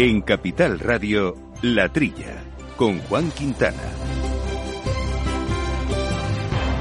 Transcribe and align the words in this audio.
En 0.00 0.20
Capital 0.20 0.78
Radio, 0.78 1.34
La 1.60 1.88
Trilla, 1.88 2.40
con 2.76 3.00
Juan 3.00 3.32
Quintana. 3.32 3.82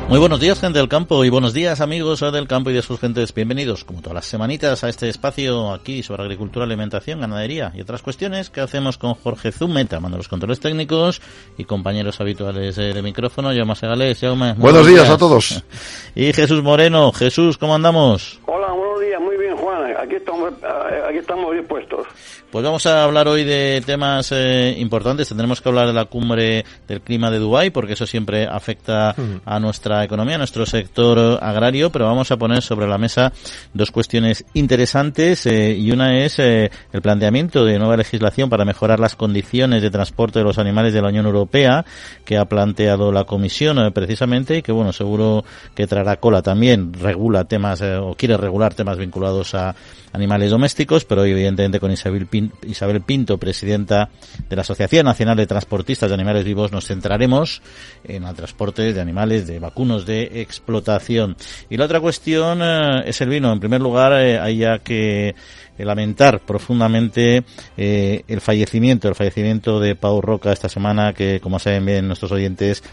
Muy 0.08 0.20
buenos 0.20 0.40
días, 0.40 0.62
gente 0.62 0.78
del 0.78 0.88
campo, 0.88 1.26
y 1.26 1.30
buenos 1.30 1.52
días, 1.52 1.82
amigos 1.82 2.20
del 2.32 2.48
campo 2.48 2.70
y 2.70 2.74
de 2.74 2.84
sus 2.84 3.00
gentes. 3.00 3.34
Bienvenidos, 3.34 3.86
como 3.86 4.02
todas 4.02 4.14
las 4.14 4.26
semanitas, 4.28 4.84
a 4.84 4.90
este 4.90 5.10
espacio 5.10 5.74
aquí 5.74 6.04
sobre 6.04 6.22
agricultura, 6.22 6.66
alimentación, 6.66 7.20
ganadería 7.20 7.74
y 7.76 7.82
otras 7.82 8.04
cuestiones 8.04 8.52
que 8.52 8.62
hacemos 8.62 9.00
con 9.00 9.16
Jorge 9.16 9.52
Zumeta, 9.52 10.00
mando 10.00 10.18
los 10.18 10.28
controles 10.28 10.60
técnicos 10.60 11.20
y 11.58 11.64
compañeros 11.64 12.22
habituales 12.22 12.76
de 12.76 13.02
micrófono, 13.02 13.50
Jaume 13.52 13.76
Segales. 13.76 14.20
Jaume, 14.22 14.54
buenos, 14.54 14.86
días, 14.86 15.10
a 15.10 15.18
todos. 15.18 15.64
Y 16.16 16.34
Jesús 16.34 16.62
Moreno. 16.62 17.12
Jesús, 17.12 17.58
¿cómo 17.58 17.74
andamos? 17.74 18.40
Hola, 18.46 18.72
buenos 18.74 19.02
días, 19.02 19.20
muy 19.20 19.38
bien, 19.38 19.58
Juan. 19.58 19.96
Aquí 19.98 20.16
estamos, 20.16 20.54
aquí 21.08 21.18
estamos 21.18 21.56
dispuestos. 21.56 22.08
Pues 22.58 22.66
vamos 22.66 22.88
a 22.88 23.04
hablar 23.04 23.28
hoy 23.28 23.44
de 23.44 23.84
temas 23.86 24.32
eh, 24.32 24.74
importantes. 24.80 25.28
Tendremos 25.28 25.62
que 25.62 25.70
hablar 25.70 25.86
de 25.86 25.94
la 25.94 26.06
cumbre 26.06 26.66
del 26.88 27.02
clima 27.02 27.30
de 27.30 27.38
Dubái, 27.38 27.70
porque 27.70 27.94
eso 27.94 28.08
siempre 28.08 28.48
afecta 28.48 29.14
a 29.46 29.60
nuestra 29.60 30.04
economía, 30.04 30.34
a 30.34 30.38
nuestro 30.40 30.66
sector 30.66 31.38
agrario, 31.40 31.92
pero 31.92 32.06
vamos 32.06 32.32
a 32.32 32.38
poner 32.38 32.64
sobre 32.64 32.88
la 32.88 32.98
mesa 32.98 33.32
dos 33.76 33.92
cuestiones 33.92 34.44
interesantes 34.56 35.46
eh, 35.46 35.76
y 35.78 35.92
una 35.92 36.18
es 36.18 36.40
eh, 36.40 36.72
el 36.94 37.02
planteamiento 37.04 37.64
de 37.64 37.78
nueva 37.78 37.96
legislación 37.96 38.50
para 38.50 38.66
mejorar 38.66 39.00
las 39.00 39.16
condiciones 39.16 39.84
de 39.84 39.92
transporte 39.92 40.40
de 40.40 40.46
los 40.46 40.58
animales 40.58 40.96
de 40.96 41.04
la 41.04 41.10
Unión 41.10 41.28
Europea 41.28 41.86
que 42.26 42.38
ha 42.38 42.46
planteado 42.46 43.12
la 43.12 43.26
Comisión 43.26 43.78
precisamente 43.94 44.58
y 44.58 44.62
que, 44.64 44.72
bueno, 44.72 44.94
seguro 44.94 45.46
que 45.76 45.86
traerá 45.86 46.16
cola 46.16 46.42
también, 46.42 46.92
regula 46.92 47.44
temas 47.44 47.84
o 47.84 48.16
quiere 48.18 48.36
regular 48.36 48.74
temas 48.74 48.98
vinculados 48.98 49.54
a 49.54 49.76
animales 50.14 50.50
domésticos, 50.50 51.06
pero 51.06 51.22
hoy 51.22 51.32
evidentemente 51.32 51.80
con 51.80 51.92
Isabel 51.92 52.26
Pinto, 52.26 52.47
Isabel 52.66 53.02
Pinto, 53.02 53.38
presidenta 53.38 54.10
de 54.50 54.56
la 54.56 54.62
Asociación 54.62 55.06
Nacional 55.06 55.38
de 55.38 55.48
Transportistas 55.48 56.10
de 56.10 56.16
Animales 56.16 56.44
Vivos, 56.44 56.72
nos 56.72 56.88
centraremos 56.88 57.62
en 58.04 58.24
el 58.24 58.36
transporte 58.36 58.94
de 58.94 59.02
animales, 59.02 59.48
de 59.48 59.60
vacunos 59.60 60.06
de 60.06 60.42
explotación. 60.42 61.36
Y 61.70 61.78
la 61.78 61.86
otra 61.86 62.00
cuestión 62.00 62.60
eh, 62.62 63.04
es 63.06 63.22
el 63.22 63.30
vino. 63.30 63.52
En 63.52 63.60
primer 63.60 63.82
lugar, 63.82 64.14
eh, 64.14 64.40
hay 64.40 64.58
ya 64.58 64.80
que 64.80 65.36
lamentar 65.86 66.40
profundamente 66.40 67.44
eh, 67.78 68.24
el 68.28 68.42
fallecimiento, 68.42 69.08
el 69.08 69.16
fallecimiento 69.16 69.80
de 69.80 69.96
Pau 69.96 70.22
Roca 70.22 70.52
esta 70.52 70.70
semana, 70.70 71.14
que 71.14 71.40
como 71.40 71.60
saben 71.60 71.86
bien 71.86 72.08
nuestros 72.08 72.32
oyentes, 72.32 72.84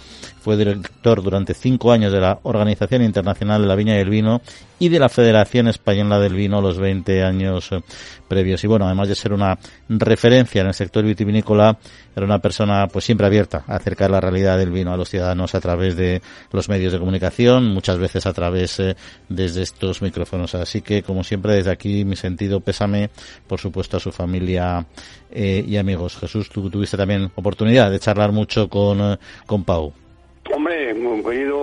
fue 0.40 0.56
director 0.56 1.22
durante 1.22 1.54
cinco 1.54 1.90
años 1.90 2.12
de 2.12 2.20
la 2.20 2.38
Organización 2.42 3.02
Internacional 3.02 3.62
de 3.62 3.68
la 3.68 3.74
Viña 3.76 3.96
y 3.96 4.00
el 4.00 4.10
Vino 4.10 4.42
y 4.78 4.90
de 4.90 4.98
la 4.98 5.08
Federación 5.08 5.68
Española 5.68 6.18
del 6.18 6.34
Vino 6.34 6.60
los 6.60 6.78
20 6.78 7.22
años 7.22 7.72
eh, 7.72 7.80
previos. 8.28 8.62
Y 8.62 8.66
bueno, 8.66 8.84
además 8.84 9.08
de 9.08 9.14
ser 9.14 9.32
una 9.32 9.58
referencia 9.88 10.60
en 10.60 10.66
el 10.66 10.74
sector 10.74 11.04
vitivinícola, 11.04 11.78
era 12.14 12.26
una 12.26 12.38
persona 12.38 12.86
pues 12.88 13.04
siempre 13.04 13.26
abierta 13.26 13.64
a 13.66 13.76
acercar 13.76 14.10
la 14.10 14.20
realidad 14.20 14.58
del 14.58 14.70
vino 14.70 14.92
a 14.92 14.96
los 14.96 15.08
ciudadanos 15.08 15.54
a 15.54 15.60
través 15.60 15.96
de 15.96 16.22
los 16.52 16.68
medios 16.68 16.92
de 16.92 16.98
comunicación, 16.98 17.66
muchas 17.66 17.98
veces 17.98 18.26
a 18.26 18.32
través 18.32 18.80
eh, 18.80 18.96
desde 19.28 19.62
estos 19.62 20.02
micrófonos. 20.02 20.54
Así 20.54 20.82
que, 20.82 21.02
como 21.02 21.24
siempre, 21.24 21.54
desde 21.54 21.70
aquí 21.70 22.04
mi 22.04 22.16
sentido 22.16 22.60
pésame, 22.60 23.10
por 23.46 23.60
supuesto, 23.60 23.96
a 23.96 24.00
su 24.00 24.12
familia 24.12 24.86
eh, 25.30 25.64
y 25.66 25.76
amigos. 25.76 26.16
Jesús, 26.16 26.48
tú 26.50 26.70
tuviste 26.70 26.96
también 26.96 27.30
oportunidad 27.34 27.90
de 27.90 27.98
charlar 27.98 28.32
mucho 28.32 28.68
con, 28.68 29.18
con 29.46 29.64
Pau. 29.64 29.92
Hombre, 30.52 30.92
un 30.92 31.22
pedido 31.22 31.53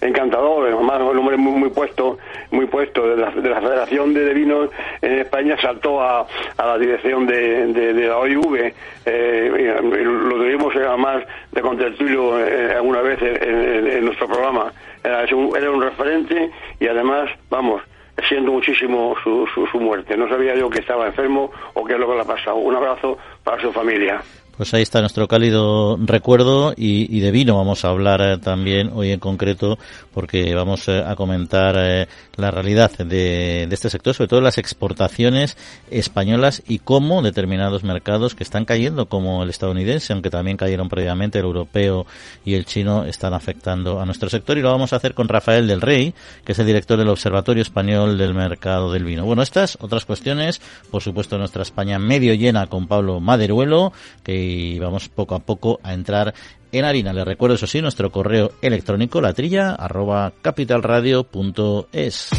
encantador, 0.00 0.68
además 0.68 1.00
un 1.00 1.18
hombre 1.18 1.36
muy, 1.36 1.52
muy 1.52 1.70
puesto, 1.70 2.18
muy 2.50 2.66
puesto 2.66 3.06
de 3.08 3.16
la, 3.16 3.30
de 3.30 3.48
la 3.48 3.60
Federación 3.60 4.14
de, 4.14 4.34
Vinos 4.34 4.70
en 5.00 5.18
España 5.20 5.56
saltó 5.60 6.00
a, 6.00 6.26
a 6.56 6.66
la 6.66 6.78
dirección 6.78 7.26
de, 7.26 7.66
de, 7.68 7.94
de 7.94 8.08
la 8.08 8.18
OIV, 8.18 8.72
eh, 9.06 9.80
lo 9.82 10.36
tuvimos 10.36 10.74
además 10.76 11.24
de 11.52 11.60
contertulio 11.60 12.38
eh, 12.38 12.74
alguna 12.74 13.00
vez 13.00 13.20
en, 13.22 13.86
en, 13.86 14.04
nuestro 14.04 14.26
programa. 14.26 14.72
Era 15.02 15.24
un, 15.34 15.56
era 15.56 15.70
un 15.70 15.80
referente 15.80 16.50
y 16.80 16.88
además, 16.88 17.30
vamos, 17.48 17.82
siento 18.28 18.52
muchísimo 18.52 19.14
su, 19.22 19.46
su, 19.54 19.66
su 19.66 19.80
muerte. 19.80 20.16
No 20.16 20.28
sabía 20.28 20.54
yo 20.54 20.68
que 20.70 20.80
estaba 20.80 21.06
enfermo 21.06 21.50
o 21.74 21.84
qué 21.84 21.94
es 21.94 21.98
lo 21.98 22.08
que 22.08 22.14
le 22.14 22.20
ha 22.22 22.24
pasado. 22.24 22.56
Un 22.56 22.74
abrazo 22.74 23.18
su 23.60 23.72
familia. 23.72 24.22
Pues 24.56 24.72
ahí 24.72 24.80
está 24.80 25.00
nuestro 25.00 25.28
cálido 25.28 25.98
recuerdo 26.00 26.72
y, 26.74 27.14
y 27.14 27.20
de 27.20 27.30
vino 27.30 27.58
vamos 27.58 27.84
a 27.84 27.88
hablar 27.88 28.22
eh, 28.22 28.38
también 28.38 28.90
hoy 28.94 29.10
en 29.10 29.20
concreto 29.20 29.78
porque 30.14 30.54
vamos 30.54 30.88
eh, 30.88 31.04
a 31.06 31.14
comentar 31.14 31.76
eh, 31.76 32.08
la 32.36 32.50
realidad 32.50 32.90
de, 32.96 33.66
de, 33.66 33.74
este 33.74 33.90
sector, 33.90 34.14
sobre 34.14 34.28
todo 34.28 34.40
las 34.40 34.56
exportaciones 34.56 35.58
españolas 35.90 36.62
y 36.66 36.78
cómo 36.78 37.20
determinados 37.20 37.84
mercados 37.84 38.34
que 38.34 38.44
están 38.44 38.64
cayendo 38.64 39.10
como 39.10 39.42
el 39.42 39.50
estadounidense, 39.50 40.14
aunque 40.14 40.30
también 40.30 40.56
cayeron 40.56 40.88
previamente 40.88 41.38
el 41.38 41.44
europeo 41.44 42.06
y 42.42 42.54
el 42.54 42.64
chino, 42.64 43.04
están 43.04 43.34
afectando 43.34 44.00
a 44.00 44.06
nuestro 44.06 44.30
sector 44.30 44.56
y 44.56 44.62
lo 44.62 44.70
vamos 44.70 44.94
a 44.94 44.96
hacer 44.96 45.12
con 45.12 45.28
Rafael 45.28 45.66
del 45.66 45.82
Rey, 45.82 46.14
que 46.46 46.52
es 46.52 46.58
el 46.58 46.66
director 46.66 46.98
del 46.98 47.10
Observatorio 47.10 47.60
Español 47.60 48.16
del 48.16 48.32
Mercado 48.32 48.90
del 48.90 49.04
Vino. 49.04 49.26
Bueno, 49.26 49.42
estas 49.42 49.76
otras 49.82 50.06
cuestiones, 50.06 50.62
por 50.90 51.02
supuesto 51.02 51.36
nuestra 51.36 51.60
España 51.60 51.98
medio 51.98 52.32
llena 52.32 52.68
con 52.68 52.86
Pablo 52.86 53.20
Maderuelo, 53.36 53.92
que 54.22 54.78
vamos 54.80 55.08
poco 55.08 55.34
a 55.34 55.40
poco 55.40 55.78
a 55.82 55.92
entrar 55.92 56.34
en 56.72 56.84
harina. 56.84 57.12
Les 57.12 57.24
recuerdo 57.24 57.56
eso 57.56 57.66
sí, 57.66 57.82
nuestro 57.82 58.10
correo 58.10 58.52
electrónico 58.62 59.20
latrilla 59.20 59.74
arroba 59.74 60.32
capitalradio.es. 60.42 62.30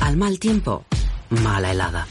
Al 0.00 0.16
mal 0.16 0.38
tiempo, 0.38 0.84
mala 1.30 1.72
helada. 1.72 2.06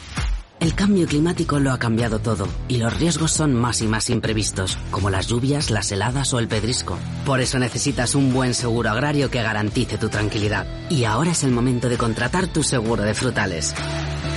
El 0.59 0.75
cambio 0.75 1.07
climático 1.07 1.59
lo 1.59 1.71
ha 1.71 1.77
cambiado 1.77 2.19
todo 2.19 2.47
y 2.69 2.77
los 2.77 2.97
riesgos 2.97 3.31
son 3.31 3.53
más 3.53 3.81
y 3.81 3.87
más 3.87 4.09
imprevistos, 4.09 4.77
como 4.91 5.09
las 5.09 5.27
lluvias, 5.27 5.71
las 5.71 5.91
heladas 5.91 6.33
o 6.33 6.39
el 6.39 6.47
pedrisco. 6.47 6.97
Por 7.25 7.41
eso 7.41 7.59
necesitas 7.59 8.15
un 8.15 8.33
buen 8.33 8.53
seguro 8.53 8.89
agrario 8.89 9.29
que 9.29 9.43
garantice 9.43 9.97
tu 9.97 10.07
tranquilidad. 10.07 10.65
Y 10.89 11.03
ahora 11.03 11.31
es 11.31 11.43
el 11.43 11.51
momento 11.51 11.89
de 11.89 11.97
contratar 11.97 12.47
tu 12.47 12.63
seguro 12.63 13.03
de 13.03 13.13
frutales. 13.13 13.75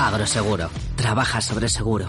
Agroseguro. 0.00 0.68
Trabaja 0.96 1.40
sobre 1.40 1.68
seguro. 1.68 2.08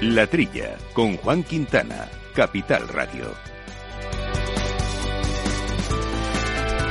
La 0.00 0.28
Trilla, 0.28 0.76
con 0.92 1.16
Juan 1.16 1.42
Quintana, 1.42 2.06
Capital 2.32 2.86
Radio. 2.86 3.34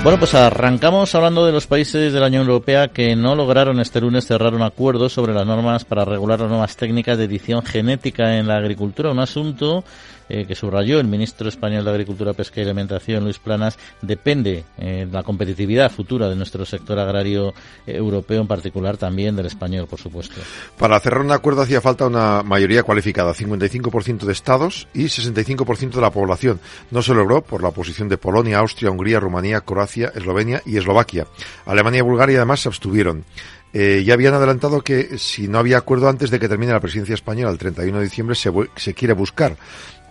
Bueno, 0.03 0.19
pues 0.19 0.35
arrancamos 0.35 1.15
hablando 1.15 1.45
de 1.45 1.53
los 1.53 1.67
países 1.67 2.11
de 2.11 2.19
la 2.19 2.27
Unión 2.27 2.43
Europea 2.43 2.89
que 2.89 3.15
no 3.15 3.33
lograron 3.33 3.79
este 3.79 4.01
lunes 4.01 4.27
cerrar 4.27 4.53
un 4.53 4.61
acuerdo 4.61 5.07
sobre 5.07 5.33
las 5.33 5.45
normas 5.45 5.85
para 5.85 6.03
regular 6.03 6.41
las 6.41 6.49
nuevas 6.49 6.75
técnicas 6.75 7.17
de 7.17 7.23
edición 7.23 7.63
genética 7.63 8.37
en 8.37 8.47
la 8.47 8.57
agricultura, 8.57 9.11
un 9.11 9.19
asunto 9.19 9.85
eh, 10.29 10.45
que 10.45 10.55
subrayó 10.55 10.99
el 10.99 11.07
ministro 11.07 11.49
español 11.49 11.85
de 11.85 11.91
Agricultura, 11.91 12.33
Pesca 12.33 12.61
y 12.61 12.63
Alimentación, 12.63 13.23
Luis 13.23 13.39
Planas, 13.39 13.77
depende 14.01 14.65
eh, 14.77 15.07
la 15.11 15.23
competitividad 15.23 15.91
futura 15.91 16.29
de 16.29 16.35
nuestro 16.35 16.65
sector 16.65 16.99
agrario 16.99 17.53
eh, 17.85 17.95
europeo, 17.95 18.41
en 18.41 18.47
particular 18.47 18.97
también 18.97 19.35
del 19.35 19.45
español, 19.45 19.87
por 19.87 19.99
supuesto. 19.99 20.35
Para 20.77 20.99
cerrar 20.99 21.21
un 21.21 21.31
acuerdo 21.31 21.61
hacía 21.61 21.81
falta 21.81 22.07
una 22.07 22.43
mayoría 22.43 22.83
cualificada, 22.83 23.33
55% 23.33 24.25
de 24.25 24.33
estados 24.33 24.87
y 24.93 25.05
65% 25.05 25.91
de 25.91 26.01
la 26.01 26.11
población. 26.11 26.59
No 26.91 27.01
se 27.01 27.13
logró 27.13 27.41
por 27.41 27.61
la 27.61 27.69
oposición 27.69 28.09
de 28.09 28.17
Polonia, 28.17 28.59
Austria, 28.59 28.91
Hungría, 28.91 29.19
Rumanía, 29.19 29.61
Croacia, 29.61 30.11
Eslovenia 30.13 30.61
y 30.65 30.77
Eslovaquia. 30.77 31.27
Alemania 31.65 31.99
y 31.99 32.03
Bulgaria 32.03 32.37
además 32.37 32.61
se 32.61 32.69
abstuvieron. 32.69 33.25
Eh, 33.73 34.03
ya 34.05 34.13
habían 34.13 34.33
adelantado 34.33 34.81
que 34.81 35.17
si 35.17 35.47
no 35.47 35.59
había 35.59 35.77
acuerdo 35.77 36.07
antes 36.07 36.31
de 36.31 36.39
que 36.39 36.47
termine 36.47 36.71
la 36.71 36.79
presidencia 36.79 37.13
española 37.13 37.51
el 37.51 37.57
31 37.57 37.97
de 37.97 38.03
diciembre 38.03 38.35
se, 38.35 38.51
se 38.75 38.93
quiere 38.93 39.13
buscar. 39.13 39.57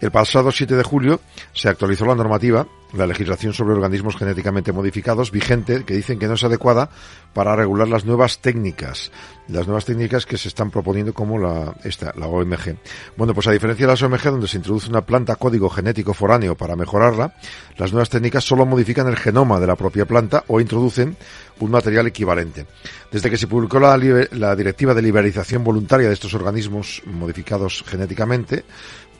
El 0.00 0.10
pasado 0.10 0.52
7 0.52 0.76
de 0.76 0.82
julio 0.82 1.20
se 1.54 1.70
actualizó 1.70 2.04
la 2.04 2.14
normativa, 2.14 2.66
la 2.92 3.06
legislación 3.06 3.54
sobre 3.54 3.74
organismos 3.74 4.16
genéticamente 4.16 4.72
modificados 4.72 5.30
vigente, 5.30 5.84
que 5.84 5.94
dicen 5.94 6.18
que 6.18 6.26
no 6.26 6.34
es 6.34 6.44
adecuada 6.44 6.90
para 7.32 7.56
regular 7.56 7.88
las 7.88 8.04
nuevas 8.04 8.40
técnicas, 8.40 9.10
las 9.48 9.66
nuevas 9.66 9.84
técnicas 9.86 10.26
que 10.26 10.36
se 10.36 10.48
están 10.48 10.70
proponiendo 10.70 11.14
como 11.14 11.38
la, 11.38 11.74
esta, 11.84 12.12
la 12.16 12.26
OMG. 12.26 12.76
Bueno, 13.16 13.34
pues 13.34 13.46
a 13.46 13.52
diferencia 13.52 13.86
de 13.86 13.92
las 13.92 14.02
OMG, 14.02 14.22
donde 14.24 14.48
se 14.48 14.58
introduce 14.58 14.90
una 14.90 15.00
planta 15.00 15.36
código 15.36 15.70
genético 15.70 16.12
foráneo 16.14 16.56
para 16.56 16.76
mejorarla, 16.76 17.34
las 17.76 17.92
nuevas 17.92 18.10
técnicas 18.10 18.44
solo 18.44 18.66
modifican 18.66 19.08
el 19.08 19.16
genoma 19.16 19.60
de 19.60 19.66
la 19.66 19.76
propia 19.76 20.04
planta 20.04 20.44
o 20.48 20.60
introducen 20.60 21.16
un 21.58 21.70
material 21.70 22.06
equivalente. 22.06 22.66
Desde 23.10 23.30
que 23.30 23.38
se 23.38 23.46
publicó 23.46 23.80
la, 23.80 23.96
la 24.32 24.56
Directiva 24.56 24.92
de 24.92 25.02
Liberalización 25.02 25.64
Voluntaria 25.64 26.08
de 26.08 26.14
estos 26.14 26.34
organismos 26.34 27.02
modificados 27.06 27.84
genéticamente, 27.86 28.64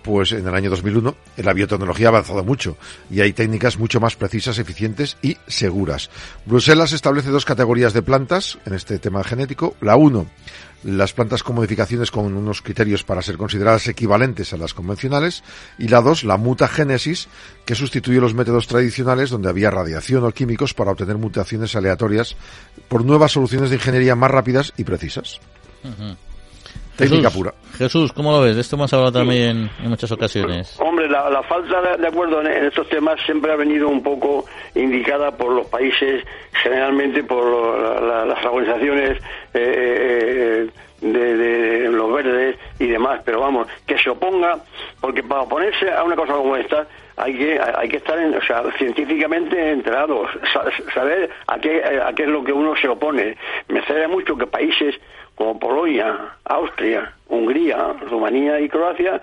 pues 0.06 0.30
en 0.30 0.46
el 0.46 0.54
año 0.54 0.70
2001 0.70 1.16
la 1.38 1.52
biotecnología 1.52 2.06
ha 2.06 2.10
avanzado 2.10 2.44
mucho 2.44 2.78
y 3.10 3.22
hay 3.22 3.32
técnicas 3.32 3.76
mucho 3.76 3.98
más 3.98 4.14
precisas, 4.14 4.60
eficientes 4.60 5.16
y 5.20 5.36
seguras. 5.48 6.10
Bruselas 6.44 6.92
establece 6.92 7.30
dos 7.30 7.44
categorías 7.44 7.92
de 7.92 8.02
plantas 8.02 8.56
en 8.66 8.74
este 8.74 9.00
tema 9.00 9.24
genético. 9.24 9.74
La 9.80 9.96
uno, 9.96 10.26
las 10.84 11.12
plantas 11.12 11.42
con 11.42 11.56
modificaciones 11.56 12.12
con 12.12 12.36
unos 12.36 12.62
criterios 12.62 13.02
para 13.02 13.20
ser 13.20 13.36
consideradas 13.36 13.88
equivalentes 13.88 14.52
a 14.52 14.56
las 14.56 14.74
convencionales 14.74 15.42
y 15.76 15.88
la 15.88 16.00
dos, 16.00 16.22
la 16.22 16.36
mutagénesis, 16.36 17.26
que 17.64 17.74
sustituye 17.74 18.20
los 18.20 18.32
métodos 18.32 18.68
tradicionales 18.68 19.30
donde 19.30 19.48
había 19.48 19.72
radiación 19.72 20.24
o 20.24 20.30
químicos 20.30 20.72
para 20.72 20.92
obtener 20.92 21.18
mutaciones 21.18 21.74
aleatorias 21.74 22.36
por 22.86 23.04
nuevas 23.04 23.32
soluciones 23.32 23.70
de 23.70 23.76
ingeniería 23.76 24.14
más 24.14 24.30
rápidas 24.30 24.72
y 24.76 24.84
precisas. 24.84 25.40
Uh. 25.82 26.25
Técnica 26.96 27.30
pura. 27.30 27.52
Jesús, 27.76 28.12
¿cómo 28.12 28.32
lo 28.32 28.40
ves? 28.40 28.54
De 28.54 28.62
esto 28.62 28.76
hemos 28.76 28.92
hablado 28.92 29.12
también 29.12 29.70
en 29.82 29.88
muchas 29.88 30.10
ocasiones. 30.10 30.76
Hombre, 30.80 31.08
la, 31.08 31.42
falta 31.42 31.96
de 31.96 32.06
acuerdo 32.06 32.40
en, 32.40 32.64
estos 32.64 32.88
temas 32.88 33.20
siempre 33.24 33.52
ha 33.52 33.56
venido 33.56 33.88
un 33.88 34.02
poco 34.02 34.46
indicada 34.74 35.30
por 35.30 35.52
los 35.52 35.66
países, 35.66 36.24
generalmente 36.52 37.22
por 37.22 37.44
las 38.26 38.44
organizaciones 38.44 39.22
eh, 39.54 40.68
de, 41.00 41.88
los 41.90 42.12
verdes 42.12 42.56
y 42.78 42.86
demás, 42.86 43.20
pero 43.24 43.40
vamos, 43.40 43.68
que 43.86 43.98
se 43.98 44.10
oponga, 44.10 44.58
porque 45.00 45.22
para 45.22 45.42
oponerse 45.42 45.90
a 45.90 46.02
una 46.02 46.16
cosa 46.16 46.32
como 46.32 46.56
esta 46.56 46.86
hay 47.16 47.34
que 47.34 47.60
hay 47.60 47.88
que 47.88 47.96
estar 47.96 48.18
o 48.18 48.42
sea, 48.42 48.62
científicamente 48.78 49.70
enterados, 49.70 50.28
saber 50.94 51.30
a 51.46 51.58
qué, 51.58 51.82
a 51.84 52.12
qué 52.12 52.24
es 52.24 52.28
lo 52.28 52.44
que 52.44 52.52
uno 52.52 52.76
se 52.76 52.88
opone. 52.88 53.36
Me 53.68 53.78
extraña 53.78 54.08
mucho 54.08 54.36
que 54.36 54.46
países 54.46 54.94
como 55.34 55.58
Polonia, 55.58 56.36
Austria, 56.44 57.12
Hungría, 57.28 57.94
Rumanía 58.08 58.60
y 58.60 58.68
Croacia 58.68 59.20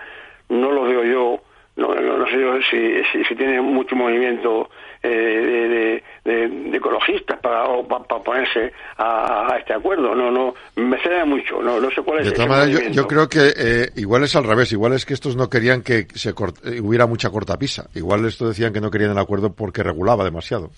no 0.50 0.72
lo 0.72 0.84
veo 0.84 1.04
yo 1.04 1.42
no, 1.75 2.28
sé 2.28 2.40
yo 2.40 2.62
si, 2.69 3.24
si, 3.24 3.36
tiene 3.36 3.60
mucho 3.62 3.95
movimiento 3.95 4.69
eh, 5.04 6.02
de, 6.24 6.78
ecologistas 6.78 7.40
para, 7.40 7.66
para, 7.84 8.24
ponerse 8.24 8.72
a, 8.98 9.56
este 9.60 9.74
acuerdo. 9.74 10.16
No, 10.16 10.32
no, 10.32 10.54
me 10.76 10.98
cede 11.02 11.26
mucho. 11.26 11.62
No, 11.62 11.80
no 11.80 11.92
sé 11.92 12.02
cuál 12.02 12.20
es. 12.20 12.26
De 12.28 12.32
todas 12.32 12.50
maneras, 12.50 12.92
yo, 12.92 13.08
creo 13.08 13.28
que 13.28 13.54
eh, 13.56 13.90
igual 13.98 14.24
es 14.24 14.36
al 14.36 14.46
revés. 14.46 14.72
Igual 14.72 14.94
es 14.94 15.06
que 15.06 15.14
estos 15.14 15.36
no 15.36 15.50
querían 15.50 15.82
que 15.82 16.08
se 16.16 16.30
eh, 16.30 16.82
hubiera 16.82 17.06
mucha 17.06 17.30
cortapisa. 17.30 17.88
Igual 17.94 18.26
esto 18.26 18.48
decían 18.48 18.74
que 18.74 18.82
no 18.82 18.90
querían 18.90 19.12
el 19.12 19.18
acuerdo 19.18 19.54
porque 19.54 19.84
regulaba 19.84 20.24
demasiado 20.24 20.72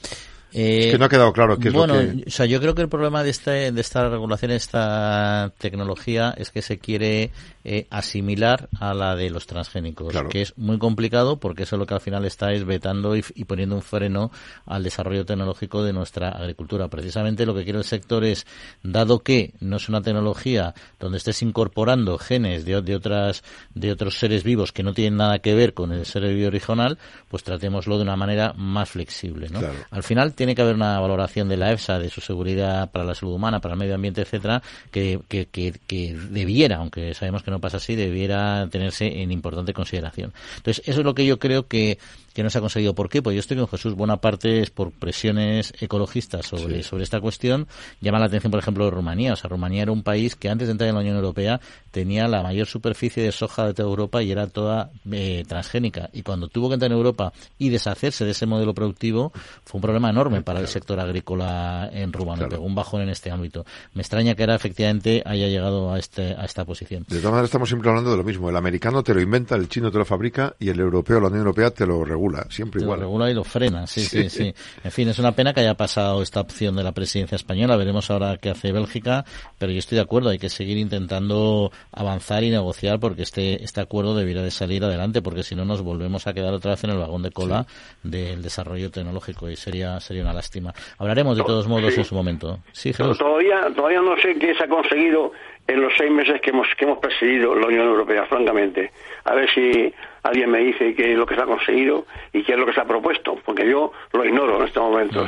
es 0.56 0.92
que 0.92 0.98
no 0.98 1.06
ha 1.06 1.10
quedado 1.10 1.34
claro 1.34 1.58
qué 1.58 1.68
es 1.68 1.74
bueno, 1.74 1.96
lo 1.96 2.00
que... 2.00 2.24
o 2.28 2.32
sea, 2.32 2.46
yo 2.46 2.62
creo 2.62 2.76
que 2.76 2.82
el 2.82 2.90
problema 2.90 3.24
de, 3.24 3.30
este, 3.30 3.72
de 3.72 3.82
esta 3.82 4.08
regulación, 4.08 4.52
esta 4.52 5.52
tecnología, 5.58 6.34
es 6.38 6.50
que 6.52 6.62
se 6.62 6.80
quiere 6.80 7.32
eh, 7.64 7.88
asimilar 7.90 8.70
a 8.80 8.94
la 8.94 9.16
de 9.16 9.30
los 9.30 9.48
transgénicos, 9.48 10.16
que 10.30 10.42
es 10.42 10.58
muy 10.58 10.78
complicado 10.78 11.38
porque 11.38 11.64
eso 11.64 11.78
lo 11.78 11.86
que 11.86 11.96
al 11.96 12.00
final 12.00 12.24
está 12.24 12.54
es 12.54 12.64
vetando 12.64 13.16
y, 13.16 13.22
poniendo 13.46 13.76
un 13.76 13.82
freno 13.82 14.32
al 14.66 14.84
desarrollo 14.84 15.26
tecnológico 15.26 15.84
de 15.84 15.92
nuestra 15.92 16.30
agricultura. 16.30 16.88
Precisamente 16.88 17.46
lo 17.46 17.54
que 17.54 17.64
quiere 17.64 17.80
el 17.80 17.86
sector 17.86 18.24
es, 18.24 18.46
dado 18.84 19.20
que 19.20 19.54
no 19.60 19.78
es 19.78 19.90
una 19.90 20.02
tecnología 20.02 20.74
donde 21.00 21.18
estés 21.18 21.42
incorporando 21.42 22.18
genes 22.18 22.66
de, 22.66 22.82
de 22.82 22.96
otras 22.96 23.44
de 23.74 23.92
otros 23.92 24.20
seres 24.20 24.44
vivos 24.44 24.72
que 24.72 24.84
no 24.84 24.94
tienen 24.94 25.18
nada 25.18 25.40
que 25.40 25.54
ver 25.54 25.74
con 25.74 25.92
el 25.92 26.06
ser 26.06 26.24
vivo 26.34 26.48
original, 26.48 26.98
pues 27.30 27.44
tratémoslo 27.44 27.98
de 27.98 28.04
una 28.04 28.16
manera 28.16 28.54
más 28.54 28.90
flexible. 28.90 29.50
¿no? 29.50 29.60
Al 29.90 30.04
final 30.04 30.34
tiene 30.46 30.56
que 30.56 30.62
haber 30.62 30.76
una 30.76 31.00
valoración 31.00 31.50
de 31.50 31.58
la 31.58 31.72
EFSA 31.72 31.98
de 31.98 32.12
su 32.12 32.22
seguridad 32.22 32.92
para 32.92 33.04
la 33.04 33.16
salud 33.16 33.34
humana, 33.34 33.62
para 33.62 33.74
el 33.74 33.80
medio 33.80 33.96
ambiente, 33.96 34.22
etcétera, 34.22 34.62
que, 34.92 35.20
que, 35.28 35.48
que, 35.48 36.14
debiera, 36.30 36.78
aunque 36.78 37.16
sabemos 37.16 37.42
que 37.42 37.50
no 37.50 37.60
pasa 37.60 37.78
así, 37.78 37.96
debiera 37.96 38.68
tenerse 38.70 39.24
en 39.24 39.32
importante 39.32 39.74
consideración. 39.74 40.34
Entonces, 40.58 40.88
eso 40.88 41.00
es 41.00 41.06
lo 41.06 41.16
que 41.16 41.26
yo 41.26 41.40
creo 41.40 41.68
que 41.68 41.98
que 42.36 42.44
no 42.44 42.50
se 42.50 42.58
ha 42.58 42.62
conseguido. 42.62 42.94
¿Por 42.94 43.08
qué? 43.08 43.22
Pues 43.22 43.34
yo 43.34 43.40
estoy 43.40 43.56
con 43.56 43.70
Jesús. 43.70 43.96
Buena 43.96 44.18
parte 44.18 44.60
es 44.60 44.70
por 44.70 44.92
presiones 44.92 45.74
ecologistas 45.80 46.46
sobre, 46.46 46.84
sobre 46.84 47.06
esta 47.06 47.22
cuestión. 47.22 47.66
Llama 48.02 48.20
la 48.20 48.26
atención, 48.26 48.52
por 48.52 48.60
ejemplo, 48.60 48.92
Rumanía. 48.92 49.34
O 49.34 49.36
sea, 49.38 49.50
Rumanía 49.50 49.84
era 49.84 49.94
un 49.94 50.04
país 50.04 50.36
que 50.36 50.50
antes 50.50 50.68
de 50.68 50.74
entrar 50.74 50.90
en 50.90 50.96
la 50.96 51.02
Unión 51.02 51.16
Europea 51.16 51.62
tenía 51.92 52.28
la 52.28 52.44
mayor 52.44 52.68
superficie 52.68 53.24
de 53.24 53.32
soja 53.32 53.68
de 53.68 53.74
toda 53.74 53.88
Europa 53.88 54.22
y 54.22 54.32
era 54.34 54.48
toda 54.48 54.92
eh, 55.10 55.46
transgénica. 55.48 56.10
Y 56.12 56.24
cuando 56.24 56.50
tuvo 56.50 56.68
que 56.68 56.74
entrar 56.74 56.92
en 56.92 56.98
Europa 56.98 57.32
y 57.58 57.70
deshacerse 57.70 58.26
de 58.26 58.32
ese 58.32 58.46
modelo 58.46 58.74
productivo, 58.74 59.32
fue 59.64 59.78
un 59.78 59.84
problema 59.84 60.10
enorme 60.10 60.42
para 60.42 60.60
el 60.60 60.68
sector 60.68 61.00
agrícola 61.00 61.90
en 61.90 62.12
Rumanía. 62.12 62.50
Pegó 62.50 62.66
un 62.66 62.76
bajón 62.76 63.02
en 63.02 63.10
este 63.10 63.32
ámbito. 63.32 63.66
Me 63.94 64.02
extraña 64.02 64.36
que 64.36 64.44
ahora 64.44 64.56
efectivamente 64.56 65.24
haya 65.26 65.48
llegado 65.48 65.94
a, 65.94 66.00
este, 66.00 66.36
a 66.36 66.44
esta 66.44 66.66
posición. 66.66 67.06
De 67.08 67.20
todas 67.20 67.32
maneras, 67.32 67.46
estamos 67.46 67.70
siempre 67.70 67.88
hablando 67.88 68.12
de 68.12 68.18
lo 68.18 68.26
mismo. 68.26 68.50
El 68.50 68.58
americano 68.58 69.04
te 69.04 69.14
lo 69.14 69.22
inventa, 69.22 69.56
el 69.56 69.70
chino 69.70 69.90
te 69.90 70.00
lo 70.00 70.04
fabrica 70.04 70.54
y 70.60 70.68
el 70.68 70.82
europeo, 70.82 71.22
la 71.22 71.28
Unión 71.28 71.40
Europea, 71.40 71.72
te 71.72 71.86
lo 71.86 72.04
regula 72.04 72.25
siempre 72.50 72.82
igual. 72.82 73.00
Lo 73.00 73.06
regula 73.06 73.32
y 73.32 73.34
lo 73.34 73.44
frena, 73.44 73.88
sí, 73.88 74.02
sí, 74.02 74.30
sí, 74.30 74.54
En 74.84 74.92
fin, 74.92 75.10
es 75.10 75.20
una 75.20 75.32
pena 75.34 75.54
que 75.54 75.62
haya 75.62 75.76
pasado 75.76 76.22
esta 76.22 76.42
opción 76.42 76.76
de 76.76 76.84
la 76.84 76.92
presidencia 76.92 77.36
española. 77.36 77.76
Veremos 77.76 78.10
ahora 78.12 78.38
qué 78.38 78.50
hace 78.50 78.72
Bélgica, 78.72 79.26
pero 79.58 79.72
yo 79.72 79.80
estoy 79.80 79.98
de 79.98 80.02
acuerdo, 80.02 80.30
hay 80.30 80.40
que 80.40 80.50
seguir 80.50 80.78
intentando 80.78 81.72
avanzar 81.92 82.44
y 82.44 82.50
negociar 82.50 83.00
porque 83.00 83.24
este, 83.24 83.64
este 83.64 83.82
acuerdo 83.82 84.16
debiera 84.16 84.42
de 84.42 84.52
salir 84.52 84.84
adelante, 84.84 85.22
porque 85.22 85.44
si 85.44 85.56
no 85.56 85.66
nos 85.66 85.82
volvemos 85.82 86.28
a 86.28 86.34
quedar 86.34 86.54
otra 86.54 86.72
vez 86.72 86.84
en 86.84 86.92
el 86.92 86.98
vagón 86.98 87.24
de 87.24 87.32
cola 87.32 87.66
del 88.04 88.42
desarrollo 88.42 88.92
tecnológico 88.92 89.50
y 89.50 89.56
sería, 89.56 90.00
sería 90.00 90.24
una 90.24 90.34
lástima. 90.34 90.74
Hablaremos 90.98 91.38
de 91.38 91.44
todos 91.44 91.68
modos 91.68 91.98
en 91.98 92.06
su 92.06 92.16
momento. 92.16 92.60
Sí, 92.72 92.92
todavía, 92.92 93.68
todavía 93.76 94.02
no 94.02 94.16
sé 94.18 94.36
qué 94.40 94.54
se 94.56 94.64
ha 94.64 94.68
conseguido 94.68 95.32
en 95.68 95.82
los 95.82 95.94
seis 95.98 96.12
meses 96.12 96.40
que 96.42 96.52
hemos, 96.52 96.68
que 96.78 96.86
hemos 96.86 97.00
presidido 97.00 97.56
la 97.56 97.68
Unión 97.68 97.88
Europea, 97.88 98.26
francamente. 98.26 98.92
A 99.24 99.34
ver 99.34 99.50
si 99.50 99.94
alguien 100.24 100.52
me 100.52 100.60
dice 100.60 100.94
qué 100.94 101.12
es 101.12 101.18
lo 101.18 101.26
que 101.26 101.36
se 101.36 101.42
ha 101.42 101.46
conseguido 101.46 102.06
y 102.34 102.44
qué 102.44 102.54
es 102.54 102.60
lo 102.60 102.66
que 102.66 102.74
se 102.74 102.82
ha 102.82 102.86
propuesto, 102.86 103.36
porque 103.44 103.70
yo 103.70 103.92
lo 104.14 104.26
ignoro 104.26 104.60
en 104.60 104.68
este 104.68 104.80
momento. 104.80 105.26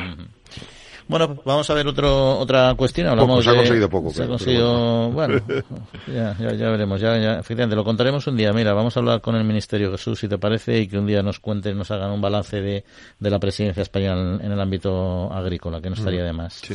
Bueno, 1.08 1.40
vamos 1.42 1.68
a 1.70 1.74
ver 1.74 1.86
otro, 1.86 2.38
otra 2.38 2.74
cuestión. 2.74 3.08
Hablamos 3.08 3.42
se 3.42 3.50
ha 3.50 3.54
conseguido 3.54 3.88
poco. 3.88 4.10
Se 4.10 4.24
ha 4.24 4.26
conseguido, 4.26 5.10
bueno, 5.10 5.40
ya, 6.06 6.36
ya, 6.36 6.70
veremos. 6.70 7.00
Ya, 7.00 7.16
ya, 7.16 7.38
efectivamente, 7.38 7.74
lo 7.74 7.82
contaremos 7.82 8.26
un 8.26 8.36
día. 8.36 8.52
Mira, 8.52 8.74
vamos 8.74 8.94
a 8.94 9.00
hablar 9.00 9.22
con 9.22 9.34
el 9.34 9.44
Ministerio 9.44 9.90
Jesús, 9.90 10.18
si 10.18 10.28
te 10.28 10.36
parece, 10.36 10.78
y 10.78 10.86
que 10.86 10.98
un 10.98 11.06
día 11.06 11.22
nos 11.22 11.40
cuenten, 11.40 11.78
nos 11.78 11.90
hagan 11.90 12.10
un 12.10 12.20
balance 12.20 12.60
de, 12.60 12.84
de 13.18 13.30
la 13.30 13.38
presidencia 13.38 13.82
española 13.82 14.38
en, 14.42 14.52
el 14.52 14.60
ámbito 14.60 15.32
agrícola, 15.32 15.80
que 15.80 15.88
no 15.88 15.94
estaría 15.94 16.22
de 16.22 16.32
más. 16.34 16.54
Sí. 16.54 16.74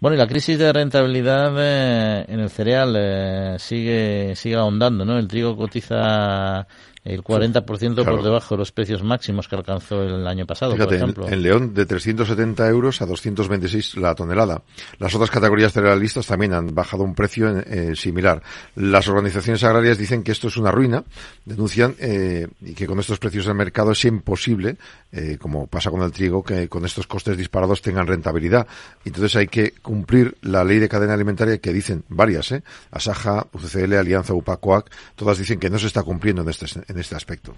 Bueno, 0.00 0.14
y 0.14 0.18
la 0.18 0.26
crisis 0.26 0.58
de 0.58 0.72
rentabilidad 0.72 1.54
eh, 1.58 2.24
en 2.26 2.40
el 2.40 2.48
cereal 2.48 2.94
eh, 2.96 3.56
sigue 3.58 4.34
sigue 4.34 4.54
ahondando, 4.56 5.04
¿no? 5.04 5.18
El 5.18 5.28
trigo 5.28 5.54
cotiza 5.58 6.66
el 7.04 7.22
40% 7.22 8.04
por 8.04 8.22
debajo 8.22 8.54
de 8.54 8.58
los 8.58 8.72
precios 8.72 9.02
máximos 9.02 9.48
que 9.48 9.56
alcanzó 9.56 10.02
el 10.02 10.26
año 10.26 10.46
pasado, 10.46 10.72
Fíjate, 10.72 10.86
por 10.86 10.94
ejemplo. 10.94 11.28
En, 11.28 11.42
León, 11.42 11.72
de 11.72 11.86
370 11.86 12.68
euros 12.68 13.00
a 13.00 13.06
226 13.06 13.96
la 13.96 14.14
tonelada. 14.14 14.62
Las 14.98 15.14
otras 15.14 15.30
categorías 15.30 15.72
cerealistas 15.72 16.26
también 16.26 16.52
han 16.52 16.74
bajado 16.74 17.04
un 17.04 17.14
precio 17.14 17.48
eh, 17.60 17.96
similar. 17.96 18.42
Las 18.74 19.08
organizaciones 19.08 19.64
agrarias 19.64 19.96
dicen 19.96 20.22
que 20.22 20.32
esto 20.32 20.48
es 20.48 20.58
una 20.58 20.70
ruina, 20.70 21.02
denuncian 21.44 21.94
eh, 21.98 22.46
y 22.60 22.74
que 22.74 22.86
con 22.86 23.00
estos 23.00 23.18
precios 23.18 23.46
del 23.46 23.54
mercado 23.54 23.92
es 23.92 24.04
imposible, 24.04 24.76
eh, 25.10 25.38
como 25.40 25.66
pasa 25.66 25.90
con 25.90 26.02
el 26.02 26.12
trigo, 26.12 26.42
que 26.42 26.68
con 26.68 26.84
estos 26.84 27.06
costes 27.06 27.36
disparados 27.38 27.80
tengan 27.80 28.06
rentabilidad. 28.06 28.66
Entonces 29.06 29.36
hay 29.36 29.46
que 29.46 29.72
cumplir 29.80 30.36
la 30.42 30.64
ley 30.64 30.78
de 30.78 30.88
cadena 30.88 31.14
alimentaria 31.14 31.58
que 31.58 31.72
dicen 31.72 32.04
varias, 32.08 32.52
¿eh? 32.52 32.62
Asaja, 32.90 33.46
UCCL, 33.52 33.94
Alianza, 33.94 34.34
UPACOAC, 34.34 34.90
todas 35.16 35.38
dicen 35.38 35.58
que 35.58 35.70
no 35.70 35.78
se 35.78 35.86
está 35.86 36.02
cumpliendo 36.02 36.42
en 36.42 36.48
este 36.50 36.66
en 36.90 36.98
este 36.98 37.16
aspecto? 37.16 37.54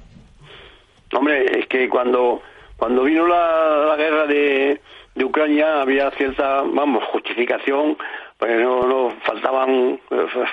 Hombre, 1.13 1.59
es 1.59 1.67
que 1.67 1.89
cuando, 1.89 2.43
cuando 2.77 3.05
vino 3.05 3.27
la, 3.27 3.95
guerra 3.97 4.27
de, 4.27 4.81
de 5.15 5.25
Ucrania 5.25 5.83
había 5.83 6.11
cierta, 6.13 6.63
vamos, 6.63 7.05
justificación 7.05 7.97
porque 8.39 8.57
no, 8.57 8.83
no 8.83 9.13
faltaban 9.23 10.01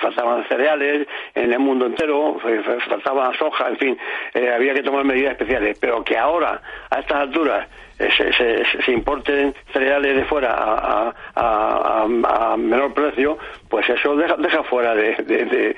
faltaban 0.00 0.46
cereales 0.46 1.08
en 1.34 1.52
el 1.52 1.58
mundo 1.58 1.86
entero 1.86 2.38
faltaba 2.88 3.36
soja 3.36 3.68
en 3.70 3.78
fin 3.78 3.98
eh, 4.32 4.52
había 4.54 4.74
que 4.74 4.84
tomar 4.84 5.04
medidas 5.04 5.32
especiales 5.32 5.76
pero 5.80 6.04
que 6.04 6.16
ahora 6.16 6.62
a 6.88 7.00
estas 7.00 7.22
alturas 7.22 7.66
se, 8.16 8.82
se, 8.82 8.92
importen 8.92 9.54
cereales 9.72 10.16
de 10.16 10.24
fuera 10.24 10.54
a, 10.54 11.14
a, 11.34 12.56
menor 12.56 12.94
precio, 12.94 13.36
pues 13.68 13.88
eso 13.88 14.16
deja, 14.16 14.36
deja 14.36 14.62
fuera 14.64 14.94
de, 14.94 15.74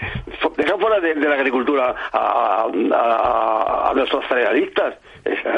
deja 0.56 0.78
fuera 0.78 1.00
de, 1.00 1.14
la 1.16 1.34
agricultura 1.34 1.94
a, 2.12 3.92
nuestros 3.94 4.24
cerealistas. 4.28 4.94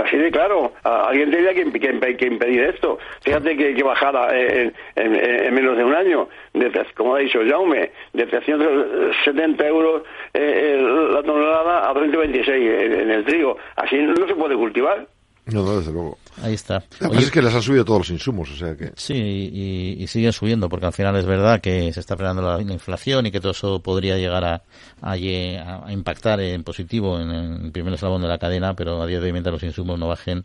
Así 0.05 0.19
de 0.19 0.31
claro. 0.31 0.73
Alguien 0.83 1.31
tendría 1.31 1.55
que, 1.55 2.17
que, 2.17 2.27
impedir 2.27 2.61
esto. 2.63 2.99
Fíjate 3.23 3.57
que, 3.57 3.75
que 3.75 3.83
bajara 3.83 4.29
en, 4.39 4.75
en, 4.97 5.55
menos 5.55 5.77
de 5.77 5.85
un 5.85 5.95
año, 5.95 6.29
como 6.95 7.15
ha 7.15 7.21
dicho 7.21 7.41
Jaume, 7.49 7.91
de 8.13 8.27
370 8.27 9.67
euros 9.67 10.03
eh, 10.35 10.87
la 11.13 11.23
tonelada 11.23 11.91
a 11.91 11.95
326 11.95 12.49
en, 12.49 13.01
en 13.01 13.11
el 13.11 13.25
trigo. 13.25 13.57
Así 13.77 13.97
no 13.97 14.27
se 14.27 14.35
puede 14.35 14.55
cultivar. 14.55 15.07
No, 15.47 15.77
desde 15.77 15.93
luego. 15.93 16.19
Ahí 16.43 16.55
está. 16.55 16.83
es 17.13 17.31
que 17.31 17.43
les 17.43 17.55
han 17.55 17.63
subido 17.63 17.85
todos 17.85 18.01
los 18.01 18.11
insumos, 18.11 18.51
o 18.51 18.57
sea 18.57 18.77
que... 18.77 18.93
Sí, 18.97 19.15
y, 19.15 20.07
siguen 20.07 20.33
subiendo, 20.33 20.69
porque 20.69 20.87
al 20.87 20.93
final 20.93 21.17
es 21.17 21.25
verdad 21.25 21.61
que 21.61 21.93
se 21.93 22.01
está 22.01 22.17
frenando 22.17 22.43
la, 22.43 22.61
inflación 22.61 23.27
y 23.27 23.31
que 23.31 23.41
todo 23.41 23.53
eso 23.53 23.81
podría 23.81 24.17
llegar 24.17 24.45
a, 24.45 24.63
a, 25.01 25.17
impactar 25.93 26.41
en 26.41 26.63
positivo 26.65 27.21
en, 27.21 27.31
el 27.31 27.73
primer 27.73 27.95
eslabón 27.95 28.23
de 28.23 28.29
la 28.29 28.39
cadena, 28.39 28.75
pero 28.75 29.03
a 29.03 29.07
día 29.07 29.21
de 29.21 29.27
hoy 29.27 29.33
mientras 29.33 29.53
los 29.53 29.63
insumos 29.63 29.99
no 29.99 30.09
bajen, 30.09 30.45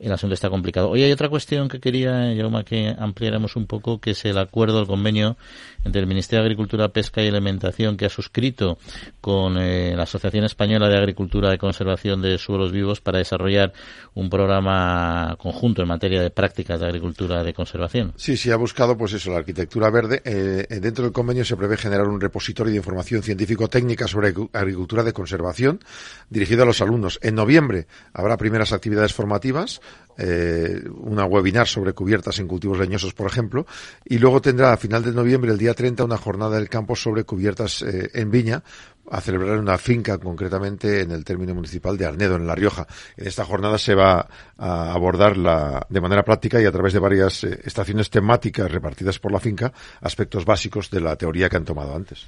el 0.00 0.12
asunto 0.12 0.34
está 0.34 0.48
complicado. 0.48 0.88
Hoy 0.88 1.02
hay 1.02 1.12
otra 1.12 1.28
cuestión 1.28 1.68
que 1.68 1.78
quería, 1.78 2.34
Jaume, 2.34 2.64
que 2.64 2.94
ampliáramos 2.98 3.56
un 3.56 3.66
poco, 3.66 4.00
que 4.00 4.12
es 4.12 4.24
el 4.24 4.38
acuerdo, 4.38 4.80
el 4.80 4.86
convenio 4.86 5.36
entre 5.84 6.00
el 6.00 6.06
Ministerio 6.06 6.42
de 6.42 6.46
Agricultura, 6.46 6.88
Pesca 6.88 7.22
y 7.22 7.28
Alimentación 7.28 7.96
que 7.96 8.06
ha 8.06 8.10
suscrito 8.10 8.78
con 9.20 9.58
eh, 9.58 9.94
la 9.96 10.04
Asociación 10.04 10.44
Española 10.44 10.88
de 10.88 10.96
Agricultura 10.96 11.54
y 11.54 11.58
Conservación 11.58 12.22
de 12.22 12.38
Suelos 12.38 12.72
Vivos 12.72 13.00
para 13.00 13.18
desarrollar 13.18 13.72
un 14.14 14.30
programa 14.30 15.19
conjunto 15.38 15.82
en 15.82 15.88
materia 15.88 16.22
de 16.22 16.30
prácticas 16.30 16.80
de 16.80 16.86
agricultura 16.86 17.42
de 17.42 17.54
conservación. 17.54 18.12
Sí, 18.16 18.36
sí, 18.36 18.50
ha 18.50 18.56
buscado, 18.56 18.96
pues 18.96 19.12
eso, 19.12 19.30
la 19.30 19.38
arquitectura 19.38 19.90
verde. 19.90 20.22
Eh, 20.24 20.66
dentro 20.80 21.04
del 21.04 21.12
convenio 21.12 21.44
se 21.44 21.56
prevé 21.56 21.76
generar 21.76 22.06
un 22.06 22.20
repositorio 22.20 22.70
de 22.70 22.78
información 22.78 23.22
científico-técnica 23.22 24.06
sobre 24.06 24.34
agricultura 24.52 25.02
de 25.02 25.12
conservación 25.12 25.80
dirigido 26.28 26.62
a 26.62 26.66
los 26.66 26.80
alumnos. 26.80 27.18
En 27.22 27.34
noviembre 27.34 27.86
habrá 28.12 28.36
primeras 28.36 28.72
actividades 28.72 29.12
formativas 29.12 29.80
eh, 30.18 30.82
una 30.98 31.24
webinar 31.24 31.66
sobre 31.66 31.92
cubiertas 31.92 32.38
en 32.38 32.48
cultivos 32.48 32.78
leñosos, 32.78 33.14
por 33.14 33.26
ejemplo, 33.26 33.66
y 34.04 34.18
luego 34.18 34.40
tendrá 34.40 34.72
a 34.72 34.76
final 34.76 35.02
de 35.02 35.12
noviembre, 35.12 35.50
el 35.50 35.58
día 35.58 35.74
30, 35.74 36.04
una 36.04 36.18
jornada 36.18 36.56
del 36.56 36.68
campo 36.68 36.96
sobre 36.96 37.24
cubiertas 37.24 37.82
eh, 37.82 38.10
en 38.14 38.30
viña, 38.30 38.62
a 39.10 39.20
celebrar 39.20 39.58
una 39.58 39.76
finca, 39.76 40.18
concretamente 40.18 41.00
en 41.00 41.10
el 41.10 41.24
término 41.24 41.52
municipal 41.52 41.96
de 41.96 42.06
Arnedo, 42.06 42.36
en 42.36 42.46
La 42.46 42.54
Rioja. 42.54 42.86
En 43.16 43.26
esta 43.26 43.44
jornada 43.44 43.76
se 43.76 43.94
va 43.94 44.28
a 44.56 44.92
abordar 44.92 45.36
la, 45.36 45.84
de 45.88 46.00
manera 46.00 46.22
práctica 46.22 46.60
y 46.60 46.64
a 46.64 46.70
través 46.70 46.92
de 46.92 47.00
varias 47.00 47.42
eh, 47.42 47.60
estaciones 47.64 48.08
temáticas 48.08 48.70
repartidas 48.70 49.18
por 49.18 49.32
la 49.32 49.40
finca 49.40 49.72
aspectos 50.00 50.44
básicos 50.44 50.90
de 50.90 51.00
la 51.00 51.16
teoría 51.16 51.48
que 51.48 51.56
han 51.56 51.64
tomado 51.64 51.94
antes. 51.94 52.24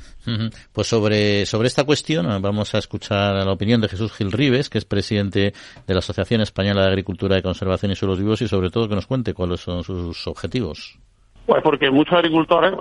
Pues 0.72 0.88
sobre, 0.88 1.46
sobre 1.46 1.68
esta 1.68 1.84
cuestión 1.84 2.26
vamos 2.42 2.74
a 2.74 2.78
escuchar 2.78 3.34
la 3.44 3.52
opinión 3.52 3.80
de 3.80 3.88
Jesús 3.88 4.12
Gil 4.12 4.32
Rives, 4.32 4.68
que 4.68 4.78
es 4.78 4.84
presidente 4.84 5.52
de 5.86 5.94
la 5.94 6.00
Asociación 6.00 6.40
Española 6.40 6.82
de 6.82 6.88
Agricultura 6.88 7.36
de 7.36 7.42
Conservación 7.42 7.71
y 7.82 7.96
Suelos 7.96 8.18
Vivos 8.18 8.42
y 8.42 8.48
sobre 8.48 8.70
todo 8.70 8.88
que 8.88 8.94
nos 8.94 9.06
cuente 9.06 9.34
cuáles 9.34 9.60
son 9.60 9.82
sus 9.82 10.26
objetivos. 10.26 10.98
Pues 11.46 11.62
porque 11.62 11.90
muchos 11.90 12.14
agricultores, 12.14 12.72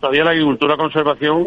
todavía 0.00 0.24
la 0.24 0.30
agricultura 0.30 0.76
conservación 0.76 1.44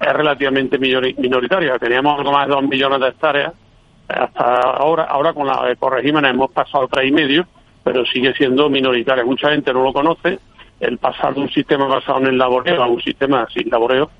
es 0.00 0.12
relativamente 0.12 0.78
minoritaria. 0.78 1.78
Teníamos 1.78 2.18
algo 2.18 2.32
más 2.32 2.46
de 2.46 2.54
dos 2.54 2.62
millones 2.64 3.00
de 3.00 3.08
hectáreas. 3.08 3.54
Hasta 4.08 4.60
ahora, 4.60 5.04
ahora 5.04 5.32
con 5.32 5.46
la 5.46 5.70
ecoregímenes 5.70 6.32
hemos 6.32 6.50
pasado 6.50 6.84
a 6.84 6.88
tres 6.88 7.08
y 7.08 7.12
medio, 7.12 7.46
pero 7.82 8.04
sigue 8.06 8.34
siendo 8.34 8.68
minoritaria. 8.68 9.24
Mucha 9.24 9.50
gente 9.50 9.72
no 9.72 9.82
lo 9.82 9.92
conoce. 9.92 10.38
El 10.80 10.98
pasar 10.98 11.34
de 11.34 11.40
un 11.40 11.50
sistema 11.50 11.86
basado 11.86 12.20
en 12.20 12.28
el 12.28 12.38
laboreo 12.38 12.82
a 12.82 12.86
un 12.86 13.00
sistema 13.00 13.46
sin 13.52 13.68
laboreo, 13.68 14.10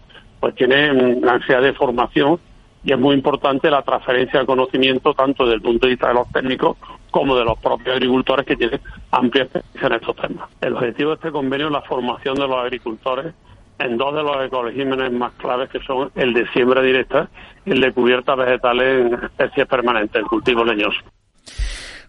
pues 0.41 0.55
tiene 0.55 0.91
una 0.91 1.35
ansiedad 1.35 1.63
de 1.63 1.73
formación 1.73 2.39
y 2.85 2.93
es 2.93 2.99
muy 2.99 3.15
importante 3.15 3.71
la 3.71 3.83
transferencia 3.83 4.41
de 4.41 4.47
conocimiento 4.47 5.15
tanto 5.15 5.45
desde 5.45 5.57
el 5.57 5.63
punto 5.63 5.87
de 5.87 5.93
vista 5.93 6.09
de 6.09 6.15
los 6.15 6.31
técnicos 6.31 6.77
como 7.11 7.37
de 7.37 7.45
los 7.45 7.59
propios 7.59 7.97
agricultores 7.97 8.47
que 8.47 8.57
tienen 8.57 8.81
amplia 9.11 9.45
experiencia 9.45 9.87
en 9.87 9.93
estos 9.95 10.17
temas. 10.17 10.51
El 10.61 10.75
objetivo 10.75 11.11
de 11.11 11.17
este 11.17 11.33
convenio 11.33 11.67
es 11.67 11.73
la 11.73 11.83
formación 11.83 12.35
de 12.37 12.47
los 12.47 12.57
agricultores 12.57 13.35
en 13.79 13.97
dos 13.97 14.15
de 14.15 14.23
los 14.23 14.45
ecoregímenes 14.45 15.13
más 15.13 15.33
claves 15.35 15.71
que 15.71 15.81
son 15.81 16.11
el 16.15 16.35
de 16.35 16.47
siembra 16.49 16.83
directa 16.83 17.29
y 17.65 17.73
el 17.73 17.81
de 17.81 17.93
cubiertas 17.93 18.37
vegetales 18.37 19.07
en 19.07 19.15
especies 19.15 19.67
permanentes, 19.67 20.21
en 20.21 20.27
cultivos 20.27 20.67
leñosos. 20.67 21.05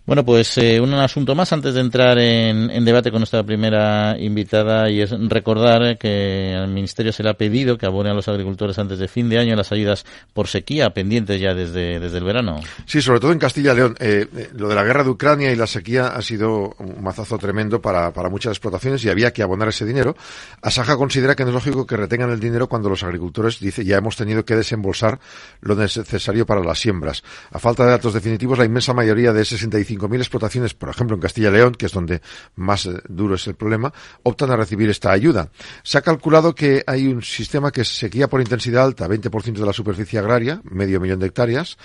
Bueno, 0.10 0.26
pues 0.26 0.58
eh, 0.58 0.82
un 0.82 0.92
asunto 0.96 1.36
más 1.36 1.54
antes 1.54 1.76
de 1.76 1.82
entrar 1.82 2.18
en, 2.18 2.84
debate 2.84 3.12
con 3.12 3.20
nuestra 3.20 3.44
primera 3.44 4.18
invitada 4.18 4.90
y 4.90 5.02
es 5.02 5.12
recordar 5.12 6.00
que 6.00 6.56
al 6.58 6.70
Ministerio 6.70 7.14
se 7.14 7.22
le 7.22 7.30
ha 7.30 7.36
pedido 7.36 7.78
que 7.78 7.86
abone 7.86 8.10
a 8.10 8.16
los 8.16 8.28
agricultores 8.28 8.80
antes 8.80 8.98
de 8.98 9.08
fin 9.08 9.30
de 9.30 9.38
año 9.38 9.56
las 9.56 9.72
ayudas 9.72 10.08
por 10.34 10.48
sequía 10.48 10.90
pendientes 10.96 11.40
ya 11.40 11.54
desde, 11.54 12.00
desde 12.00 12.18
el 12.18 12.24
verano. 12.24 12.60
Sí, 12.88 13.04
sobre 13.04 13.20
todo 13.20 13.34
en 13.34 13.38
Castilla 13.38 13.74
y 13.74 13.76
León. 13.76 13.96
Eh, 14.00 14.26
eh, 14.36 14.50
lo 14.56 14.68
de 14.68 14.74
la 14.74 14.84
guerra 14.84 15.04
de 15.04 15.12
Ucrania 15.12 15.52
y 15.52 15.56
la 15.56 15.68
sequía 15.68 16.08
ha 16.08 16.24
sido 16.24 16.74
un 16.80 17.04
mazazo 17.04 17.38
tremendo 17.38 17.80
para, 17.80 18.12
para 18.12 18.30
muchas 18.30 18.54
explotaciones 18.54 19.06
y 19.06 19.10
había 19.10 19.32
que 19.32 19.44
abonar 19.44 19.68
ese 19.68 19.86
dinero. 19.86 20.18
Asaja 20.64 20.98
considera 20.98 21.36
que 21.36 21.44
no 21.44 21.50
es 21.50 21.54
lógico 21.54 21.86
que 21.86 21.96
retengan 21.96 22.32
el 22.32 22.40
dinero 22.40 22.66
cuando 22.66 22.90
los 22.90 23.04
agricultores, 23.04 23.60
dice, 23.60 23.86
ya 23.86 23.98
hemos 23.98 24.16
tenido 24.16 24.44
que 24.44 24.56
desembolsar 24.56 25.20
lo 25.62 25.76
necesario 25.76 26.48
para 26.48 26.64
las 26.64 26.80
siembras. 26.80 27.24
A 27.52 27.60
falta 27.60 27.86
de 27.86 27.92
datos 27.92 28.16
definitivos, 28.16 28.58
la 28.58 28.66
inmensa 28.66 28.92
mayoría 28.96 29.32
de 29.34 29.46
65 29.46 29.99
5.000 30.00 30.18
explotaciones, 30.18 30.74
por 30.74 30.90
ejemplo, 30.90 31.16
en 31.16 31.22
Castilla 31.22 31.50
y 31.50 31.54
León, 31.54 31.74
que 31.74 31.88
es 31.88 31.92
donde 31.92 32.22
más 32.56 32.86
eh, 32.86 33.02
duro 33.08 33.36
es 33.36 33.48
el 33.48 33.56
problema, 33.56 33.94
optan 34.24 34.52
a 34.52 34.56
recibir 34.56 34.90
esta 34.90 35.12
ayuda. 35.12 35.52
Se 35.84 35.98
ha 35.98 36.02
calculado 36.02 36.56
que 36.56 36.84
hay 36.88 37.08
un 37.08 37.22
sistema 37.22 37.72
que 37.72 37.84
se 37.84 38.10
guía 38.10 38.28
por 38.28 38.42
intensidad 38.42 38.84
alta, 38.84 39.08
20% 39.08 39.54
de 39.54 39.66
la 39.66 39.74
superficie 39.74 40.20
agraria, 40.20 40.62
medio 40.64 41.00
millón 41.00 41.20
de 41.20 41.28
hectáreas, 41.28 41.78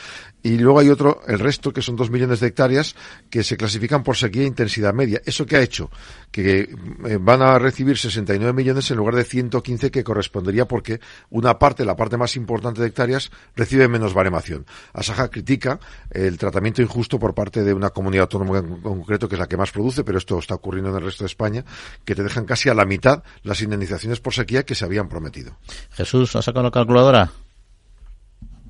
y 0.44 0.58
luego 0.58 0.78
hay 0.78 0.90
otro, 0.90 1.22
el 1.26 1.38
resto, 1.38 1.72
que 1.72 1.80
son 1.80 1.96
dos 1.96 2.10
millones 2.10 2.38
de 2.38 2.48
hectáreas, 2.48 2.94
que 3.30 3.42
se 3.42 3.56
clasifican 3.56 4.02
por 4.02 4.14
sequía 4.14 4.42
e 4.42 4.46
intensidad 4.46 4.92
media. 4.92 5.22
¿Eso 5.24 5.46
qué 5.46 5.56
ha 5.56 5.62
hecho? 5.62 5.90
Que 6.30 6.68
eh, 7.06 7.18
van 7.18 7.40
a 7.40 7.58
recibir 7.58 7.96
69 7.96 8.52
millones 8.52 8.90
en 8.90 8.98
lugar 8.98 9.14
de 9.14 9.24
115 9.24 9.90
que 9.90 10.04
correspondería 10.04 10.68
porque 10.68 11.00
una 11.30 11.58
parte, 11.58 11.86
la 11.86 11.96
parte 11.96 12.18
más 12.18 12.36
importante 12.36 12.82
de 12.82 12.88
hectáreas, 12.88 13.30
recibe 13.56 13.88
menos 13.88 14.12
baremación. 14.12 14.66
Asaja 14.92 15.30
critica 15.30 15.80
el 16.10 16.36
tratamiento 16.36 16.82
injusto 16.82 17.18
por 17.18 17.34
parte 17.34 17.64
de 17.64 17.72
una 17.72 17.88
comunidad 17.88 18.24
autónoma 18.24 18.58
en 18.58 18.82
concreto, 18.82 19.30
que 19.30 19.36
es 19.36 19.40
la 19.40 19.48
que 19.48 19.56
más 19.56 19.70
produce, 19.70 20.04
pero 20.04 20.18
esto 20.18 20.38
está 20.38 20.56
ocurriendo 20.56 20.90
en 20.90 20.96
el 20.96 21.04
resto 21.04 21.24
de 21.24 21.28
España, 21.28 21.64
que 22.04 22.14
te 22.14 22.22
dejan 22.22 22.44
casi 22.44 22.68
a 22.68 22.74
la 22.74 22.84
mitad 22.84 23.22
las 23.44 23.62
indemnizaciones 23.62 24.20
por 24.20 24.34
sequía 24.34 24.64
que 24.64 24.74
se 24.74 24.84
habían 24.84 25.08
prometido. 25.08 25.56
Jesús, 25.92 26.36
¿has 26.36 26.44
sacado 26.44 26.64
la 26.64 26.70
calculadora? 26.70 27.32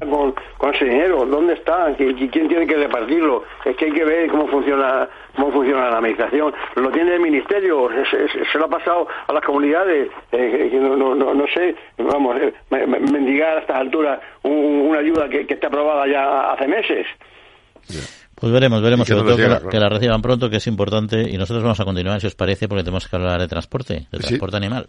Con, 0.01 0.35
con 0.59 0.75
ese 0.75 0.85
dinero, 0.87 1.25
¿dónde 1.27 1.55
está? 1.55 1.95
¿Quién 1.97 2.31
tiene 2.31 2.67
que 2.67 2.77
repartirlo? 2.77 3.45
Es 3.65 3.77
que 3.77 3.87
hay 3.87 3.93
que 3.93 4.05
ver 4.05 4.31
cómo 4.31 4.49
funciona 4.49 5.09
cómo 5.35 5.53
funciona 5.53 5.91
la 5.91 5.99
administración. 5.99 6.53
Lo 6.77 6.91
tiene 6.91 7.15
el 7.15 7.21
ministerio, 7.21 7.89
se, 8.11 8.59
lo 8.59 8.65
ha 8.67 8.69
pasado 8.69 9.09
a 9.27 9.33
las 9.33 9.45
comunidades, 9.45 10.09
eh, 10.33 10.71
no, 10.75 11.15
no, 11.15 11.35
no, 11.35 11.45
sé, 11.53 11.75
vamos, 11.99 12.37
eh, 12.41 12.53
mendigar 12.71 13.59
a 13.59 13.61
estas 13.61 13.77
alturas 13.77 14.21
una 14.43 14.99
ayuda 14.99 15.29
que, 15.29 15.47
está 15.49 15.69
aprobada 15.69 16.07
ya 16.07 16.53
hace 16.53 16.67
meses. 16.69 17.07
Pues 18.35 18.53
veremos, 18.53 18.83
veremos, 18.83 19.07
sobre 19.07 19.23
todo 19.23 19.71
que, 19.71 19.79
la, 19.79 19.89
reciban 19.89 20.23
pronto, 20.23 20.51
que 20.51 20.57
es 20.57 20.67
importante, 20.67 21.29
y 21.29 21.37
nosotros 21.37 21.63
vamos 21.63 21.81
a 21.81 21.85
continuar, 21.85 22.21
si 22.21 22.27
os 22.27 22.35
parece, 22.35 22.69
porque 22.69 22.83
tenemos 22.83 23.09
que 23.09 23.17
hablar 23.17 23.41
de 23.41 23.49
transporte, 23.49 24.07
de 24.11 24.19
transporte 24.19 24.57
animal. 24.57 24.89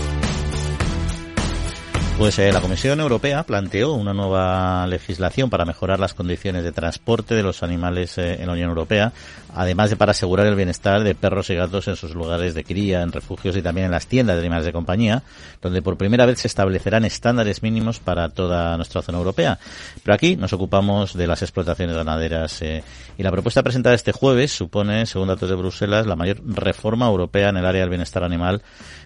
Pues 2.17 2.37
eh, 2.37 2.51
la 2.51 2.61
Comisión 2.61 2.99
Europea 2.99 3.43
planteó 3.43 3.93
una 3.93 4.13
nueva 4.13 4.85
legislación 4.85 5.49
para 5.49 5.65
mejorar 5.65 5.99
las 5.99 6.13
condiciones 6.13 6.63
de 6.63 6.71
transporte 6.71 7.33
de 7.33 7.41
los 7.41 7.63
animales 7.63 8.17
eh, 8.19 8.35
en 8.39 8.45
la 8.45 8.53
Unión 8.53 8.69
Europea, 8.69 9.11
además 9.55 9.89
de 9.89 9.95
para 9.95 10.11
asegurar 10.11 10.45
el 10.45 10.55
bienestar 10.55 11.03
de 11.03 11.15
perros 11.15 11.49
y 11.49 11.55
gatos 11.55 11.87
en 11.87 11.95
sus 11.95 12.13
lugares 12.13 12.53
de 12.53 12.63
cría, 12.63 13.01
en 13.01 13.11
refugios 13.11 13.57
y 13.57 13.63
también 13.63 13.85
en 13.85 13.91
las 13.91 14.05
tiendas 14.05 14.35
de 14.35 14.41
animales 14.41 14.65
de 14.65 14.71
compañía, 14.71 15.23
donde 15.63 15.81
por 15.81 15.97
primera 15.97 16.27
vez 16.27 16.39
se 16.39 16.47
establecerán 16.47 17.05
estándares 17.05 17.63
mínimos 17.63 17.99
para 17.99 18.29
toda 18.29 18.77
nuestra 18.77 19.01
zona 19.01 19.17
europea. 19.17 19.57
Pero 20.03 20.13
aquí 20.13 20.35
nos 20.35 20.53
ocupamos 20.53 21.15
de 21.15 21.25
las 21.25 21.41
explotaciones 21.41 21.95
ganaderas 21.95 22.61
eh, 22.61 22.83
y 23.17 23.23
la 23.23 23.31
propuesta 23.31 23.63
presentada 23.63 23.95
este 23.95 24.11
jueves 24.11 24.51
supone, 24.51 25.07
según 25.07 25.29
datos 25.29 25.49
de 25.49 25.55
Bruselas, 25.55 26.05
la 26.05 26.15
mayor 26.15 26.39
reforma 26.45 27.07
europea 27.07 27.49
en 27.49 27.57
el 27.57 27.65
área 27.65 27.81
del 27.81 27.89
bienestar 27.89 28.23
animal 28.23 28.61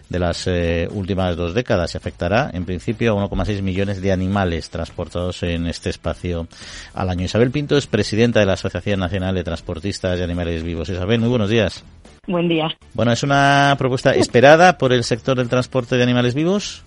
de 0.08 0.18
las 0.18 0.46
eh, 0.46 0.88
últimas 0.90 1.36
dos 1.36 1.54
décadas 1.54 1.94
y 1.94 1.98
afectará 1.98 2.50
en 2.52 2.64
principio 2.64 3.18
a 3.18 3.28
1,6 3.28 3.62
millones 3.62 4.00
de 4.00 4.12
animales 4.12 4.70
transportados 4.70 5.42
en 5.42 5.66
este 5.66 5.90
espacio 5.90 6.46
al 6.94 7.10
año. 7.10 7.24
Isabel 7.24 7.50
Pinto 7.50 7.76
es 7.76 7.86
presidenta 7.86 8.40
de 8.40 8.46
la 8.46 8.54
Asociación 8.54 9.00
Nacional 9.00 9.34
de 9.34 9.44
Transportistas 9.44 10.18
de 10.18 10.24
Animales 10.24 10.62
Vivos. 10.62 10.88
Isabel, 10.88 11.20
muy 11.20 11.28
buenos 11.28 11.50
días. 11.50 11.84
Buen 12.26 12.48
día. 12.48 12.68
Bueno, 12.94 13.12
¿es 13.12 13.22
una 13.22 13.74
propuesta 13.78 14.12
esperada 14.12 14.78
por 14.78 14.92
el 14.92 15.04
sector 15.04 15.36
del 15.36 15.48
transporte 15.48 15.96
de 15.96 16.02
animales 16.02 16.34
vivos? 16.34 16.84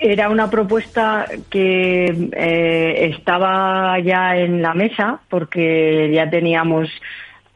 era 0.00 0.28
una 0.28 0.50
propuesta 0.50 1.24
que 1.50 2.04
eh, 2.32 3.10
estaba 3.10 3.98
ya 4.00 4.36
en 4.36 4.60
la 4.60 4.74
mesa 4.74 5.20
porque 5.30 6.10
ya 6.12 6.28
teníamos 6.28 6.88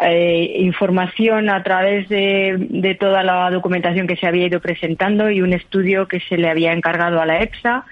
eh, 0.05 0.57
información 0.59 1.51
a 1.51 1.63
través 1.63 2.09
de, 2.09 2.97
toda 2.99 3.23
la 3.23 3.51
documentación 3.51 4.07
que 4.07 4.17
se 4.17 4.27
había 4.27 4.47
ido 4.47 4.61
presentando 4.61 5.31
y 5.31 5.43
un 5.43 5.53
estudio 5.53 6.09
que 6.09 6.21
se 6.21 6.37
le 6.37 6.51
había 6.51 6.73
encargado 6.73 7.21
a 7.21 7.27
la 7.27 7.43
EPSA. 7.43 7.85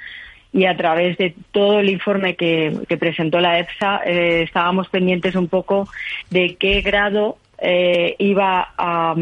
Y 0.52 0.64
a 0.64 0.76
través 0.76 1.16
de 1.16 1.34
todo 1.52 1.78
el 1.78 1.88
informe 1.88 2.34
que, 2.34 2.76
presentó 2.98 3.38
la 3.38 3.60
EPSA 3.60 4.00
eh, 4.04 4.42
estábamos 4.42 4.88
pendientes 4.88 5.36
un 5.36 5.46
poco 5.46 5.88
de 6.30 6.56
qué 6.56 6.80
grado 6.80 7.38
eh, 7.62 8.16
iba 8.18 8.68
a, 8.76 9.14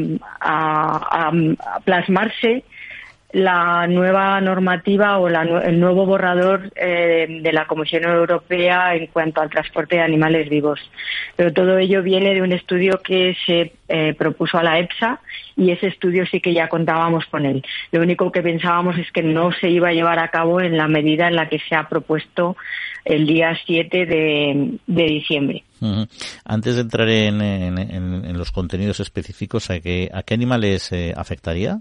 plasmarse 1.85 2.65
la 3.31 3.87
nueva 3.87 4.41
normativa 4.41 5.19
o 5.19 5.29
el 5.29 5.79
nuevo 5.79 6.07
borrador 6.07 6.73
eh, 6.75 7.41
de 7.43 7.53
la 7.53 7.67
Comisión 7.67 8.05
Europea 8.05 8.95
en 8.95 9.09
cuanto 9.09 9.43
al 9.43 9.51
transporte 9.51 9.97
de 9.97 10.03
animales 10.03 10.49
vivos. 10.49 10.81
Pero 11.37 11.53
todo 11.53 11.77
ello 11.77 12.03
viene 12.03 12.33
de 12.33 12.41
un 12.41 12.53
estudio 12.53 13.01
que 13.03 13.37
se 13.45 13.73
eh, 13.89 14.15
propuso 14.15 14.57
a 14.57 14.63
la 14.63 14.79
EPSA 14.79 15.21
y 15.57 15.73
ese 15.73 15.89
estudio 15.89 16.25
sí 16.27 16.41
que 16.41 16.55
ya 16.55 16.69
contábamos 16.69 17.27
con 17.27 17.45
él. 17.45 17.63
Lo 17.93 18.01
único 18.01 18.33
que 18.33 18.43
pensábamos 18.43 18.97
es 18.97 19.11
que 19.13 19.23
no 19.23 19.53
se 19.53 19.69
iba 19.69 19.89
a 19.89 19.93
llevar 19.93 20.19
a 20.21 20.29
cabo 20.29 20.63
en 20.63 20.79
la 20.79 20.89
medida 20.89 21.29
en 21.29 21.37
la 21.37 21.51
que 21.51 21.59
se 21.59 21.75
ha 21.75 21.87
propuesto 21.87 22.57
el 23.05 23.27
día 23.27 23.59
7 23.67 24.07
de, 24.07 24.79
diciembre. 24.87 25.65
Antes 26.45 26.77
de 26.77 26.83
entrar 26.83 27.09
en, 27.09 28.39
los 28.39 28.53
contenidos 28.53 29.01
específicos, 29.01 29.71
¿a 29.71 29.81
qué, 29.81 30.11
a 30.13 30.23
qué 30.23 30.35
animales 30.35 30.93
eh, 30.93 31.13
afectaría? 31.17 31.81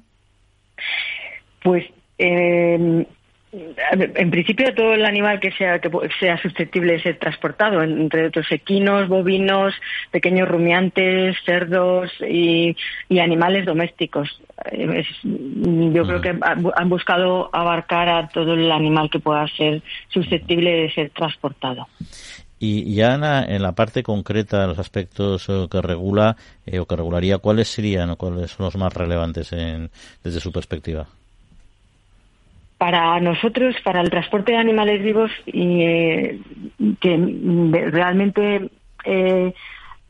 Pues 1.62 1.86
eh, 2.18 3.06
en 3.52 4.32
principio 4.32 4.74
todo 4.76 4.94
el 4.94 5.06
animal 5.06 5.40
que 5.40 5.52
sea 5.52 5.80
que 5.80 5.90
sea 6.20 6.40
susceptible 6.42 6.94
de 6.94 7.02
ser 7.02 7.18
transportado, 7.18 7.82
entre 7.82 8.28
otros 8.28 8.46
equinos, 8.52 9.08
bovinos, 9.08 9.74
pequeños 10.12 10.48
rumiantes, 10.48 11.38
cerdos 11.46 12.12
y, 12.22 12.76
animales 13.10 13.66
domésticos. 13.66 14.42
yo 14.74 16.04
creo 16.06 16.22
que 16.22 16.38
han 16.76 16.90
buscado 16.90 17.50
abarcar 17.54 18.10
a 18.10 18.28
todo 18.28 18.54
el 18.54 18.72
animal 18.72 19.10
que 19.10 19.20
pueda 19.20 19.48
ser 19.48 19.82
susceptible 20.10 20.72
de 20.72 20.92
ser 20.92 21.10
transportado. 21.12 21.88
Y 22.60 22.96
ya 22.96 23.14
en 23.48 23.62
la, 23.62 23.72
parte 23.74 24.02
concreta 24.02 24.66
los 24.66 24.80
aspectos 24.80 25.48
eh, 25.48 25.68
que 25.70 25.82
regula 25.82 26.36
eh, 26.66 26.80
o 26.80 26.88
que 26.88 26.96
regularía, 26.96 27.38
¿cuáles 27.38 27.68
serían 27.68 28.10
o 28.10 28.18
cuáles 28.18 28.52
son 28.52 28.66
los 28.66 28.76
más 28.78 28.94
relevantes 28.94 29.52
desde 29.52 30.40
su 30.40 30.52
perspectiva? 30.52 31.08
Para 32.78 33.20
nosotros, 33.20 33.76
para 33.84 34.02
el 34.02 34.10
transporte 34.10 34.52
de 34.52 34.60
animales 34.60 35.04
vivos, 35.04 35.32
eh, 35.48 36.40
que 37.00 37.90
realmente 37.92 38.70
eh, 39.04 39.54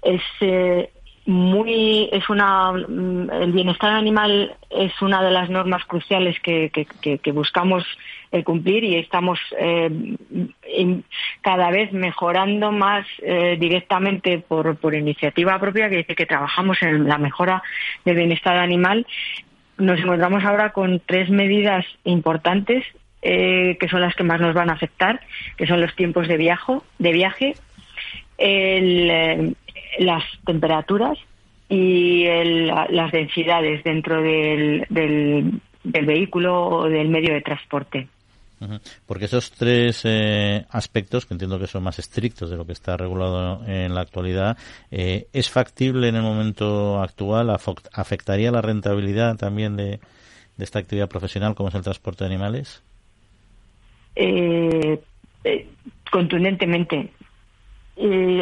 es 0.01 0.21
eh, 0.41 0.89
muy, 1.25 2.09
es 2.11 2.29
una, 2.29 2.73
mm, 2.73 3.29
el 3.31 3.51
bienestar 3.53 3.93
animal 3.93 4.55
es 4.69 4.91
una 5.01 5.23
de 5.23 5.31
las 5.31 5.49
normas 5.49 5.85
cruciales 5.85 6.37
que, 6.41 6.69
que, 6.69 7.31
buscamos 7.31 7.85
cumplir 8.43 8.83
y 8.83 8.97
estamos 8.97 9.39
cada 11.41 11.71
vez 11.71 11.93
mejorando 11.93 12.73
más 12.73 13.05
directamente 13.57 14.39
por, 14.39 14.75
por 14.75 14.93
iniciativa 14.93 15.57
propia, 15.59 15.89
que 15.89 15.97
dice 15.97 16.15
que 16.15 16.25
trabajamos 16.25 16.81
en 16.81 17.07
la 17.07 17.17
mejora 17.17 17.63
del 18.03 18.17
bienestar 18.17 18.57
animal 18.57 19.05
nos 19.77 19.99
encontramos 19.99 20.43
ahora 20.43 20.71
con 20.71 21.01
tres 21.05 21.29
medidas 21.29 21.85
importantes 22.03 22.83
eh, 23.21 23.77
que 23.79 23.89
son 23.89 24.01
las 24.01 24.15
que 24.15 24.23
más 24.23 24.39
nos 24.39 24.53
van 24.53 24.69
a 24.69 24.73
afectar, 24.73 25.19
que 25.57 25.67
son 25.67 25.81
los 25.81 25.95
tiempos 25.95 26.27
de, 26.27 26.37
viaje, 26.37 26.73
de 26.99 27.11
viaje, 27.11 27.55
eh, 28.37 29.53
las 29.99 30.23
temperaturas 30.45 31.17
y 31.67 32.25
las 32.25 33.11
densidades 33.11 33.83
dentro 33.83 34.21
del 34.21 34.85
vehículo 35.83 36.67
o 36.67 36.89
del 36.89 37.09
medio 37.09 37.33
de 37.33 37.41
transporte. 37.41 38.07
Porque 39.05 39.25
esos 39.25 39.51
tres 39.51 40.01
eh, 40.03 40.65
aspectos, 40.69 41.25
que 41.25 41.33
entiendo 41.33 41.59
que 41.59 41.67
son 41.67 41.83
más 41.83 41.99
estrictos 41.99 42.49
de 42.49 42.57
lo 42.57 42.65
que 42.65 42.71
está 42.73 42.97
regulado 42.97 43.61
en 43.67 43.93
la 43.93 44.01
actualidad, 44.01 44.57
eh, 44.89 45.27
¿es 45.31 45.49
factible 45.49 46.07
en 46.07 46.15
el 46.15 46.23
momento 46.23 46.99
actual? 47.01 47.55
¿Afectaría 47.93 48.51
la 48.51 48.61
rentabilidad 48.61 49.37
también 49.37 49.75
de, 49.75 49.99
esta 50.57 50.79
actividad 50.79 51.07
profesional 51.07 51.53
como 51.53 51.69
es 51.69 51.75
el 51.75 51.83
transporte 51.83 52.23
de 52.23 52.29
animales? 52.29 52.81
Eh, 54.15 54.99
contundentemente. 56.11 57.11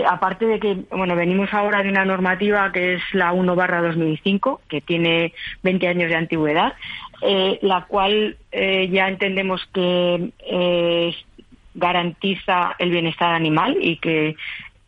aparte 0.08 0.46
de 0.46 0.60
que, 0.60 0.78
bueno, 0.92 1.16
venimos 1.18 1.54
ahora 1.54 1.84
de 1.84 1.90
una 1.90 2.06
normativa 2.06 2.72
que 2.72 2.96
es 2.96 3.02
la 3.12 3.34
1 3.34 3.54
barra 3.54 3.82
2005, 3.82 4.62
que 4.70 4.80
tiene 4.80 5.34
20 5.64 5.88
años 5.90 6.10
de 6.10 6.16
antigüedad, 6.16 6.74
eh, 7.22 7.60
la 7.62 7.86
cual 7.86 8.38
eh, 8.52 8.90
ya 8.92 9.08
entendemos 9.08 9.66
que 9.74 10.32
eh, 10.40 11.16
garantiza 11.74 12.76
el 12.80 12.90
bienestar 12.92 13.34
animal 13.34 13.78
y 13.80 13.98
que 13.98 14.36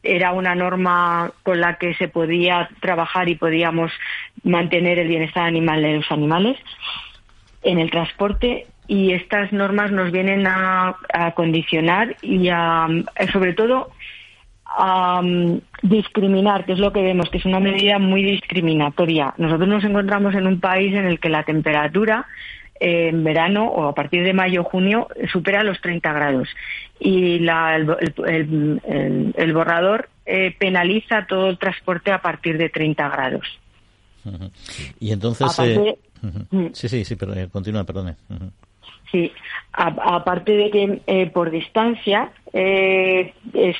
era 0.03 0.31
una 0.31 0.55
norma 0.55 1.31
con 1.43 1.59
la 1.59 1.77
que 1.77 1.93
se 1.95 2.07
podía 2.07 2.69
trabajar 2.81 3.29
y 3.29 3.35
podíamos 3.35 3.91
mantener 4.43 4.99
el 4.99 5.07
bienestar 5.07 5.45
animal 5.45 5.81
de 5.81 5.97
los 5.97 6.11
animales 6.11 6.57
en 7.63 7.79
el 7.79 7.91
transporte. 7.91 8.67
Y 8.87 9.11
estas 9.11 9.51
normas 9.51 9.91
nos 9.91 10.11
vienen 10.11 10.47
a, 10.47 10.95
a 11.13 11.31
condicionar 11.31 12.15
y 12.21 12.47
a, 12.49 12.87
sobre 13.33 13.53
todo 13.53 13.91
um, 14.77 15.59
discriminar, 15.81 16.65
que 16.65 16.73
es 16.73 16.79
lo 16.79 16.91
que 16.91 17.01
vemos, 17.01 17.29
que 17.29 17.37
es 17.37 17.45
una 17.45 17.59
medida 17.59 17.99
muy 17.99 18.23
discriminatoria. 18.23 19.33
Nosotros 19.37 19.67
nos 19.67 19.83
encontramos 19.83 20.35
en 20.35 20.47
un 20.47 20.59
país 20.59 20.93
en 20.93 21.05
el 21.05 21.19
que 21.19 21.29
la 21.29 21.43
temperatura 21.43 22.25
eh, 22.79 23.09
en 23.09 23.23
verano 23.23 23.67
o 23.67 23.87
a 23.87 23.95
partir 23.95 24.23
de 24.23 24.33
mayo-junio 24.33 25.07
supera 25.31 25.63
los 25.63 25.81
30 25.81 26.13
grados 26.13 26.49
y 26.99 27.39
la, 27.39 27.75
el, 27.75 29.53
borrador 29.53 30.09
eh, 30.25 30.55
penaliza 30.57 31.25
todo 31.27 31.49
el 31.49 31.57
transporte 31.57 32.11
a 32.11 32.21
partir 32.21 32.57
de 32.57 32.69
30 32.69 33.09
grados. 33.09 33.47
Y 34.99 35.11
entonces... 35.11 35.57
Eh. 35.59 35.97
Sí, 36.73 36.89
sí, 36.89 37.05
sí, 37.05 37.15
pero 37.15 37.33
continúa, 37.49 37.83
perdone. 37.83 38.15
Sí, 39.11 39.31
aparte 39.71 40.51
de 40.51 40.69
que 40.69 41.01
eh, 41.07 41.27
por 41.27 41.51
distancia 41.51 42.31
eh, 42.53 43.33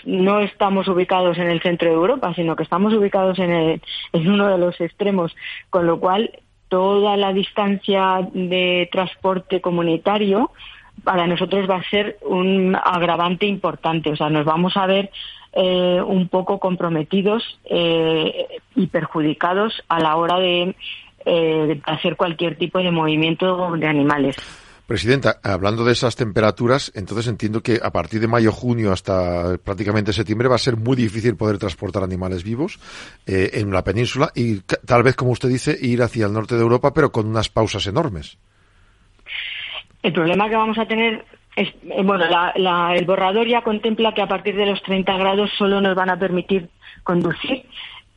no 0.05 0.39
estamos 0.39 0.87
ubicados 0.87 1.37
en 1.37 1.49
el 1.49 1.61
centro 1.61 1.89
de 1.89 1.95
Europa, 1.95 2.33
sino 2.35 2.55
que 2.55 2.63
estamos 2.63 2.93
ubicados 2.93 3.39
en, 3.39 3.81
en 4.13 4.27
uno 4.29 4.47
de 4.47 4.57
los 4.57 4.79
extremos, 4.81 5.35
con 5.69 5.87
lo 5.87 5.99
cual 5.99 6.31
toda 6.67 7.15
la 7.15 7.33
distancia 7.33 8.27
de 8.33 8.89
transporte 8.91 9.61
comunitario 9.61 10.51
para 11.03 11.27
nosotros 11.27 11.69
va 11.69 11.77
a 11.77 11.89
ser 11.89 12.17
un 12.23 12.75
agravante 12.75 13.45
importante. 13.45 14.11
O 14.11 14.15
sea, 14.15 14.29
nos 14.29 14.45
vamos 14.45 14.75
a 14.75 14.85
ver 14.85 15.11
eh, 15.53 16.01
un 16.05 16.27
poco 16.27 16.59
comprometidos 16.59 17.59
y 18.75 18.87
perjudicados 18.87 19.81
a 19.87 19.99
la 19.99 20.15
hora 20.17 20.39
de 20.39 20.75
hacer 21.85 22.15
cualquier 22.15 22.57
tipo 22.57 22.79
de 22.79 22.91
movimiento 22.91 23.71
de 23.77 23.87
animales. 23.87 24.66
Presidenta, 24.87 25.41
hablando 25.43 25.83
de 25.83 25.91
esas 25.91 26.15
temperaturas, 26.15 26.93
entonces 26.95 27.27
entiendo 27.27 27.61
que 27.61 27.77
a 27.83 27.91
partir 27.91 28.21
de 28.21 28.27
mayo, 28.27 28.53
junio 28.53 28.93
hasta 28.93 29.57
prácticamente 29.57 30.13
septiembre 30.13 30.47
va 30.47 30.55
a 30.55 30.59
ser 30.59 30.77
muy 30.77 30.95
difícil 30.95 31.35
poder 31.35 31.57
transportar 31.57 32.03
animales 32.03 32.41
vivos 32.41 32.79
eh, 33.27 33.51
en 33.55 33.69
la 33.69 33.83
península 33.83 34.31
y 34.33 34.61
tal 34.61 35.03
vez, 35.03 35.17
como 35.17 35.31
usted 35.31 35.49
dice, 35.49 35.77
ir 35.77 36.01
hacia 36.01 36.27
el 36.27 36.31
norte 36.31 36.55
de 36.55 36.61
Europa, 36.61 36.93
pero 36.93 37.11
con 37.11 37.27
unas 37.27 37.49
pausas 37.49 37.85
enormes. 37.85 38.37
El 40.03 40.13
problema 40.13 40.47
que 40.47 40.55
vamos 40.55 40.77
a 40.77 40.85
tener 40.85 41.25
es, 41.57 41.67
eh, 41.67 42.03
bueno, 42.03 42.23
el 42.95 43.05
borrador 43.05 43.45
ya 43.45 43.63
contempla 43.63 44.13
que 44.13 44.21
a 44.21 44.27
partir 44.27 44.55
de 44.55 44.67
los 44.67 44.81
30 44.83 45.17
grados 45.17 45.49
solo 45.57 45.81
nos 45.81 45.95
van 45.95 46.11
a 46.11 46.17
permitir 46.17 46.69
conducir 47.03 47.65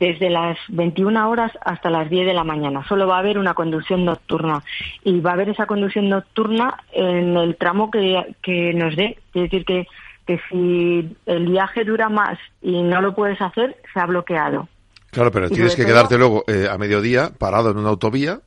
desde 0.01 0.31
las 0.31 0.57
21 0.69 1.29
horas 1.29 1.53
hasta 1.61 1.91
las 1.91 2.09
10 2.09 2.27
de 2.27 2.35
la 2.35 2.43
mañana. 2.43 2.85
Solo 2.89 3.07
va 3.07 3.17
a 3.17 3.19
haber 3.21 3.39
una 3.39 3.53
conducción 3.53 4.07
nocturna 4.07 4.65
y 5.05 5.21
va 5.21 5.31
a 5.31 5.35
haber 5.35 5.51
esa 5.51 5.67
conducción 5.67 6.09
nocturna 6.09 6.79
en 6.91 7.37
el 7.37 7.57
tramo 7.57 7.91
que, 7.91 8.73
nos 8.75 8.97
dé. 8.97 9.19
Es 9.35 9.43
decir, 9.43 9.65
que, 9.67 9.87
que 10.27 10.41
si 10.49 11.17
el 11.27 11.47
viaje 11.49 11.85
dura 11.85 12.09
más 12.09 12.39
y 12.63 12.83
no 12.83 13.03
lo 13.03 13.15
puedes 13.15 13.41
hacer, 13.43 13.77
se 13.93 14.01
ha 14.01 14.07
bloqueado. 14.07 14.69
Claro, 15.11 15.31
pero 15.31 15.51
tienes 15.51 15.77
que 15.77 15.85
quedarte 15.85 16.17
luego 16.17 16.45
eh, 16.47 16.67
a 16.71 16.79
mediodía 16.79 17.31
parado 17.37 17.71
en 17.71 17.77
una 17.77 17.91
autovía 17.91 18.41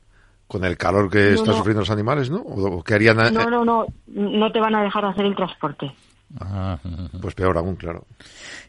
con 0.48 0.66
el 0.66 0.78
calor 0.78 1.10
que 1.10 1.34
están 1.34 1.56
sufriendo 1.56 1.82
los 1.82 1.90
animales, 1.92 2.30
¿no? 2.30 2.38
¿O 2.38 2.84
qué 2.84 2.96
harían? 2.96 3.18
No, 3.18 3.50
no, 3.50 3.64
no, 3.64 3.86
no 4.08 4.52
te 4.52 4.60
van 4.60 4.76
a 4.76 4.84
dejar 4.84 5.06
hacer 5.06 5.26
el 5.26 5.36
transporte. 5.36 5.92
Ah, 6.40 6.80
pues 7.22 7.36
peor 7.36 7.58
aún, 7.58 7.76
claro. 7.76 8.06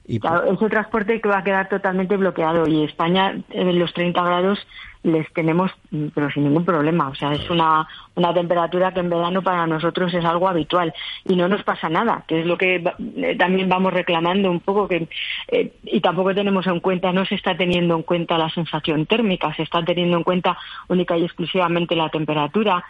Y 0.07 0.21
claro, 0.21 0.53
es 0.53 0.61
un 0.61 0.69
transporte 0.69 1.21
que 1.21 1.29
va 1.29 1.39
a 1.39 1.45
quedar 1.45 1.69
totalmente 1.69 2.17
bloqueado. 2.17 2.67
Y 2.67 2.85
España 2.85 3.39
en 3.51 3.79
los 3.79 3.93
30 3.95 4.23
grados 4.23 4.59
les 5.03 5.31
tenemos, 5.33 5.71
pero 6.15 6.31
sin 6.31 6.45
ningún 6.45 6.65
problema. 6.65 7.09
O 7.09 7.15
sea, 7.15 7.33
es 7.33 7.49
una, 7.49 7.87
una 8.15 8.35
temperatura 8.35 8.93
que 8.93 9.01
en 9.01 9.09
verano 9.09 9.43
para 9.43 9.67
nosotros 9.67 10.13
es 10.13 10.25
algo 10.25 10.49
habitual. 10.49 10.93
Y 11.25 11.37
no 11.37 11.49
nos 11.49 11.63
pasa 11.63 11.89
nada, 11.89 12.25
que 12.27 12.41
es 12.41 12.47
lo 12.47 12.59
que 12.59 12.77
eh, 13.17 13.37
también 13.39 13.69
vamos 13.69 13.95
reclamando 13.95 14.51
un 14.51 14.61
poco 14.61 14.87
que 14.87 15.09
eh, 15.49 15.73
y 15.85 16.01
tampoco 16.01 16.35
tenemos 16.35 16.67
en 16.67 16.81
cuenta, 16.81 17.13
no 17.13 17.25
se 17.25 17.35
está 17.35 17.57
teniendo 17.57 17.97
en 17.97 18.03
cuenta 18.03 18.37
la 18.37 18.51
sensación 18.51 19.07
térmica, 19.07 19.55
se 19.55 19.63
está 19.63 19.83
teniendo 19.83 20.19
en 20.19 20.23
cuenta 20.23 20.59
única 20.89 21.17
y 21.17 21.25
exclusivamente 21.25 21.97
la 21.97 22.11
temperatura 22.11 22.85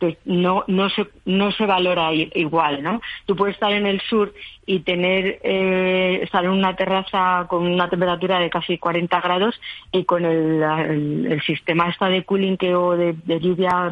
Entonces, 0.00 0.20
no, 0.26 0.62
no, 0.68 0.88
se, 0.90 1.08
no 1.24 1.50
se 1.50 1.66
valora 1.66 2.12
igual, 2.12 2.82
¿no? 2.84 3.00
Tú 3.26 3.34
puedes 3.34 3.56
estar 3.56 3.72
en 3.72 3.84
el 3.84 4.00
sur 4.02 4.32
y 4.64 4.80
tener, 4.80 5.40
eh, 5.42 6.20
estar 6.22 6.44
en 6.44 6.52
una 6.52 6.76
terraza 6.76 7.46
con 7.48 7.66
una 7.66 7.88
temperatura 7.88 8.38
de 8.38 8.48
casi 8.48 8.78
40 8.78 9.20
grados 9.20 9.60
y 9.90 10.04
con 10.04 10.24
el, 10.24 11.42
sistema 11.44 11.88
esta 11.88 12.08
de 12.08 12.24
cooling 12.24 12.56
que, 12.56 12.74
o 12.74 12.96
de, 12.96 13.16
lluvia 13.40 13.90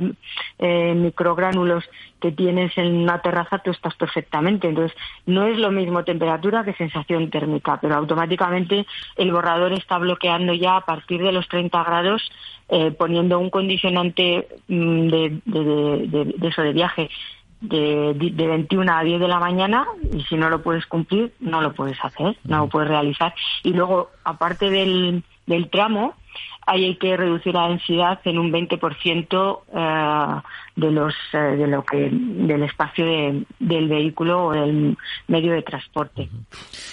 eh, 0.58 0.94
microgránulos 0.94 1.82
que 2.20 2.30
tienes 2.30 2.76
en 2.78 2.94
una 2.94 3.20
terraza, 3.20 3.58
tú 3.58 3.70
estás 3.70 3.94
perfectamente. 3.94 4.68
Entonces, 4.68 4.96
no 5.26 5.46
es 5.46 5.58
lo 5.58 5.70
mismo 5.70 6.04
temperatura 6.04 6.64
que 6.64 6.74
sensación 6.74 7.30
térmica, 7.30 7.78
pero 7.80 7.96
automáticamente 7.96 8.86
el 9.16 9.32
borrador 9.32 9.72
está 9.72 9.98
bloqueando 9.98 10.54
ya 10.54 10.76
a 10.76 10.84
partir 10.84 11.22
de 11.22 11.32
los 11.32 11.48
30 11.48 11.82
grados, 11.84 12.30
eh, 12.68 12.90
poniendo 12.90 13.38
un 13.38 13.50
condicionante 13.50 14.48
mm, 14.68 15.08
de, 15.08 15.40
de, 15.44 16.48
eso 16.48 16.62
de 16.62 16.72
viaje 16.72 17.08
de, 17.60 18.14
de 18.14 18.46
21 18.46 18.92
a 18.92 19.02
10 19.02 19.20
de 19.20 19.28
la 19.28 19.38
mañana 19.38 19.86
y 20.12 20.22
si 20.24 20.36
no 20.36 20.50
lo 20.50 20.62
puedes 20.62 20.86
cumplir, 20.86 21.32
no 21.40 21.60
lo 21.60 21.72
puedes 21.72 21.96
hacer, 22.04 22.36
no 22.44 22.58
lo 22.58 22.68
puedes 22.68 22.88
realizar. 22.88 23.34
Y 23.62 23.72
luego, 23.72 24.10
aparte 24.24 24.70
del, 24.70 25.22
del 25.46 25.70
tramo, 25.70 26.14
ahí 26.66 26.84
hay 26.84 26.96
que 26.96 27.16
reducir 27.16 27.54
la 27.54 27.68
densidad 27.68 28.20
en 28.24 28.38
un 28.38 28.52
20% 28.52 29.60
eh, 29.72 30.42
de 30.76 30.90
los 30.90 31.14
eh, 31.32 31.38
de 31.38 31.66
lo 31.66 31.82
que 31.82 32.10
del 32.12 32.62
espacio 32.62 33.04
del 33.58 33.88
vehículo 33.88 34.46
o 34.46 34.52
del 34.52 34.96
medio 35.26 35.52
de 35.52 35.62
transporte. 35.62 36.28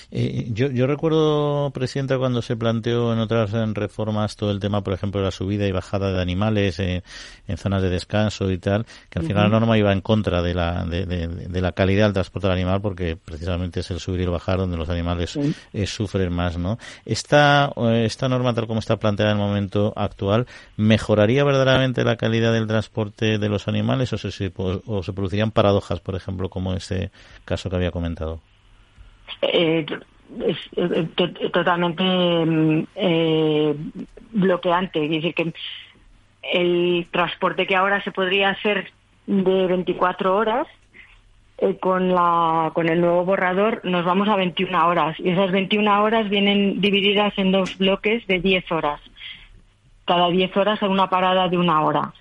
Eh, 0.09 0.47
yo, 0.51 0.71
yo 0.71 0.87
recuerdo, 0.87 1.69
Presidenta, 1.71 2.17
cuando 2.17 2.41
se 2.41 2.55
planteó 2.55 3.11
en 3.11 3.19
otras 3.19 3.51
reformas 3.73 4.37
todo 4.37 4.51
el 4.51 4.59
tema, 4.59 4.81
por 4.81 4.93
ejemplo, 4.93 5.19
de 5.19 5.25
la 5.25 5.31
subida 5.31 5.67
y 5.67 5.71
bajada 5.73 6.13
de 6.13 6.21
animales 6.21 6.79
en 6.79 7.03
zonas 7.57 7.81
de 7.81 7.89
descanso 7.89 8.49
y 8.51 8.57
tal, 8.57 8.85
que 9.09 9.19
al 9.19 9.25
final 9.25 9.43
la 9.43 9.59
norma 9.59 9.77
iba 9.77 9.91
en 9.91 10.01
contra 10.01 10.41
de 10.41 10.53
la, 10.53 10.85
de, 10.85 11.61
la 11.61 11.71
calidad 11.73 12.05
del 12.05 12.13
transporte 12.13 12.47
del 12.47 12.57
animal 12.57 12.81
porque 12.81 13.17
precisamente 13.17 13.81
es 13.81 13.91
el 13.91 13.99
subir 13.99 14.21
y 14.21 14.23
el 14.23 14.29
bajar 14.29 14.59
donde 14.59 14.77
los 14.77 14.89
animales 14.89 15.37
sufren 15.85 16.31
más, 16.31 16.57
¿no? 16.57 16.77
Esta, 17.05 17.71
esta 17.93 18.29
norma, 18.29 18.53
tal 18.53 18.67
como 18.67 18.79
está 18.79 18.97
planteada 18.97 19.31
en 19.31 19.39
el 19.39 19.43
momento 19.43 19.93
actual, 19.95 20.47
¿mejoraría 20.77 21.43
verdaderamente 21.43 22.05
la 22.05 22.15
calidad 22.15 22.53
del 22.53 22.67
transporte 22.67 23.37
de 23.37 23.49
los 23.49 23.67
animales 23.67 23.72
animales 23.73 24.13
o 24.13 24.17
se, 24.17 24.51
o 24.55 25.03
se 25.03 25.13
producirían 25.13 25.51
paradojas, 25.51 25.99
por 25.99 26.15
ejemplo, 26.15 26.49
como 26.49 26.73
ese 26.73 27.11
caso 27.45 27.69
que 27.69 27.75
había 27.75 27.91
comentado? 27.91 28.41
Eh, 29.41 29.85
es 30.47 30.57
eh, 30.75 31.07
totalmente 31.51 32.03
mm, 32.03 32.87
eh, 32.95 33.75
bloqueante. 34.31 35.05
Es 35.05 35.11
decir, 35.11 35.33
que 35.33 35.53
el 36.53 37.07
transporte 37.11 37.67
que 37.67 37.75
ahora 37.75 38.03
se 38.03 38.11
podría 38.11 38.49
hacer 38.49 38.91
de 39.27 39.67
24 39.67 40.35
horas, 40.35 40.67
con, 41.79 42.09
la, 42.09 42.71
con 42.73 42.89
el 42.89 42.99
nuevo 42.99 43.23
borrador 43.23 43.79
nos 43.85 44.03
vamos 44.03 44.27
a 44.27 44.35
21 44.35 44.85
horas. 44.85 45.17
Y 45.19 45.29
esas 45.29 45.51
21 45.51 46.03
horas 46.03 46.29
vienen 46.29 46.81
divididas 46.81 47.33
en 47.37 47.51
dos 47.51 47.77
bloques 47.77 48.25
de 48.27 48.39
10 48.39 48.69
horas. 48.71 48.99
Cada 50.05 50.29
10 50.29 50.57
horas 50.57 50.83
hay 50.83 50.89
una 50.89 51.09
parada 51.09 51.47
de 51.47 51.57
una 51.57 51.81
hora. 51.81 52.13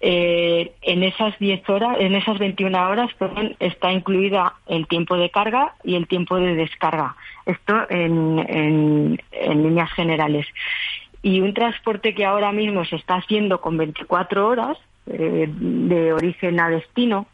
Eh, 0.00 0.72
en 0.82 1.02
esas 1.02 1.38
10 1.38 1.68
horas, 1.68 1.96
en 2.00 2.14
esas 2.14 2.38
21 2.38 2.88
horas, 2.88 3.10
está 3.58 3.92
incluida 3.92 4.54
el 4.66 4.86
tiempo 4.86 5.16
de 5.16 5.30
carga 5.30 5.74
y 5.84 5.94
el 5.94 6.06
tiempo 6.08 6.36
de 6.36 6.54
descarga. 6.54 7.16
Esto 7.46 7.86
en, 7.88 9.18
líneas 9.30 9.92
generales. 9.92 10.46
Y 11.22 11.40
un 11.40 11.54
transporte 11.54 12.14
que 12.14 12.24
ahora 12.24 12.52
mismo 12.52 12.84
se 12.84 12.96
está 12.96 13.16
haciendo 13.16 13.60
con 13.60 13.76
24 13.76 14.46
horas 14.46 14.76
eh, 15.06 15.46
de 15.48 16.12
origen 16.12 16.60
a 16.60 16.68
destino, 16.68 17.26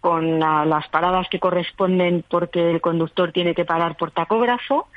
con 0.00 0.40
las 0.40 0.88
paradas 0.88 1.28
que 1.28 1.38
corresponden 1.38 2.24
porque 2.28 2.72
el 2.72 2.80
conductor 2.80 3.32
tiene 3.32 3.54
que 3.54 3.64
parar 3.64 3.96
por 3.96 4.10
tacógrafo, 4.10 4.88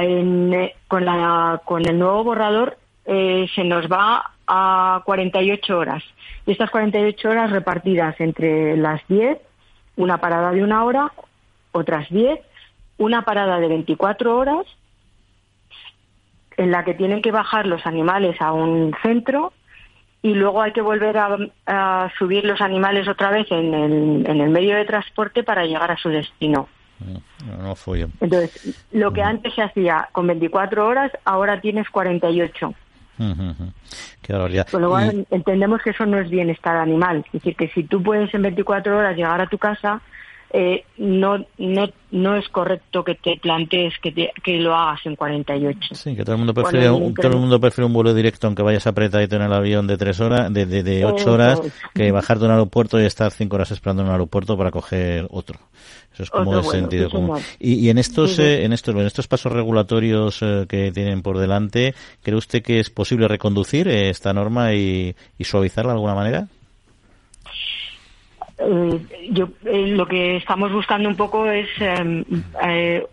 eh, 0.00 0.74
con, 0.88 1.04
la, 1.04 1.60
con 1.64 1.86
el 1.86 1.98
nuevo 1.98 2.24
borrador 2.24 2.78
se 3.06 3.64
nos 3.64 3.86
va 3.90 4.32
a 4.46 5.02
48 5.04 5.78
horas. 5.78 6.02
Y 6.46 6.52
estas 6.52 6.70
48 6.70 7.28
horas 7.28 7.50
repartidas 7.50 8.18
entre 8.20 8.76
las 8.76 9.06
10, 9.08 9.38
una 9.96 10.18
parada 10.18 10.50
de 10.52 10.62
una 10.62 10.84
hora, 10.84 11.12
otras 11.72 12.08
10, 12.10 12.40
una 12.98 13.22
parada 13.22 13.58
de 13.58 13.68
24 13.68 14.36
horas, 14.36 14.66
en 16.56 16.70
la 16.70 16.84
que 16.84 16.94
tienen 16.94 17.22
que 17.22 17.32
bajar 17.32 17.66
los 17.66 17.84
animales 17.86 18.40
a 18.40 18.52
un 18.52 18.94
centro 19.02 19.52
y 20.22 20.32
luego 20.32 20.62
hay 20.62 20.72
que 20.72 20.80
volver 20.80 21.16
a, 21.18 22.10
subir 22.18 22.44
los 22.44 22.60
animales 22.60 23.08
otra 23.08 23.30
vez 23.30 23.46
en 23.50 23.74
el, 23.74 24.26
en 24.26 24.40
el, 24.40 24.48
medio 24.48 24.76
de 24.76 24.84
transporte 24.84 25.42
para 25.42 25.66
llegar 25.66 25.90
a 25.90 25.98
su 25.98 26.08
destino. 26.08 26.68
No, 27.58 27.74
fue. 27.74 28.06
Entonces, 28.20 28.86
lo 28.92 29.12
que 29.12 29.22
antes 29.22 29.52
se 29.52 29.62
hacía 29.62 30.08
con 30.12 30.26
24 30.26 30.86
horas, 30.86 31.12
ahora 31.24 31.60
tienes 31.60 31.90
48. 31.90 32.72
Qué 33.16 34.32
lo 34.80 34.88
cual 34.90 35.26
entendemos 35.30 35.82
que 35.82 35.90
eso 35.90 36.06
no 36.06 36.18
es 36.18 36.28
bienestar 36.30 36.76
animal. 36.76 37.24
Es 37.26 37.32
decir, 37.32 37.56
que 37.56 37.68
si 37.68 37.84
tú 37.84 38.02
puedes 38.02 38.32
en 38.34 38.42
24 38.42 38.98
horas 38.98 39.16
llegar 39.16 39.40
a 39.40 39.46
tu 39.46 39.58
casa, 39.58 40.00
eh, 40.56 40.84
no, 40.98 41.44
no, 41.58 41.88
no 42.12 42.36
es 42.36 42.48
correcto 42.48 43.02
que 43.02 43.16
te 43.16 43.36
plantees 43.42 43.94
que, 44.00 44.30
que 44.40 44.60
lo 44.60 44.72
hagas 44.72 45.04
en 45.04 45.16
48. 45.16 45.96
Sí, 45.96 46.14
que 46.14 46.22
todo 46.22 46.36
el 46.36 46.38
mundo 46.38 46.54
prefiere, 46.54 46.88
un, 46.90 47.12
todo 47.12 47.32
el 47.32 47.38
mundo 47.38 47.58
prefiere 47.58 47.86
un 47.86 47.92
vuelo 47.92 48.14
directo 48.14 48.46
aunque 48.46 48.62
vayas 48.62 48.86
apretadito 48.86 49.34
en 49.34 49.42
el 49.42 49.52
avión 49.52 49.88
de 49.88 49.96
tres 49.96 50.20
horas, 50.20 50.52
de, 50.54 50.64
de, 50.64 50.84
de 50.84 51.04
ocho 51.04 51.32
horas, 51.32 51.60
que 51.92 52.12
bajar 52.12 52.38
de 52.38 52.44
un 52.44 52.52
aeropuerto 52.52 53.00
y 53.00 53.04
estar 53.04 53.32
cinco 53.32 53.56
horas 53.56 53.72
esperando 53.72 54.02
en 54.02 54.08
un 54.08 54.12
aeropuerto 54.12 54.56
para 54.56 54.70
coger 54.70 55.26
otro. 55.30 55.58
Eso 56.14 56.22
es 56.22 56.30
como 56.30 56.58
el 56.58 56.64
sentido 56.64 57.10
común. 57.10 57.40
Y, 57.58 57.74
y, 57.74 57.90
en 57.90 57.98
estos, 57.98 58.38
eh, 58.38 58.64
en 58.64 58.72
estos, 58.72 58.94
en 58.94 59.02
estos 59.02 59.26
pasos 59.26 59.52
regulatorios 59.52 60.40
eh, 60.42 60.64
que 60.68 60.92
tienen 60.92 61.22
por 61.22 61.38
delante, 61.38 61.94
¿cree 62.22 62.36
usted 62.36 62.62
que 62.62 62.78
es 62.78 62.88
posible 62.88 63.28
reconducir 63.28 63.88
esta 63.88 64.32
norma 64.32 64.72
y, 64.74 65.14
y 65.38 65.44
suavizarla 65.44 65.92
de 65.92 65.96
alguna 65.96 66.14
manera? 66.14 66.46
Eh, 68.58 69.00
yo 69.30 69.48
eh, 69.64 69.88
lo 69.88 70.06
que 70.06 70.36
estamos 70.36 70.72
buscando 70.72 71.08
un 71.08 71.16
poco 71.16 71.50
es 71.50 71.68
em, 71.80 72.24
eh, 72.62 73.04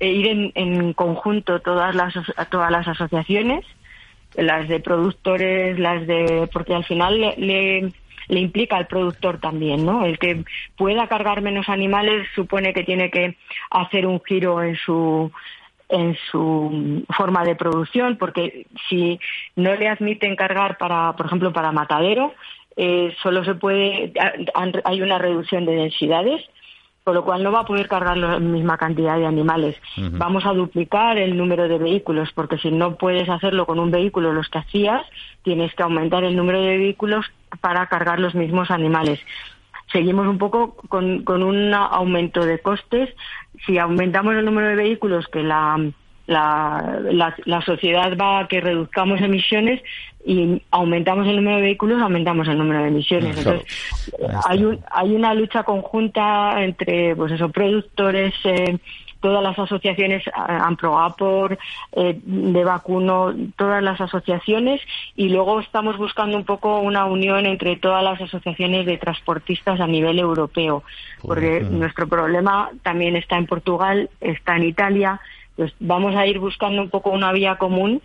ir 0.00 0.52
en, 0.54 0.92
conjunto 0.94 1.60
todas 1.60 1.94
las 1.94 2.14
todas 2.50 2.70
las 2.70 2.88
asociaciones 2.88 3.64
las 4.36 4.68
de 4.68 4.80
productores 4.80 5.78
las 5.78 6.06
de 6.06 6.48
porque 6.50 6.74
al 6.74 6.84
final 6.84 7.20
le, 7.20 7.34
le 7.36 7.92
implica 8.38 8.76
al 8.76 8.86
productor 8.86 9.40
también 9.40 9.84
no 9.84 10.04
el 10.04 10.18
que 10.18 10.44
pueda 10.76 11.08
cargar 11.08 11.42
menos 11.42 11.68
animales 11.68 12.28
supone 12.34 12.72
que 12.72 12.84
tiene 12.84 13.10
que 13.10 13.36
hacer 13.70 14.06
un 14.06 14.20
giro 14.24 14.62
en 14.62 14.76
su 14.76 15.32
en 15.90 16.16
su 16.30 17.04
forma 17.16 17.44
de 17.44 17.56
producción, 17.56 18.16
porque 18.16 18.66
si 18.88 19.18
no 19.56 19.74
le 19.74 19.88
admiten 19.88 20.36
cargar 20.36 20.78
para, 20.78 21.14
por 21.16 21.26
ejemplo, 21.26 21.52
para 21.52 21.72
matadero, 21.72 22.32
eh, 22.76 23.14
solo 23.22 23.44
se 23.44 23.54
puede, 23.54 24.12
hay 24.84 25.02
una 25.02 25.18
reducción 25.18 25.66
de 25.66 25.72
densidades, 25.72 26.42
con 27.04 27.14
lo 27.14 27.24
cual 27.24 27.42
no 27.42 27.50
va 27.50 27.60
a 27.60 27.64
poder 27.64 27.88
cargar 27.88 28.16
la 28.16 28.38
misma 28.38 28.76
cantidad 28.76 29.16
de 29.16 29.26
animales. 29.26 29.76
Vamos 29.96 30.44
a 30.44 30.52
duplicar 30.52 31.18
el 31.18 31.36
número 31.36 31.68
de 31.68 31.78
vehículos, 31.78 32.30
porque 32.34 32.58
si 32.58 32.70
no 32.70 32.96
puedes 32.96 33.28
hacerlo 33.28 33.66
con 33.66 33.78
un 33.78 33.90
vehículo 33.90 34.32
los 34.32 34.48
que 34.48 34.58
hacías, 34.58 35.02
tienes 35.42 35.74
que 35.74 35.82
aumentar 35.82 36.24
el 36.24 36.36
número 36.36 36.60
de 36.60 36.76
vehículos 36.76 37.26
para 37.60 37.86
cargar 37.86 38.20
los 38.20 38.34
mismos 38.34 38.70
animales. 38.70 39.18
Seguimos 39.92 40.26
un 40.28 40.38
poco 40.38 40.76
con, 40.88 41.24
con 41.24 41.42
un 41.42 41.74
aumento 41.74 42.44
de 42.44 42.60
costes. 42.60 43.08
Si 43.66 43.78
aumentamos 43.78 44.34
el 44.34 44.44
número 44.44 44.68
de 44.68 44.76
vehículos 44.76 45.26
que 45.26 45.42
la 45.42 45.78
la, 46.30 47.34
la, 47.44 47.60
sociedad 47.62 48.16
va 48.16 48.40
a 48.40 48.48
que 48.48 48.60
reduzcamos 48.60 49.20
emisiones 49.20 49.82
y 50.24 50.62
aumentamos 50.70 51.26
el 51.26 51.36
número 51.36 51.56
de 51.56 51.62
vehículos, 51.62 52.00
aumentamos 52.00 52.46
el 52.46 52.58
número 52.58 52.82
de 52.82 52.88
emisiones. 52.88 53.36
Entonces, 53.36 53.66
hay, 54.46 54.64
un, 54.64 54.78
hay 54.90 55.12
una 55.14 55.34
lucha 55.34 55.64
conjunta 55.64 56.62
entre 56.62 57.16
pues 57.16 57.32
eso, 57.32 57.48
productores, 57.48 58.32
eh, 58.44 58.78
todas 59.20 59.42
las 59.42 59.58
asociaciones, 59.58 60.22
Amprogapor, 60.34 61.58
eh, 61.92 62.18
de 62.22 62.64
Vacuno, 62.64 63.34
todas 63.56 63.82
las 63.82 64.00
asociaciones, 64.00 64.80
y 65.14 65.28
luego 65.28 65.60
estamos 65.60 65.96
buscando 65.98 66.36
un 66.36 66.44
poco 66.44 66.78
una 66.78 67.04
unión 67.06 67.44
entre 67.46 67.76
todas 67.76 68.02
las 68.02 68.20
asociaciones 68.20 68.86
de 68.86 68.98
transportistas 68.98 69.80
a 69.80 69.86
nivel 69.86 70.18
europeo, 70.18 70.82
porque 71.22 71.60
nuestro 71.60 72.08
problema 72.08 72.70
también 72.82 73.16
está 73.16 73.36
en 73.36 73.46
Portugal, 73.46 74.08
está 74.20 74.56
en 74.56 74.64
Italia, 74.64 75.20
pues 75.60 75.74
vamos 75.78 76.16
a 76.16 76.26
ir 76.26 76.38
buscando 76.38 76.80
un 76.80 76.88
poco 76.88 77.10
una 77.10 77.32
vía 77.32 77.56
común 77.56 78.00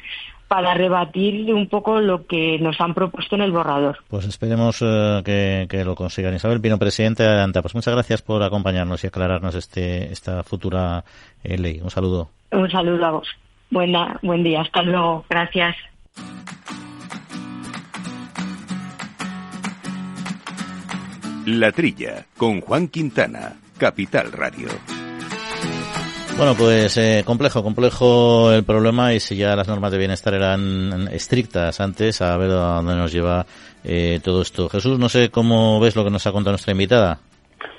para 0.50 0.74
rebatir 0.74 1.54
un 1.54 1.70
poco 1.70 2.02
lo 2.02 2.28
que 2.28 2.60
nos 2.60 2.82
han 2.82 2.94
propuesto 2.94 3.38
en 3.38 3.44
el 3.44 3.54
borrador. 3.54 4.00
Pues 4.10 4.26
esperemos 4.26 4.82
eh, 4.82 5.66
que, 5.70 5.86
lo 5.86 5.96
consigan. 5.96 6.36
Isabel 6.36 6.60
Pino, 6.60 6.78
presidente 6.78 7.24
de 7.24 7.42
ANTA, 7.42 7.62
pues 7.62 7.74
muchas 7.74 7.94
gracias 7.94 8.22
por 8.22 8.44
acompañarnos 8.44 9.06
y 9.06 9.08
aclararnos 9.08 9.56
este, 9.56 10.12
esta 10.12 10.44
futura 10.44 11.06
eh, 11.46 11.58
ley. 11.58 11.80
Un 11.82 11.90
saludo. 11.90 12.28
Un 12.52 12.70
saludo 12.70 13.06
a 13.06 13.12
vos. 13.12 13.30
Buena, 13.70 14.20
buen 14.22 14.44
día. 14.44 14.60
Hasta 14.60 14.82
luego. 14.82 15.24
Gracias. 15.30 15.78
La 21.46 21.72
Trilla, 21.72 22.26
con 22.36 22.60
Juan 22.60 22.90
Quintana, 22.90 23.54
Capital 23.78 24.34
Radio. 24.34 24.68
Bueno, 26.38 26.54
pues 26.58 26.98
eh, 26.98 27.24
complejo, 27.26 27.64
complejo 27.64 28.52
el 28.52 28.66
problema 28.66 29.14
y 29.14 29.22
si 29.22 29.38
ya 29.38 29.56
las 29.56 29.70
normas 29.70 29.94
de 29.94 29.98
bienestar 29.98 30.34
eran 30.34 31.08
estrictas 31.08 31.80
antes, 31.80 32.22
a 32.22 32.36
ver 32.36 32.52
a 32.52 32.76
dónde 32.76 32.94
nos 32.96 33.14
lleva 33.14 33.46
eh, 33.86 34.20
todo 34.22 34.42
esto. 34.42 34.68
Jesús, 34.68 35.00
no 35.00 35.08
sé 35.08 35.32
cómo 35.32 35.80
ves 35.80 35.96
lo 35.96 36.04
que 36.04 36.10
nos 36.10 36.28
ha 36.28 36.34
contado 36.34 36.52
nuestra 36.52 36.74
invitada. 36.74 37.20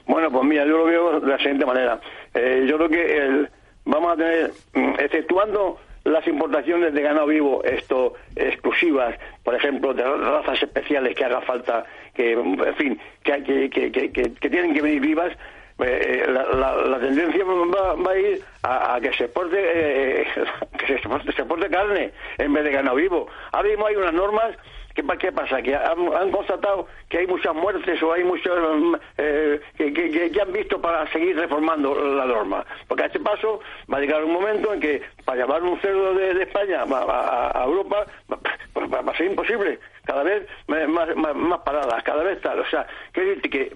Bueno, 0.07 0.31
pues 0.31 0.45
mira, 0.45 0.65
yo 0.65 0.79
lo 0.79 0.85
veo 0.87 1.21
de 1.21 1.27
la 1.27 1.37
siguiente 1.37 1.67
manera. 1.67 2.01
Eh, 2.33 2.65
yo 2.67 2.79
creo 2.79 2.89
que 2.89 3.17
el, 3.19 3.49
vamos 3.85 4.15
a 4.15 4.17
tener, 4.17 4.51
mm, 4.73 5.01
exceptuando 5.01 5.79
las 6.05 6.27
importaciones 6.27 6.95
de 6.95 7.03
ganado 7.03 7.27
vivo, 7.27 7.63
esto 7.63 8.15
exclusivas, 8.35 9.17
por 9.45 9.55
ejemplo, 9.55 9.93
de 9.93 10.03
razas 10.03 10.63
especiales 10.63 11.15
que 11.15 11.25
haga 11.27 11.43
falta, 11.43 11.85
que, 12.15 12.33
en 12.33 12.75
fin, 12.77 12.99
que, 13.23 13.43
que, 13.43 13.69
que, 13.71 14.11
que 14.11 14.49
tienen 14.51 14.73
que 14.73 14.81
venir 14.81 15.01
vivas, 15.03 15.37
eh, 15.79 16.25
la, 16.29 16.75
la, 16.75 16.99
tendencia 16.99 17.45
va, 17.45 17.95
va, 17.95 18.11
a 18.11 18.19
ir 18.19 18.43
a, 18.63 18.99
que 19.01 19.13
se 19.13 19.25
exporte, 19.25 19.57
eh, 19.59 20.27
que 20.79 20.87
se 20.87 20.95
exporte, 20.95 21.33
se 21.33 21.43
exporte 21.43 21.69
carne 21.69 22.13
en 22.39 22.53
vez 22.53 22.65
de 22.65 22.73
ganado 22.73 22.97
vivo. 22.97 23.27
Ahora 23.53 23.69
mismo 23.69 23.87
hay 23.87 23.97
unas 23.97 24.15
normas 24.15 24.57
¿Qué, 24.97 25.05
¿Qué, 25.19 25.31
pasa? 25.31 25.61
Que 25.61 25.77
han, 25.77 26.31
constatado 26.31 26.87
que 27.11 27.19
hay 27.19 27.27
muchas 27.27 27.55
muertes 27.55 28.03
o 28.03 28.15
hay 28.15 28.25
muchos 28.25 28.59
eh, 29.19 29.61
que, 29.77 29.93
que, 29.93 30.41
han 30.41 30.53
visto 30.55 30.81
para 30.81 31.07
seguir 31.13 31.37
reformando 31.37 31.95
la 31.95 32.25
norma. 32.25 32.65
Porque 32.89 33.03
a 33.03 33.07
este 33.07 33.21
paso 33.21 33.61
va 33.93 33.99
a 33.99 34.01
llegar 34.01 34.25
un 34.25 34.33
momento 34.33 34.73
en 34.73 34.81
que 34.81 35.03
para 35.27 35.43
llevar 35.43 35.63
un 35.63 35.79
cerdo 35.83 36.15
de, 36.15 36.43
España 36.43 36.85
a, 36.89 37.65
Europa 37.67 38.07
pues 38.73 38.91
va, 38.93 39.01
a 39.01 39.17
ser 39.19 39.27
imposible. 39.27 39.79
Cada 40.07 40.23
vez 40.23 40.49
más, 40.67 41.15
más, 41.17 41.61
paradas, 41.61 42.03
cada 42.03 42.23
vez 42.23 42.41
tal. 42.41 42.61
O 42.61 42.67
sea, 42.67 42.87
que, 43.13 43.41
que 43.43 43.73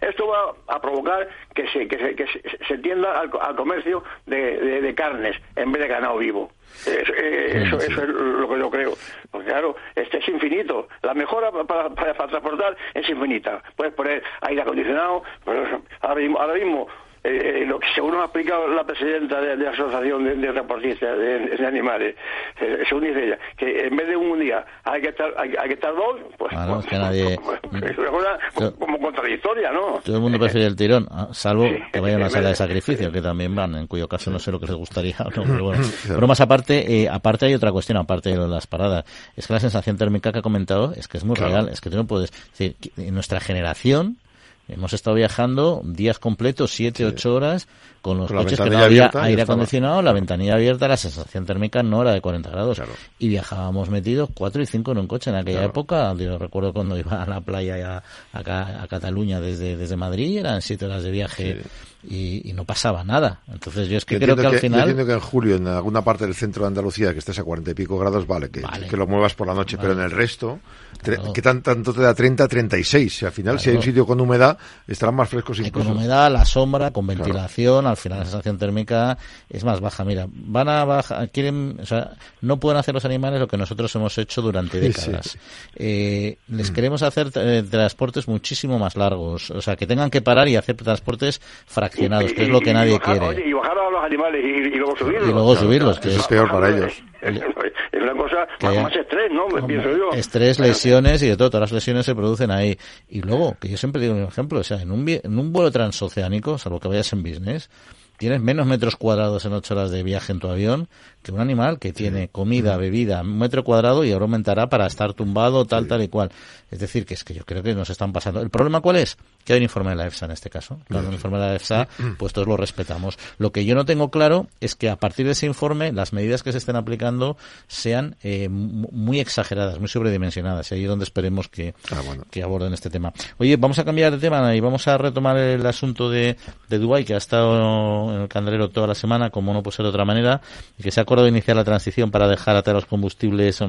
esto 0.00 0.26
va 0.26 0.54
a 0.66 0.80
provocar 0.80 1.28
que 1.54 1.68
se, 1.68 1.86
que 1.86 1.98
se, 1.98 2.16
que 2.16 2.26
se, 2.66 2.78
tienda 2.78 3.20
al, 3.20 3.56
comercio 3.56 4.02
de, 4.26 4.80
de 4.80 4.94
carnes 4.94 5.36
en 5.56 5.70
vez 5.72 5.82
de 5.82 5.88
ganado 5.88 6.18
vivo. 6.18 6.50
Eh, 6.86 7.62
eso, 7.66 7.76
eso, 7.78 8.02
es 8.02 8.08
lo 8.08 8.48
que 8.48 8.58
yo 8.58 8.70
creo. 8.70 8.94
Porque 9.30 9.48
claro, 9.48 9.76
este 9.94 10.18
es 10.18 10.28
infinito. 10.28 10.88
La 11.02 11.14
mejora 11.14 11.50
para, 11.50 11.90
para, 11.90 12.14
transportar 12.14 12.76
es 12.94 13.08
infinita. 13.08 13.62
Puedes 13.76 13.94
poner 13.94 14.22
aire 14.42 14.62
acondicionado, 14.62 15.22
pero 15.44 15.82
ahora 16.00 16.20
mismo, 16.20 16.38
ahora 16.40 16.54
mismo 16.54 16.88
eh, 17.26 17.62
eh, 17.62 17.66
lo 17.66 17.80
que 17.80 17.86
según 17.94 18.14
ha 18.16 18.24
explicado 18.24 18.68
la 18.68 18.84
presidenta 18.84 19.40
de, 19.40 19.56
la 19.56 19.70
Asociación 19.70 20.24
de, 20.24 20.52
Transportistas 20.52 21.18
de, 21.18 21.66
Animales, 21.66 22.14
eh, 22.60 22.82
según 22.86 23.04
dice 23.04 23.24
ella, 23.24 23.38
que 23.56 23.86
en 23.86 23.96
vez 23.96 24.08
de 24.08 24.14
un 24.14 24.38
día 24.38 24.62
hay 24.84 25.00
que 25.00 25.08
estar, 25.08 25.32
hay, 25.38 25.50
que 25.50 25.72
estar 25.72 25.94
dos, 25.94 26.20
pues, 26.36 26.54
pues 26.54 26.86
que 26.86 26.98
nadie... 26.98 27.38
Pues, 27.44 27.60
pues, 27.70 27.82
es 27.82 27.98
una 27.98 28.10
cosa 28.10 28.38
como, 28.78 28.98
contradictoria, 28.98 29.70
¿no? 29.72 30.00
Todo 30.04 30.16
el 30.16 30.22
mundo 30.22 30.38
prefiere 30.38 30.66
el 30.66 30.76
tirón, 30.76 31.06
ah, 31.10 31.28
salvo 31.32 31.66
que 31.92 32.00
vayan 32.00 32.20
a 32.20 32.24
la 32.24 32.30
sala 32.30 32.50
de 32.50 32.54
sacrificio, 32.54 33.10
que 33.10 33.22
también 33.22 33.54
van, 33.54 33.74
en 33.74 33.86
cuyo 33.86 34.06
caso 34.06 34.30
no 34.30 34.38
sé 34.38 34.52
lo 34.52 34.60
que 34.60 34.66
les 34.66 34.76
gustaría, 34.76 35.16
no, 35.36 35.42
pero 35.44 35.64
bueno. 35.64 35.82
Pero 36.06 36.26
más 36.26 36.40
aparte, 36.40 37.08
aparte 37.10 37.46
hay 37.46 37.54
otra 37.54 37.72
cuestión, 37.72 37.96
aparte 37.96 38.30
de 38.30 38.48
las 38.48 38.66
paradas, 38.66 39.04
es 39.34 39.46
que 39.46 39.52
la 39.52 39.60
sensación 39.60 39.96
térmica 39.96 40.30
que 40.30 40.40
ha 40.40 40.42
comentado 40.42 40.92
es 40.94 41.08
que 41.08 41.16
es 41.16 41.24
muy 41.24 41.36
real, 41.36 41.68
es 41.70 41.80
que 41.80 41.88
tú 41.88 41.96
no 41.96 42.06
puedes, 42.06 42.30
decir, 42.50 42.76
en 42.98 43.14
nuestra 43.14 43.40
generación, 43.40 44.18
Hemos 44.66 44.94
estado 44.94 45.16
viajando 45.16 45.82
días 45.84 46.18
completos, 46.18 46.72
siete, 46.72 47.04
ocho 47.04 47.34
horas, 47.34 47.68
con 48.00 48.16
los 48.16 48.32
coches 48.32 48.58
que 48.58 48.70
no 48.70 48.78
había 48.78 49.10
aire 49.14 49.42
acondicionado, 49.42 50.00
la 50.00 50.12
ventanilla 50.12 50.54
abierta, 50.54 50.88
la 50.88 50.96
sensación 50.96 51.44
térmica 51.44 51.82
no 51.82 52.00
era 52.00 52.12
de 52.12 52.22
40 52.22 52.50
grados. 52.50 52.80
Y 53.18 53.28
viajábamos 53.28 53.90
metidos 53.90 54.30
cuatro 54.32 54.62
y 54.62 54.66
cinco 54.66 54.92
en 54.92 54.98
un 54.98 55.06
coche. 55.06 55.30
En 55.30 55.36
aquella 55.36 55.64
época, 55.64 56.14
yo 56.14 56.38
recuerdo 56.38 56.72
cuando 56.72 56.98
iba 56.98 57.22
a 57.22 57.26
la 57.26 57.40
playa 57.42 58.02
a, 58.32 58.40
a, 58.40 58.86
Cataluña 58.88 59.40
desde, 59.40 59.76
desde 59.76 59.96
Madrid, 59.96 60.38
eran 60.38 60.62
siete 60.62 60.86
horas 60.86 61.02
de 61.02 61.10
viaje 61.10 61.62
y, 62.08 62.52
no 62.54 62.64
pasaba 62.64 63.02
nada. 63.02 63.40
Entonces 63.52 63.88
yo 63.88 63.98
es 63.98 64.04
que 64.04 64.18
creo 64.18 64.36
que, 64.36 64.46
al 64.46 64.58
final... 64.58 64.80
Yo 64.80 64.90
entiendo 64.90 65.06
que 65.06 65.12
en 65.12 65.20
julio 65.20 65.56
en 65.56 65.66
alguna 65.66 66.02
parte 66.02 66.24
del 66.24 66.34
centro 66.34 66.62
de 66.62 66.68
Andalucía 66.68 67.12
que 67.12 67.18
estés 67.18 67.38
a 67.38 67.44
cuarenta 67.44 67.72
y 67.72 67.74
pico 67.74 67.98
grados, 67.98 68.26
vale, 68.26 68.50
que, 68.50 68.62
que 68.88 68.96
lo 68.96 69.06
muevas 69.06 69.34
por 69.34 69.46
la 69.46 69.54
noche, 69.54 69.76
pero 69.78 69.92
en 69.92 70.00
el 70.00 70.10
resto, 70.10 70.60
que 71.02 71.42
tan, 71.42 71.62
tanto 71.62 71.92
te 71.92 72.00
da 72.00 72.14
30, 72.14 72.46
36. 72.46 73.22
Y 73.22 73.26
al 73.26 73.32
final, 73.32 73.60
si 73.60 73.70
hay 73.70 73.76
un 73.76 73.82
sitio 73.82 74.06
con 74.06 74.20
humedad, 74.20 74.56
estarán 74.86 75.14
más 75.14 75.28
frescos 75.28 75.58
incluso. 75.58 75.88
Con 75.88 75.96
humedad, 75.96 76.30
la 76.30 76.44
sombra, 76.44 76.90
con 76.90 77.06
ventilación, 77.06 77.86
al 77.86 77.96
final 77.96 78.20
la 78.20 78.24
sensación 78.24 78.58
térmica 78.58 79.18
es 79.48 79.64
más 79.64 79.80
baja. 79.80 80.04
Mira, 80.04 80.26
van 80.30 80.68
a 80.68 80.84
bajar, 80.84 81.30
quieren, 81.30 81.78
o 81.80 81.86
sea, 81.86 82.12
no 82.40 82.58
pueden 82.58 82.78
hacer 82.78 82.94
los 82.94 83.04
animales 83.04 83.40
lo 83.40 83.48
que 83.48 83.56
nosotros 83.56 83.94
hemos 83.96 84.16
hecho 84.18 84.42
durante 84.42 84.80
décadas. 84.80 85.36
Eh, 85.74 86.38
les 86.48 86.70
mm. 86.70 86.74
queremos 86.74 87.02
hacer 87.02 87.30
eh, 87.34 87.64
transportes 87.68 88.28
muchísimo 88.28 88.78
más 88.78 88.96
largos, 88.96 89.50
o 89.50 89.60
sea, 89.60 89.76
que 89.76 89.86
tengan 89.86 90.10
que 90.10 90.22
parar 90.22 90.48
y 90.48 90.56
hacer 90.56 90.76
transportes 90.76 91.40
fraccionados 91.66 91.93
que 91.94 92.42
es 92.42 92.48
lo 92.48 92.60
que 92.60 92.72
nadie 92.72 92.98
quiere. 93.00 93.48
y 93.48 93.52
bajar 93.52 93.78
a 93.78 93.90
los 93.90 94.04
animales 94.04 94.44
y, 94.44 94.76
luego 94.76 94.96
subirlos. 94.96 95.28
Y 95.28 95.32
luego 95.32 95.56
subirlos, 95.56 96.00
que 96.00 96.08
es, 96.08 96.26
peor 96.26 96.50
para 96.50 96.70
ellos. 96.70 97.02
Es 97.22 98.02
una 98.02 98.14
cosa 98.14 98.46
más, 98.62 98.96
estrés, 98.96 99.30
¿no? 99.32 99.48
Me 99.48 99.62
pienso 99.62 99.90
yo. 99.96 100.10
Estrés, 100.12 100.58
lesiones 100.58 101.22
y 101.22 101.28
de 101.28 101.36
todo. 101.36 101.50
Todas 101.50 101.70
las 101.70 101.72
lesiones 101.72 102.04
se 102.04 102.14
producen 102.14 102.50
ahí. 102.50 102.76
Y 103.08 103.22
luego, 103.22 103.56
que 103.60 103.68
yo 103.68 103.76
siempre 103.76 104.02
digo 104.02 104.14
un 104.14 104.24
ejemplo, 104.24 104.60
o 104.60 104.64
sea, 104.64 104.80
en 104.80 104.90
un, 104.90 105.08
en 105.08 105.38
un 105.38 105.52
vuelo 105.52 105.70
transoceánico, 105.70 106.58
salvo 106.58 106.80
que 106.80 106.88
vayas 106.88 107.12
en 107.12 107.22
business, 107.22 107.70
tienes 108.18 108.40
menos 108.40 108.66
metros 108.66 108.96
cuadrados 108.96 109.44
en 109.44 109.52
ocho 109.52 109.74
horas 109.74 109.90
de 109.90 110.02
viaje 110.02 110.32
en 110.32 110.40
tu 110.40 110.48
avión 110.48 110.88
que 111.24 111.32
un 111.32 111.40
animal 111.40 111.78
que 111.78 111.92
tiene 111.92 112.28
comida, 112.28 112.76
bebida, 112.76 113.22
un 113.22 113.38
metro 113.38 113.64
cuadrado 113.64 114.04
y 114.04 114.12
ahora 114.12 114.26
aumentará 114.26 114.68
para 114.68 114.86
estar 114.86 115.14
tumbado, 115.14 115.64
tal, 115.64 115.88
tal 115.88 116.02
y 116.02 116.08
cual. 116.08 116.30
Es 116.70 116.78
decir, 116.78 117.06
que 117.06 117.14
es 117.14 117.24
que 117.24 117.34
yo 117.34 117.44
creo 117.44 117.62
que 117.62 117.74
nos 117.74 117.88
están 117.90 118.12
pasando. 118.12 118.40
¿El 118.40 118.50
problema 118.50 118.80
cuál 118.80 118.96
es? 118.96 119.16
Que 119.44 119.54
hay 119.54 119.58
un 119.58 119.62
informe 119.62 119.90
de 119.90 119.96
la 119.96 120.06
EFSA 120.06 120.26
en 120.26 120.32
este 120.32 120.50
caso. 120.50 120.78
Cuando 120.88 121.08
un 121.08 121.14
informe 121.14 121.38
de 121.38 121.46
la 121.46 121.54
EFSA, 121.54 121.88
pues 122.18 122.32
todos 122.32 122.46
lo 122.46 122.56
respetamos. 122.56 123.18
Lo 123.38 123.52
que 123.52 123.64
yo 123.64 123.74
no 123.74 123.84
tengo 123.84 124.10
claro 124.10 124.48
es 124.60 124.74
que 124.74 124.90
a 124.90 124.96
partir 124.96 125.26
de 125.26 125.32
ese 125.32 125.46
informe 125.46 125.92
las 125.92 126.12
medidas 126.12 126.42
que 126.42 126.52
se 126.52 126.58
estén 126.58 126.76
aplicando 126.76 127.36
sean 127.68 128.16
eh, 128.22 128.48
muy 128.50 129.20
exageradas, 129.20 129.78
muy 129.78 129.88
sobredimensionadas. 129.88 130.70
Y 130.70 130.74
ahí 130.74 130.82
es 130.82 130.88
donde 130.88 131.04
esperemos 131.04 131.48
que, 131.48 131.74
ah, 131.90 132.02
que 132.30 132.42
aborden 132.42 132.74
este 132.74 132.90
tema. 132.90 133.12
Oye, 133.38 133.56
vamos 133.56 133.78
a 133.78 133.84
cambiar 133.84 134.12
de 134.12 134.18
tema 134.18 134.54
y 134.54 134.60
vamos 134.60 134.86
a 134.88 134.98
retomar 134.98 135.36
el 135.38 135.64
asunto 135.66 136.10
de, 136.10 136.36
de 136.68 136.78
Dubái, 136.78 137.04
que 137.04 137.14
ha 137.14 137.18
estado 137.18 138.14
en 138.14 138.22
el 138.22 138.28
candelero 138.28 138.68
toda 138.68 138.88
la 138.88 138.94
semana, 138.94 139.30
como 139.30 139.52
no 139.52 139.62
puede 139.62 139.76
ser 139.76 139.84
de 139.84 139.90
otra 139.90 140.04
manera, 140.04 140.40
y 140.78 140.82
que 140.82 140.90
se 140.90 141.00
ha 141.00 141.04
de 141.22 141.28
iniciar 141.28 141.56
la 141.56 141.64
transición 141.64 142.10
para 142.10 142.28
dejar 142.28 142.56
atrás 142.56 142.74
los 142.74 142.86
combustibles 142.86 143.62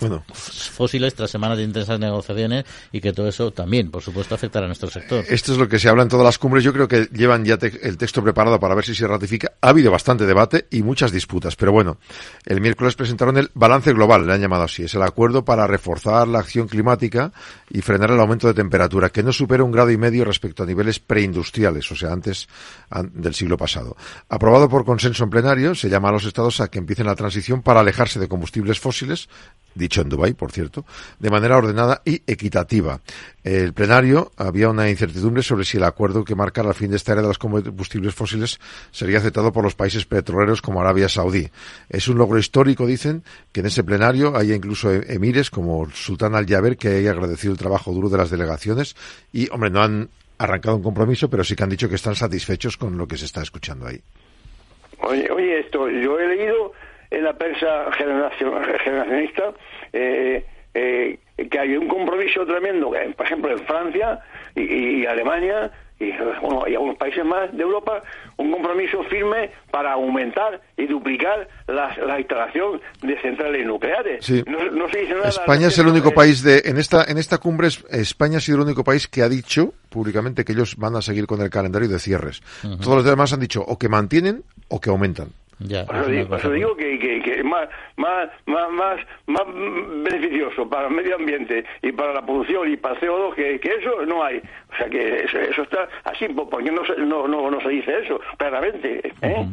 bueno. 0.00 0.24
fósiles 0.32 1.14
tras 1.14 1.30
semanas 1.30 1.58
de 1.58 1.64
intensas 1.64 1.98
negociaciones 1.98 2.64
y 2.92 3.00
que 3.00 3.12
todo 3.12 3.28
eso 3.28 3.50
también, 3.52 3.90
por 3.90 4.02
supuesto, 4.02 4.34
afectará 4.34 4.66
a 4.66 4.68
nuestro 4.68 4.90
sector. 4.90 5.24
Esto 5.28 5.52
es 5.52 5.58
lo 5.58 5.68
que 5.68 5.78
se 5.78 5.88
habla 5.88 6.02
en 6.02 6.08
todas 6.08 6.24
las 6.24 6.38
cumbres. 6.38 6.64
Yo 6.64 6.72
creo 6.72 6.88
que 6.88 7.08
llevan 7.12 7.44
ya 7.44 7.58
el 7.60 7.96
texto 7.96 8.22
preparado 8.22 8.58
para 8.58 8.74
ver 8.74 8.84
si 8.84 8.94
se 8.94 9.06
ratifica. 9.06 9.52
Ha 9.60 9.68
habido 9.68 9.90
bastante 9.90 10.26
debate 10.26 10.66
y 10.70 10.82
muchas 10.82 11.12
disputas, 11.12 11.56
pero 11.56 11.72
bueno, 11.72 11.98
el 12.46 12.60
miércoles 12.60 12.94
presentaron 12.94 13.36
el 13.36 13.50
balance 13.54 13.92
global, 13.92 14.26
le 14.26 14.32
han 14.32 14.40
llamado 14.40 14.64
así. 14.64 14.84
Es 14.84 14.94
el 14.94 15.02
acuerdo 15.02 15.44
para 15.44 15.66
reforzar 15.66 16.28
la 16.28 16.40
acción 16.40 16.68
climática 16.68 17.32
y 17.68 17.82
frenar 17.82 18.10
el 18.10 18.20
aumento 18.20 18.46
de 18.46 18.54
temperatura, 18.54 19.10
que 19.10 19.22
no 19.22 19.32
supera 19.32 19.64
un 19.64 19.72
grado 19.72 19.90
y 19.90 19.96
medio 19.96 20.24
respecto 20.24 20.62
a 20.62 20.66
niveles 20.66 20.98
preindustriales, 20.98 21.90
o 21.90 21.96
sea, 21.96 22.12
antes 22.12 22.48
del 23.12 23.34
siglo 23.34 23.56
pasado. 23.56 23.96
Aprobado 24.28 24.68
por 24.68 24.84
consenso 24.84 25.24
en 25.24 25.30
plenario, 25.30 25.74
se 25.74 25.88
llama 25.88 26.08
a 26.08 26.12
los 26.12 26.24
estados 26.24 26.60
a 26.60 26.68
que 26.68 26.78
empiecen 26.78 27.06
la 27.06 27.14
transición 27.14 27.62
para 27.62 27.80
alejarse 27.80 28.18
de 28.18 28.28
combustibles 28.28 28.80
fósiles, 28.80 29.28
dicho 29.90 30.02
en 30.02 30.08
Dubái, 30.08 30.34
por 30.34 30.52
cierto, 30.52 30.84
de 31.18 31.30
manera 31.30 31.58
ordenada 31.58 32.00
y 32.04 32.22
equitativa. 32.26 33.00
El 33.42 33.72
plenario 33.72 34.30
había 34.36 34.68
una 34.68 34.88
incertidumbre 34.88 35.42
sobre 35.42 35.64
si 35.64 35.78
el 35.78 35.84
acuerdo 35.84 36.24
que 36.24 36.36
marca 36.36 36.60
el 36.60 36.74
fin 36.74 36.90
de 36.90 36.96
esta 36.96 37.12
era 37.12 37.22
de 37.22 37.28
los 37.28 37.38
combustibles 37.38 38.14
fósiles 38.14 38.60
sería 38.92 39.18
aceptado 39.18 39.52
por 39.52 39.64
los 39.64 39.74
países 39.74 40.04
petroleros 40.04 40.62
como 40.62 40.80
Arabia 40.80 41.08
Saudí. 41.08 41.48
Es 41.88 42.06
un 42.06 42.18
logro 42.18 42.38
histórico, 42.38 42.86
dicen, 42.86 43.24
que 43.50 43.60
en 43.60 43.66
ese 43.66 43.82
plenario 43.82 44.36
haya 44.36 44.54
incluso 44.54 44.92
e-, 44.92 45.12
emires 45.12 45.50
como 45.50 45.84
el 45.84 45.92
sultán 45.92 46.36
Al-Jaber 46.36 46.76
que 46.76 46.88
haya 46.88 47.10
agradecido 47.10 47.52
el 47.52 47.58
trabajo 47.58 47.92
duro 47.92 48.08
de 48.08 48.18
las 48.18 48.30
delegaciones 48.30 48.94
y, 49.32 49.50
hombre, 49.50 49.70
no 49.70 49.82
han 49.82 50.08
arrancado 50.38 50.76
un 50.76 50.82
compromiso, 50.82 51.28
pero 51.28 51.42
sí 51.42 51.56
que 51.56 51.64
han 51.64 51.70
dicho 51.70 51.88
que 51.88 51.96
están 51.96 52.14
satisfechos 52.14 52.76
con 52.76 52.96
lo 52.96 53.08
que 53.08 53.16
se 53.16 53.24
está 53.24 53.42
escuchando 53.42 53.86
ahí. 53.86 54.00
Oye, 55.02 55.28
oye 55.30 55.60
esto, 55.60 55.88
yo 55.88 56.20
he 56.20 56.28
leído 56.28 56.72
en 57.10 57.24
la 57.24 57.32
prensa 57.32 57.90
generacionista 57.92 59.52
eh, 59.92 60.44
eh, 60.74 61.18
que 61.50 61.58
hay 61.58 61.76
un 61.76 61.88
compromiso 61.88 62.46
tremendo, 62.46 62.92
por 63.16 63.26
ejemplo, 63.26 63.50
en 63.50 63.58
Francia 63.60 64.20
y, 64.54 65.04
Alemania 65.06 65.70
y, 65.98 66.12
bueno, 66.40 66.64
y 66.68 66.74
algunos 66.74 66.96
países 66.96 67.24
más 67.24 67.54
de 67.54 67.62
Europa, 67.62 68.00
un 68.36 68.52
compromiso 68.52 69.02
firme 69.04 69.50
para 69.70 69.92
aumentar 69.92 70.60
y 70.76 70.86
duplicar 70.86 71.48
la, 71.66 72.18
instalación 72.18 72.80
de 73.02 73.20
centrales 73.20 73.66
nucleares. 73.66 74.30
No, 74.46 74.88
se 74.88 75.00
dice 75.00 75.14
nada 75.14 75.28
España 75.28 75.68
es 75.68 75.78
el 75.78 75.88
único 75.88 76.12
país 76.12 76.42
de 76.42 76.62
en 76.64 76.78
esta 76.78 77.04
en 77.04 77.18
esta 77.18 77.38
cumbre 77.38 77.68
España 77.68 78.38
ha 78.38 78.40
sido 78.40 78.58
el 78.58 78.64
único 78.64 78.84
país 78.84 79.08
que 79.08 79.22
ha 79.22 79.28
dicho 79.28 79.74
públicamente 79.88 80.44
que 80.44 80.52
ellos 80.52 80.76
van 80.76 80.96
a 80.96 81.02
seguir 81.02 81.26
con 81.26 81.40
el 81.40 81.50
calendario 81.50 81.88
de 81.88 81.98
cierres. 81.98 82.42
Todos 82.62 82.96
los 82.96 83.04
demás 83.04 83.32
han 83.32 83.40
dicho 83.40 83.62
o 83.66 83.78
que 83.78 83.88
mantienen 83.88 84.44
o 84.68 84.80
que 84.80 84.90
aumentan. 84.90 85.28
Por, 85.86 86.38
eso 86.38 86.50
digo, 86.50 86.76
que, 86.76 86.98
que, 86.98 87.34
es 87.40 87.44
más, 87.44 87.68
más, 87.96 88.28
más, 88.46 88.70
más, 88.70 89.00
más 89.26 89.42
beneficioso 90.04 90.68
para 90.68 90.88
el 90.88 90.94
medio 90.94 91.16
ambiente 91.16 91.64
y 91.82 91.92
para 91.92 92.14
la 92.14 92.24
producción 92.24 92.72
y 92.72 92.76
para 92.76 92.94
el 92.94 93.00
CO2 93.00 93.34
que, 93.34 93.60
que 93.60 93.68
eso 93.68 94.04
no 94.06 94.24
hay. 94.24 94.38
O 94.38 94.76
sea 94.76 94.88
que 94.88 95.24
eso, 95.24 95.62
está 95.62 95.88
así, 96.04 96.26
porque 96.28 96.70
no 96.70 96.84
se, 96.86 96.96
no, 97.02 97.28
no, 97.28 97.50
no 97.50 97.60
se 97.60 97.68
dice 97.68 97.92
eso 98.02 98.20
claramente. 98.38 99.12
¿eh? 99.22 99.46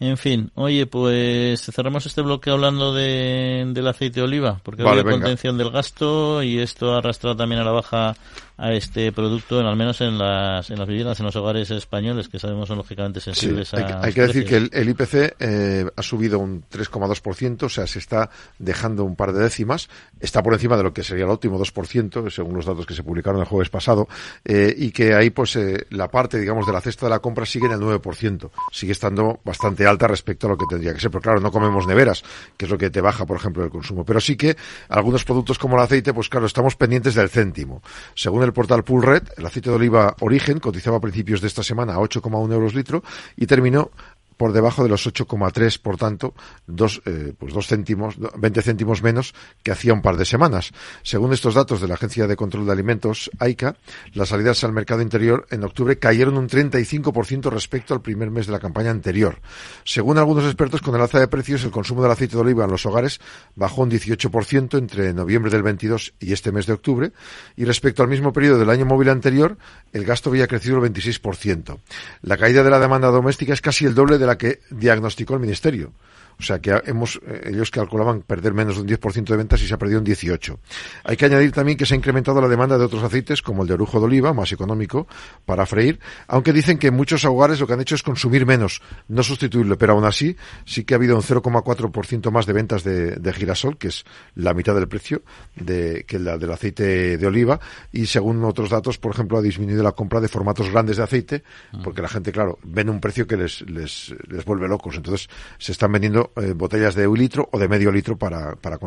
En 0.00 0.16
fin, 0.16 0.50
oye, 0.54 0.86
pues 0.86 1.60
cerramos 1.74 2.06
este 2.06 2.22
bloque 2.22 2.50
hablando 2.50 2.94
de, 2.94 3.64
del 3.68 3.88
aceite 3.88 4.20
de 4.20 4.26
oliva, 4.26 4.60
porque 4.62 4.82
hay 4.82 5.02
contención 5.02 5.58
del 5.58 5.70
gasto 5.70 6.42
y 6.42 6.58
esto 6.60 6.94
ha 6.94 6.98
arrastrado 6.98 7.36
también 7.36 7.60
a 7.60 7.64
la 7.64 7.72
baja 7.72 8.14
a 8.58 8.72
este 8.72 9.12
producto, 9.12 9.60
en, 9.60 9.66
al 9.66 9.76
menos 9.76 10.00
en 10.00 10.18
las, 10.18 10.68
en 10.68 10.78
las 10.78 10.88
viviendas, 10.88 11.20
en 11.20 11.26
los 11.26 11.36
hogares 11.36 11.70
españoles, 11.70 12.28
que 12.28 12.40
sabemos 12.40 12.66
son 12.66 12.78
lógicamente 12.78 13.20
sensibles 13.20 13.72
hay, 13.72 13.84
a. 13.84 14.02
Hay 14.02 14.12
que 14.12 14.22
decir 14.22 14.44
que 14.44 14.56
el, 14.56 14.88
IPC 14.88 15.36
eh, 15.38 15.86
ha 15.94 16.02
subido 16.02 16.40
un 16.40 16.64
3,2%, 16.68 17.62
o 17.62 17.68
sea, 17.68 17.86
se 17.86 18.00
está 18.00 18.30
dejando 18.58 19.04
un 19.04 19.14
par 19.14 19.32
de 19.32 19.44
décimas, 19.44 19.88
está 20.18 20.42
por 20.42 20.54
encima 20.54 20.76
de 20.76 20.82
lo 20.82 20.92
que 20.92 21.04
sería 21.04 21.24
el 21.24 21.30
óptimo 21.30 21.56
2%, 21.58 22.30
según 22.30 22.56
los 22.56 22.66
datos 22.66 22.84
que 22.84 22.94
se 22.94 23.04
publicaron 23.04 23.40
el 23.40 23.46
jueves 23.46 23.70
pasado, 23.70 24.08
eh, 24.44 24.74
y 24.76 24.90
que 24.90 25.14
ahí, 25.14 25.30
pues, 25.30 25.54
eh, 25.54 25.86
la 25.90 26.08
parte, 26.08 26.40
digamos, 26.40 26.66
de 26.66 26.72
la 26.72 26.80
cesta 26.80 27.06
de 27.06 27.10
la 27.10 27.20
compra 27.20 27.46
sigue 27.46 27.66
en 27.66 27.72
el 27.72 27.80
9%, 27.80 28.50
sigue 28.72 28.92
estando 28.92 29.38
bastante 29.44 29.86
alta 29.86 30.08
respecto 30.08 30.48
a 30.48 30.50
lo 30.50 30.58
que 30.58 30.66
tendría 30.68 30.92
que 30.92 31.00
ser, 31.00 31.12
pero 31.12 31.22
claro, 31.22 31.40
no 31.40 31.52
comemos 31.52 31.86
neveras, 31.86 32.24
que 32.56 32.64
es 32.64 32.70
lo 32.70 32.76
que 32.76 32.90
te 32.90 33.00
baja, 33.00 33.24
por 33.24 33.36
ejemplo, 33.36 33.62
el 33.62 33.70
consumo, 33.70 34.04
pero 34.04 34.20
sí 34.20 34.36
que 34.36 34.56
algunos 34.88 35.24
productos 35.24 35.58
como 35.58 35.76
el 35.76 35.82
aceite, 35.82 36.12
pues 36.12 36.28
claro, 36.28 36.46
estamos 36.46 36.74
pendientes 36.74 37.14
del 37.14 37.28
céntimo. 37.28 37.82
Según 38.14 38.42
el 38.42 38.47
portal 38.52 38.84
Red, 38.84 39.22
el 39.36 39.46
aceite 39.46 39.70
de 39.70 39.76
oliva 39.76 40.14
Origen 40.20 40.60
cotizaba 40.60 40.98
a 40.98 41.00
principios 41.00 41.40
de 41.40 41.48
esta 41.48 41.62
semana 41.62 41.94
a 41.94 41.98
8,1 41.98 42.52
euros 42.52 42.74
litro 42.74 43.02
y 43.36 43.46
terminó 43.46 43.90
por 44.38 44.52
debajo 44.52 44.82
de 44.82 44.88
los 44.88 45.06
8,3, 45.06 45.78
por 45.82 45.98
tanto, 45.98 46.32
dos, 46.66 47.02
eh, 47.04 47.34
pues 47.36 47.52
dos 47.52 47.66
céntimos, 47.66 48.16
20 48.38 48.62
céntimos 48.62 49.02
menos 49.02 49.34
que 49.62 49.72
hacía 49.72 49.92
un 49.92 50.00
par 50.00 50.16
de 50.16 50.24
semanas. 50.24 50.70
Según 51.02 51.32
estos 51.34 51.54
datos 51.54 51.80
de 51.82 51.88
la 51.88 51.94
Agencia 51.94 52.26
de 52.26 52.36
Control 52.36 52.64
de 52.64 52.72
Alimentos, 52.72 53.30
AICA, 53.38 53.76
las 54.14 54.30
salidas 54.30 54.62
al 54.64 54.72
mercado 54.72 55.02
interior 55.02 55.46
en 55.50 55.64
octubre 55.64 55.98
cayeron 55.98 56.38
un 56.38 56.48
35% 56.48 57.50
respecto 57.50 57.94
al 57.94 58.00
primer 58.00 58.30
mes 58.30 58.46
de 58.46 58.52
la 58.52 58.60
campaña 58.60 58.90
anterior. 58.90 59.40
Según 59.84 60.18
algunos 60.18 60.44
expertos, 60.44 60.80
con 60.80 60.94
el 60.94 61.02
alza 61.02 61.18
de 61.18 61.28
precios, 61.28 61.64
el 61.64 61.72
consumo 61.72 62.02
del 62.02 62.12
aceite 62.12 62.36
de 62.36 62.42
oliva 62.42 62.64
en 62.64 62.70
los 62.70 62.86
hogares 62.86 63.20
bajó 63.56 63.82
un 63.82 63.90
18% 63.90 64.78
entre 64.78 65.12
noviembre 65.12 65.50
del 65.50 65.64
22 65.64 66.14
y 66.20 66.32
este 66.32 66.52
mes 66.52 66.66
de 66.66 66.74
octubre, 66.74 67.12
y 67.56 67.64
respecto 67.64 68.04
al 68.04 68.08
mismo 68.08 68.32
periodo 68.32 68.58
del 68.58 68.70
año 68.70 68.86
móvil 68.86 69.08
anterior, 69.08 69.58
el 69.92 70.04
gasto 70.04 70.30
había 70.30 70.46
crecido 70.46 70.82
el 70.82 70.92
26%. 70.92 71.78
La 72.22 72.36
caída 72.36 72.62
de 72.62 72.70
la 72.70 72.78
demanda 72.78 73.08
doméstica 73.08 73.52
es 73.52 73.60
casi 73.60 73.84
el 73.84 73.94
doble 73.94 74.18
de 74.18 74.27
la 74.28 74.38
que 74.38 74.60
diagnosticó 74.70 75.34
el 75.34 75.40
Ministerio. 75.40 75.92
O 76.38 76.42
sea 76.42 76.60
que 76.60 76.80
hemos, 76.86 77.20
eh, 77.26 77.50
ellos 77.50 77.70
calculaban 77.70 78.22
perder 78.22 78.54
menos 78.54 78.76
de 78.76 78.82
un 78.82 78.88
10% 78.88 79.24
de 79.24 79.36
ventas 79.36 79.60
y 79.60 79.66
se 79.66 79.74
ha 79.74 79.78
perdido 79.78 80.00
un 80.00 80.06
18%. 80.06 80.58
Hay 81.04 81.16
que 81.16 81.24
añadir 81.24 81.50
también 81.52 81.76
que 81.76 81.84
se 81.84 81.94
ha 81.94 81.96
incrementado 81.96 82.40
la 82.40 82.48
demanda 82.48 82.78
de 82.78 82.84
otros 82.84 83.02
aceites 83.02 83.42
como 83.42 83.62
el 83.62 83.68
de 83.68 83.74
orujo 83.74 83.98
de 83.98 84.06
oliva, 84.06 84.32
más 84.32 84.52
económico, 84.52 85.08
para 85.44 85.66
freír, 85.66 85.98
aunque 86.28 86.52
dicen 86.52 86.78
que 86.78 86.90
muchos 86.90 87.24
hogares 87.24 87.58
lo 87.58 87.66
que 87.66 87.72
han 87.72 87.80
hecho 87.80 87.96
es 87.96 88.02
consumir 88.02 88.46
menos, 88.46 88.82
no 89.08 89.22
sustituirlo, 89.22 89.76
pero 89.76 89.94
aún 89.94 90.04
así 90.04 90.36
sí 90.64 90.84
que 90.84 90.94
ha 90.94 90.96
habido 90.96 91.16
un 91.16 91.22
0,4% 91.22 92.30
más 92.30 92.46
de 92.46 92.52
ventas 92.52 92.84
de, 92.84 93.32
girasol, 93.32 93.76
que 93.76 93.88
es 93.88 94.04
la 94.34 94.54
mitad 94.54 94.74
del 94.74 94.88
precio 94.88 95.22
de, 95.56 96.04
que 96.06 96.18
la 96.18 96.38
del 96.38 96.52
aceite 96.52 97.18
de 97.18 97.26
oliva, 97.26 97.60
y 97.92 98.06
según 98.06 98.44
otros 98.44 98.70
datos, 98.70 98.98
por 98.98 99.12
ejemplo, 99.12 99.38
ha 99.38 99.42
disminuido 99.42 99.82
la 99.82 99.92
compra 99.92 100.20
de 100.20 100.28
formatos 100.28 100.70
grandes 100.70 100.96
de 100.96 101.02
aceite, 101.02 101.42
mm. 101.72 101.82
porque 101.82 102.02
la 102.02 102.08
gente, 102.08 102.32
claro, 102.32 102.58
ven 102.62 102.88
un 102.88 103.00
precio 103.00 103.26
que 103.26 103.36
les, 103.36 103.62
les, 103.62 104.14
les 104.28 104.44
vuelve 104.44 104.68
locos, 104.68 104.96
entonces 104.96 105.28
se 105.58 105.72
están 105.72 105.92
vendiendo 105.92 106.27
eh, 106.36 106.52
botellas 106.54 106.94
de 106.94 107.06
un 107.06 107.18
litro 107.18 107.48
o 107.52 107.58
de 107.58 107.68
medio 107.68 107.90
litro 107.90 108.16
para, 108.16 108.54
para, 108.56 108.78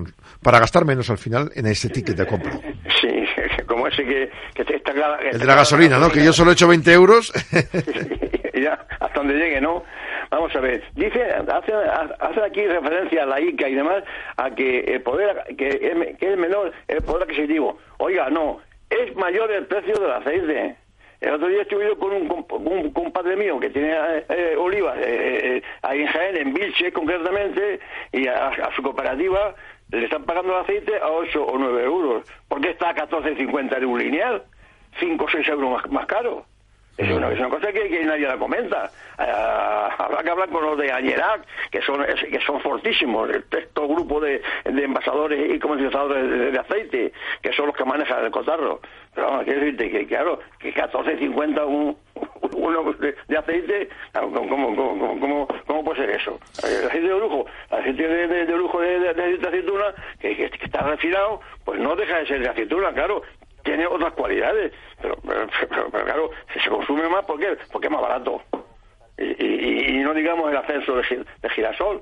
para 0.42 0.60
gastar 0.60 0.86
menos 0.86 1.10
al 1.10 1.18
final 1.18 1.52
en 1.56 1.68
ese 1.68 1.90
ticket 1.90 2.16
de 2.16 2.26
compra. 2.28 2.52
Sí, 3.02 3.26
como 3.68 3.88
ese 3.88 4.04
que, 4.04 4.30
que 4.54 4.76
está 4.76 4.94
claro. 4.94 5.20
El 5.24 5.40
de 5.40 5.46
la 5.46 5.56
gasolina, 5.56 5.98
¿no? 5.98 6.12
Que 6.12 6.24
yo 6.24 6.32
solo 6.34 6.52
he 6.52 6.54
hecho 6.54 6.68
20 6.68 6.94
euros. 6.94 7.34
ya, 8.54 8.86
hasta 9.00 9.20
donde 9.20 9.34
llegue, 9.34 9.60
¿no? 9.60 9.84
Vamos 10.30 10.56
a 10.56 10.60
ver, 10.60 10.84
dice, 10.96 11.24
hace, 11.24 11.74
hace 12.20 12.42
aquí 12.42 12.66
referencia 12.66 13.24
a 13.24 13.26
la 13.26 13.42
ICA 13.42 13.68
y 13.68 13.76
demás, 13.76 14.04
a 14.38 14.52
que 14.52 14.80
el 14.82 15.02
poder, 15.02 15.44
que 15.58 15.68
es, 15.68 16.18
que 16.18 16.34
es 16.34 16.38
menor 16.38 16.72
el 16.88 17.02
poder 17.02 17.24
adquisitivo. 17.24 17.78
Oiga, 17.98 18.30
no, 18.30 18.60
es 18.90 19.16
mayor 19.16 19.52
el 19.52 19.66
precio 19.66 19.96
del 19.96 20.12
aceite. 20.12 20.78
El 21.22 21.36
otro 21.36 21.50
día 21.50 21.62
estuve 21.62 21.86
yo 21.86 22.00
con 22.00 22.14
un, 22.14 22.92
compadre 22.92 23.36
mío 23.36 23.60
que 23.60 23.70
tiene 23.70 23.94
eh, 24.28 24.56
olivas 24.58 24.98
eh, 24.98 25.58
eh, 25.58 25.64
ahí 25.84 26.02
en 26.02 26.08
Jaén, 26.08 26.36
en 26.36 26.52
Vilche 26.52 26.92
concretamente, 26.92 27.80
y 28.12 28.26
a, 28.28 28.72
su 28.76 28.82
cooperativa 28.82 29.54
le 29.92 30.06
están 30.06 30.24
pagando 30.24 30.58
el 30.58 30.64
aceite 30.64 30.98
a 30.98 31.10
8 31.12 31.44
o 31.44 31.58
9 31.60 31.84
euros. 31.84 32.28
¿Por 32.48 32.60
qué 32.60 32.72
está 32.72 32.90
a 32.90 32.96
14,50 32.96 33.78
en 33.78 33.86
un 33.86 34.00
lineal? 34.00 34.44
5 35.00 35.24
o 35.24 35.30
6 35.30 35.48
euros 35.50 35.72
más, 35.72 35.92
más 35.92 36.08
caro. 36.08 36.48
Es 36.98 37.10
una, 37.10 37.50
cosa 37.50 37.72
que, 37.72 38.06
nadie 38.06 38.28
la 38.28 38.38
comenta. 38.38 38.92
Uh, 39.18 40.02
habrá 40.02 40.24
que 40.24 40.30
hablar 40.30 40.50
con 40.50 40.64
los 40.64 40.78
de 40.78 40.92
Añerac, 40.92 41.46
que 41.72 41.82
son 41.82 42.04
que 42.04 42.40
son 42.46 42.60
fortísimos, 42.62 43.30
el 43.30 43.44
texto 43.46 43.88
grupo 43.88 44.20
de, 44.20 44.42
de 44.66 44.84
envasadores 44.84 45.56
y 45.56 45.60
comercializadores 45.60 46.52
de, 46.52 46.60
aceite, 46.60 47.14
que 47.42 47.54
son 47.54 47.68
los 47.68 47.76
que 47.76 47.86
manejan 47.86 48.26
el 48.26 48.32
cotarro. 48.32 48.82
Pero 49.16 49.28
vamos, 49.28 49.46
quiero 49.46 49.62
decirte 49.62 49.90
que, 49.90 50.06
claro, 50.06 50.40
que 50.60 50.74
14.50 50.74 51.66
un, 51.66 51.98
uno 52.54 52.94
de, 52.94 53.38
aceite, 53.38 53.90
¿cómo, 54.14 54.76
cómo, 54.78 55.48
cómo, 55.66 55.84
puede 55.84 56.02
ser 56.02 56.10
eso? 56.12 56.40
El 56.64 56.86
aceite 56.86 57.08
de 57.08 57.20
lujo, 57.20 57.46
el 57.72 57.80
aceite 57.80 58.08
de, 58.08 58.28
de, 58.28 58.46
de 58.46 58.58
lujo 58.58 58.80
de, 58.80 59.10
aceituna, 59.10 59.94
que, 60.20 60.36
que, 60.36 60.66
está 60.66 60.82
refinado, 60.82 61.42
pues 61.66 61.80
no 61.80 61.96
deja 61.96 62.20
de 62.20 62.28
ser 62.28 62.42
de 62.42 62.50
aceituna, 62.50 62.94
claro, 62.94 63.24
tiene 63.64 63.88
otras 63.88 64.14
cualidades, 64.14 64.74
pero, 65.02 65.16
pero, 65.26 65.48
pero, 65.92 66.06
claro, 66.06 66.32
se 66.54 66.70
consume 66.70 67.08
más 67.10 67.26
porque, 67.26 67.58
porque 67.72 67.88
es 67.88 67.92
más 67.92 68.02
barato. 68.02 68.42
Y, 69.18 69.98
y, 69.98 69.98
no 70.00 70.14
digamos 70.14 70.50
el 70.50 70.58
ascenso 70.58 70.96
de, 70.96 71.50
girasol. 71.50 72.02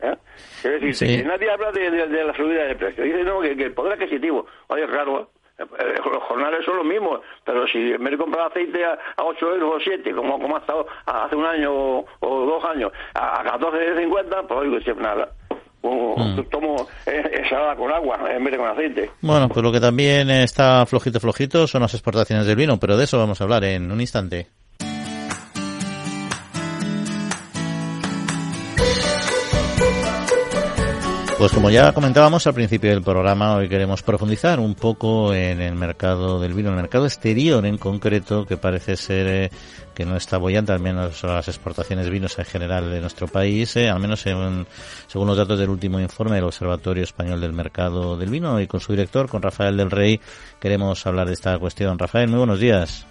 ¿eh? 0.00 0.16
Es 0.64 0.80
decir, 0.80 1.26
nadie 1.26 1.50
habla 1.50 1.72
de, 1.72 1.90
de, 1.90 2.24
la 2.24 2.34
subida 2.34 2.64
de 2.64 2.74
precio. 2.74 3.04
Dice 3.04 3.22
no, 3.24 3.40
que, 3.40 3.52
el 3.52 3.74
poder 3.74 3.94
adquisitivo, 3.94 4.46
oye, 4.68 4.86
raro, 4.86 5.20
¿eh? 5.20 5.26
Eh, 5.58 5.94
los 6.12 6.22
jornales 6.24 6.64
son 6.66 6.76
los 6.76 6.84
mismos, 6.84 7.20
pero 7.44 7.66
si 7.66 7.92
en 7.92 8.04
vez 8.04 8.10
de 8.10 8.18
comprar 8.18 8.48
aceite 8.48 8.84
a, 8.84 8.98
a 9.16 9.24
8 9.24 9.54
euros 9.54 9.76
o 9.76 9.80
7, 9.80 10.14
como, 10.14 10.38
como 10.38 10.56
ha 10.56 10.60
estado 10.60 10.86
hace 11.06 11.34
un 11.34 11.46
año 11.46 11.72
o, 11.72 12.06
dos 12.20 12.64
años, 12.64 12.92
a, 13.14 13.40
a 13.40 13.58
14,50, 13.58 14.46
pues 14.46 14.60
oigo, 14.60 15.00
nada. 15.00 15.30
Mm. 16.16 16.42
tomo 16.50 16.86
ensalada 17.06 17.76
con 17.76 17.92
agua 17.92 18.18
en 18.30 18.44
vez 18.44 18.52
de 18.52 18.58
con 18.58 18.68
aceite. 18.68 19.10
Bueno, 19.20 19.48
pues 19.48 19.62
lo 19.62 19.72
que 19.72 19.80
también 19.80 20.30
está 20.30 20.84
flojito 20.86 21.20
flojito 21.20 21.66
son 21.66 21.82
las 21.82 21.94
exportaciones 21.94 22.46
del 22.46 22.56
vino, 22.56 22.78
pero 22.78 22.96
de 22.96 23.04
eso 23.04 23.18
vamos 23.18 23.40
a 23.40 23.44
hablar 23.44 23.64
en 23.64 23.90
un 23.90 24.00
instante. 24.00 24.48
Pues 31.38 31.52
como 31.52 31.68
ya 31.68 31.92
comentábamos 31.92 32.46
al 32.46 32.54
principio 32.54 32.88
del 32.88 33.02
programa, 33.02 33.56
hoy 33.56 33.68
queremos 33.68 34.02
profundizar 34.02 34.58
un 34.58 34.74
poco 34.74 35.34
en 35.34 35.60
el 35.60 35.74
mercado 35.74 36.40
del 36.40 36.54
vino, 36.54 36.70
el 36.70 36.76
mercado 36.76 37.04
exterior 37.04 37.66
en 37.66 37.76
concreto, 37.76 38.46
que 38.46 38.56
parece 38.56 38.96
ser 38.96 39.26
eh, 39.26 39.50
que 39.94 40.06
no 40.06 40.16
está 40.16 40.38
bollante, 40.38 40.72
al 40.72 40.80
menos 40.80 41.22
las 41.24 41.46
exportaciones 41.48 42.06
de 42.06 42.10
vinos 42.10 42.38
en 42.38 42.46
general 42.46 42.90
de 42.90 43.02
nuestro 43.02 43.28
país, 43.28 43.76
eh, 43.76 43.90
al 43.90 44.00
menos 44.00 44.20
según 44.20 44.66
los 45.12 45.36
datos 45.36 45.58
del 45.58 45.68
último 45.68 46.00
informe 46.00 46.36
del 46.36 46.44
Observatorio 46.44 47.04
Español 47.04 47.38
del 47.42 47.52
Mercado 47.52 48.16
del 48.16 48.30
Vino 48.30 48.58
y 48.58 48.66
con 48.66 48.80
su 48.80 48.92
director, 48.92 49.28
con 49.28 49.42
Rafael 49.42 49.76
del 49.76 49.90
Rey, 49.90 50.18
queremos 50.58 51.06
hablar 51.06 51.26
de 51.26 51.34
esta 51.34 51.58
cuestión. 51.58 51.98
Rafael, 51.98 52.28
muy 52.28 52.38
buenos 52.38 52.60
días. 52.60 53.06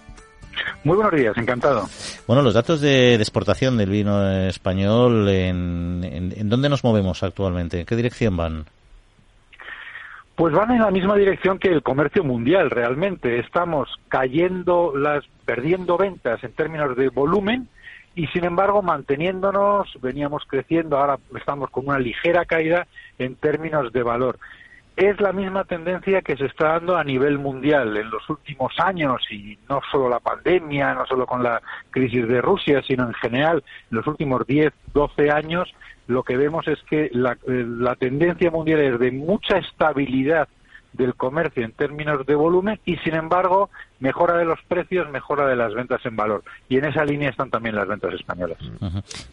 Muy 0.84 0.96
buenos 0.96 1.14
días, 1.14 1.36
encantado. 1.36 1.88
Bueno, 2.26 2.42
los 2.42 2.54
datos 2.54 2.80
de, 2.80 3.14
exportación 3.14 3.76
del 3.76 3.90
vino 3.90 4.30
español, 4.46 5.28
¿en, 5.28 6.02
en, 6.04 6.48
dónde 6.48 6.68
nos 6.68 6.84
movemos 6.84 7.22
actualmente? 7.22 7.80
¿En 7.80 7.86
qué 7.86 7.96
dirección 7.96 8.36
van? 8.36 8.66
Pues 10.36 10.52
van 10.52 10.70
en 10.70 10.82
la 10.82 10.90
misma 10.90 11.16
dirección 11.16 11.58
que 11.58 11.68
el 11.68 11.82
comercio 11.82 12.22
mundial, 12.22 12.70
realmente. 12.70 13.38
Estamos 13.38 13.88
cayendo, 14.08 14.94
las, 14.94 15.24
perdiendo 15.44 15.96
ventas 15.96 16.44
en 16.44 16.52
términos 16.52 16.96
de 16.96 17.08
volumen 17.08 17.68
y, 18.14 18.26
sin 18.28 18.44
embargo, 18.44 18.82
manteniéndonos, 18.82 19.98
veníamos 20.00 20.44
creciendo, 20.46 20.98
ahora 20.98 21.18
estamos 21.38 21.70
con 21.70 21.88
una 21.88 21.98
ligera 21.98 22.44
caída 22.44 22.86
en 23.18 23.34
términos 23.36 23.92
de 23.92 24.02
valor 24.02 24.38
es 24.96 25.20
la 25.20 25.32
misma 25.32 25.64
tendencia 25.64 26.22
que 26.22 26.36
se 26.36 26.46
está 26.46 26.72
dando 26.72 26.96
a 26.96 27.04
nivel 27.04 27.38
mundial 27.38 27.96
en 27.96 28.10
los 28.10 28.28
últimos 28.30 28.72
años 28.78 29.20
y 29.30 29.58
no 29.68 29.80
solo 29.90 30.08
la 30.08 30.20
pandemia, 30.20 30.94
no 30.94 31.06
solo 31.06 31.26
con 31.26 31.42
la 31.42 31.60
crisis 31.90 32.26
de 32.26 32.40
Rusia, 32.40 32.82
sino 32.82 33.06
en 33.06 33.14
general 33.14 33.62
en 33.90 33.96
los 33.98 34.06
últimos 34.06 34.46
10, 34.46 34.72
12 34.94 35.30
años 35.30 35.72
lo 36.06 36.22
que 36.22 36.36
vemos 36.36 36.66
es 36.68 36.78
que 36.88 37.10
la, 37.12 37.32
eh, 37.32 37.64
la 37.66 37.96
tendencia 37.96 38.50
mundial 38.50 38.80
es 38.80 38.98
de 38.98 39.10
mucha 39.10 39.58
estabilidad 39.58 40.48
del 40.96 41.14
comercio 41.14 41.64
en 41.64 41.72
términos 41.72 42.26
de 42.26 42.34
volumen 42.34 42.80
y, 42.84 42.96
sin 42.98 43.14
embargo, 43.14 43.70
mejora 44.00 44.36
de 44.36 44.44
los 44.44 44.58
precios, 44.68 45.08
mejora 45.10 45.46
de 45.46 45.56
las 45.56 45.74
ventas 45.74 46.04
en 46.04 46.16
valor. 46.16 46.42
Y 46.68 46.78
en 46.78 46.86
esa 46.86 47.04
línea 47.04 47.30
están 47.30 47.50
también 47.50 47.76
las 47.76 47.88
ventas 47.88 48.14
españolas. 48.14 48.58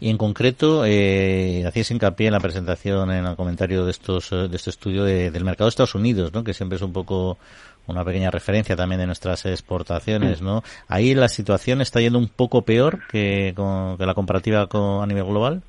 Y 0.00 0.10
en 0.10 0.16
concreto, 0.16 0.84
eh, 0.86 1.64
hacías 1.66 1.90
hincapié 1.90 2.28
en 2.28 2.32
la 2.32 2.40
presentación, 2.40 3.10
en 3.10 3.26
el 3.26 3.36
comentario 3.36 3.84
de 3.84 3.90
estos 3.90 4.32
eh, 4.32 4.48
de 4.48 4.56
este 4.56 4.70
estudio 4.70 5.04
del 5.04 5.44
mercado 5.44 5.66
de 5.66 5.70
Estados 5.70 5.94
Unidos, 5.94 6.32
¿no? 6.32 6.44
que 6.44 6.54
siempre 6.54 6.76
es 6.76 6.82
un 6.82 6.92
poco 6.92 7.38
una 7.86 8.04
pequeña 8.04 8.30
referencia 8.30 8.76
también 8.76 9.00
de 9.00 9.06
nuestras 9.06 9.44
exportaciones, 9.46 10.40
¿no? 10.40 10.62
Ahí 10.88 11.14
la 11.14 11.28
situación 11.28 11.80
está 11.80 12.00
yendo 12.00 12.18
un 12.18 12.28
poco 12.28 12.62
peor 12.62 13.00
que, 13.08 13.52
con, 13.54 13.98
que 13.98 14.06
la 14.06 14.14
comparativa 14.14 14.66
con, 14.68 15.02
a 15.02 15.06
nivel 15.06 15.24
global. 15.24 15.62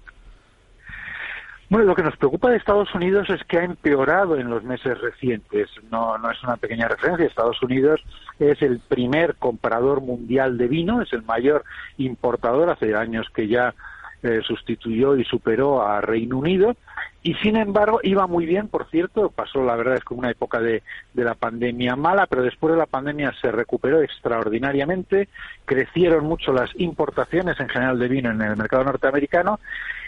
Bueno, 1.67 1.87
lo 1.87 1.95
que 1.95 2.03
nos 2.03 2.15
preocupa 2.17 2.51
de 2.51 2.57
Estados 2.57 2.93
Unidos 2.93 3.27
es 3.29 3.43
que 3.45 3.57
ha 3.57 3.63
empeorado 3.63 4.37
en 4.37 4.49
los 4.49 4.63
meses 4.63 4.99
recientes. 5.01 5.67
No, 5.89 6.17
no 6.19 6.29
es 6.29 6.43
una 6.43 6.57
pequeña 6.57 6.87
referencia. 6.87 7.25
Estados 7.25 7.61
Unidos 7.63 8.01
es 8.39 8.61
el 8.61 8.79
primer 8.79 9.35
comprador 9.35 10.01
mundial 10.01 10.59
de 10.59 10.67
vino, 10.67 11.01
es 11.01 11.11
el 11.11 11.23
mayor 11.23 11.63
importador. 11.97 12.69
Hace 12.69 12.95
años 12.95 13.27
que 13.33 13.47
ya 13.47 13.73
eh, 14.21 14.41
sustituyó 14.45 15.15
y 15.15 15.23
superó 15.23 15.81
a 15.81 16.01
Reino 16.01 16.37
Unido. 16.37 16.75
Y 17.23 17.33
sin 17.35 17.57
embargo, 17.57 17.99
iba 18.03 18.27
muy 18.27 18.45
bien, 18.45 18.67
por 18.67 18.87
cierto. 18.91 19.31
Pasó, 19.31 19.63
la 19.63 19.75
verdad, 19.75 19.95
es 19.95 20.03
como 20.03 20.19
una 20.19 20.29
época 20.29 20.59
de, 20.59 20.83
de 21.15 21.23
la 21.23 21.33
pandemia 21.33 21.95
mala, 21.95 22.27
pero 22.27 22.43
después 22.43 22.73
de 22.73 22.77
la 22.77 22.85
pandemia 22.85 23.33
se 23.41 23.51
recuperó 23.51 24.01
extraordinariamente. 24.03 25.29
Crecieron 25.65 26.25
mucho 26.25 26.53
las 26.53 26.69
importaciones 26.75 27.59
en 27.59 27.69
general 27.69 27.97
de 27.97 28.07
vino 28.07 28.29
en 28.29 28.41
el 28.43 28.55
mercado 28.55 28.83
norteamericano 28.83 29.59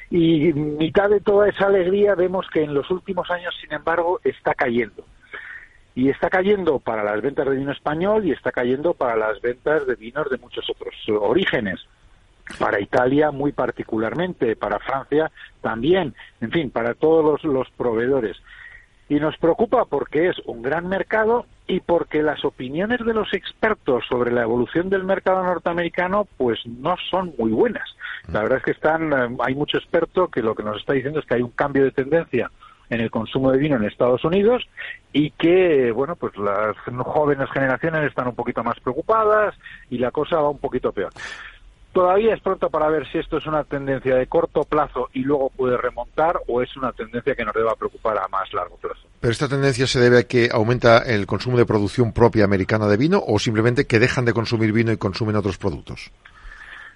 y 0.10 0.54
mitad 0.54 1.10
de 1.10 1.20
toda 1.20 1.50
esa 1.50 1.68
alegría 1.68 2.16
vemos 2.16 2.48
que 2.54 2.64
en 2.64 2.74
los 2.74 2.90
últimos 2.90 3.30
años, 3.30 3.54
sin 3.60 3.74
embargo, 3.74 4.20
está 4.24 4.54
cayendo. 4.54 5.06
Y 5.96 6.10
está 6.10 6.30
cayendo 6.30 6.80
para 6.80 7.04
las 7.04 7.22
ventas 7.22 7.50
de 7.50 7.56
vino 7.56 7.72
español 7.72 8.26
y 8.26 8.32
está 8.32 8.52
cayendo 8.52 8.94
para 8.94 9.16
las 9.16 9.42
ventas 9.42 9.86
de 9.86 9.96
vinos 9.96 10.30
de 10.30 10.38
muchos 10.38 10.70
otros 10.70 10.94
orígenes. 11.10 11.80
Para 12.60 12.80
Italia 12.80 13.32
muy 13.32 13.52
particularmente, 13.52 14.56
para 14.56 14.80
Francia 14.80 15.30
también, 15.62 16.14
en 16.40 16.52
fin, 16.52 16.70
para 16.70 16.94
todos 16.94 17.44
los, 17.44 17.70
proveedores. 17.72 18.38
Y 19.10 19.16
nos 19.16 19.38
preocupa 19.38 19.86
porque 19.86 20.30
es 20.30 20.38
un 20.46 20.62
gran 20.62 20.88
mercado 20.88 21.46
y 21.68 21.82
porque 21.82 22.24
las 22.24 22.44
opiniones 22.46 23.00
de 23.06 23.14
los 23.14 23.34
expertos 23.34 24.06
sobre 24.10 24.32
la 24.32 24.44
evolución 24.44 24.90
del 24.90 25.04
mercado 25.04 25.44
norteamericano 25.44 26.28
pues 26.38 26.60
no 26.66 26.96
son 27.12 27.34
muy 27.38 27.52
buenas. 27.52 27.88
La 28.32 28.42
verdad 28.42 28.60
es 28.60 28.64
que 28.64 28.72
están, 28.72 29.12
eh, 29.14 29.38
hay 29.46 29.56
mucho 29.56 29.78
experto 29.78 30.30
que 30.30 30.42
lo 30.42 30.56
que 30.56 30.64
nos 30.64 30.78
está 30.78 30.94
diciendo 30.94 31.20
es 31.20 31.26
que 31.26 31.36
hay 31.36 31.42
un 31.42 31.52
cambio 31.52 31.84
de 31.84 31.92
tendencia 31.92 32.50
en 32.90 33.02
el 33.02 33.12
consumo 33.12 33.52
de 33.52 33.58
vino 33.58 33.76
en 33.76 33.84
Estados 33.84 34.24
Unidos 34.24 34.68
y 35.12 35.32
que, 35.32 35.92
bueno, 35.92 36.16
pues 36.16 36.38
las 36.38 36.76
jóvenes 37.06 37.50
generaciones 37.52 38.04
están 38.04 38.28
un 38.28 38.36
poquito 38.36 38.64
más 38.64 38.80
preocupadas 38.80 39.56
y 39.90 39.98
la 39.98 40.12
cosa 40.12 40.38
va 40.38 40.50
un 40.50 40.60
poquito 40.60 40.92
peor. 40.94 41.12
Todavía 41.98 42.36
es 42.36 42.42
pronto 42.42 42.70
para 42.70 42.90
ver 42.90 43.12
si 43.12 43.18
esto 43.18 43.38
es 43.38 43.48
una 43.48 43.64
tendencia 43.64 44.16
de 44.16 44.28
corto 44.28 44.62
plazo 44.62 45.10
y 45.14 45.22
luego 45.22 45.50
puede 45.50 45.78
remontar 45.78 46.40
o 46.48 46.62
es 46.62 46.78
una 46.78 46.92
tendencia 46.92 47.34
que 47.34 47.44
nos 47.44 47.56
deba 47.56 47.74
preocupar 47.74 48.20
a 48.20 48.28
más 48.28 48.54
largo 48.54 48.76
plazo. 48.76 49.00
¿Pero 49.20 49.32
esta 49.32 49.48
tendencia 49.48 49.88
se 49.88 50.00
debe 50.00 50.20
a 50.20 50.24
que 50.28 50.50
aumenta 50.52 51.00
el 51.00 51.26
consumo 51.26 51.58
de 51.58 51.66
producción 51.66 52.14
propia 52.14 52.46
americana 52.46 52.86
de 52.86 52.98
vino 52.98 53.24
o 53.26 53.40
simplemente 53.40 53.88
que 53.88 53.98
dejan 53.98 54.26
de 54.26 54.34
consumir 54.34 54.74
vino 54.74 54.92
y 54.92 54.98
consumen 54.98 55.38
otros 55.38 55.58
productos? 55.58 56.12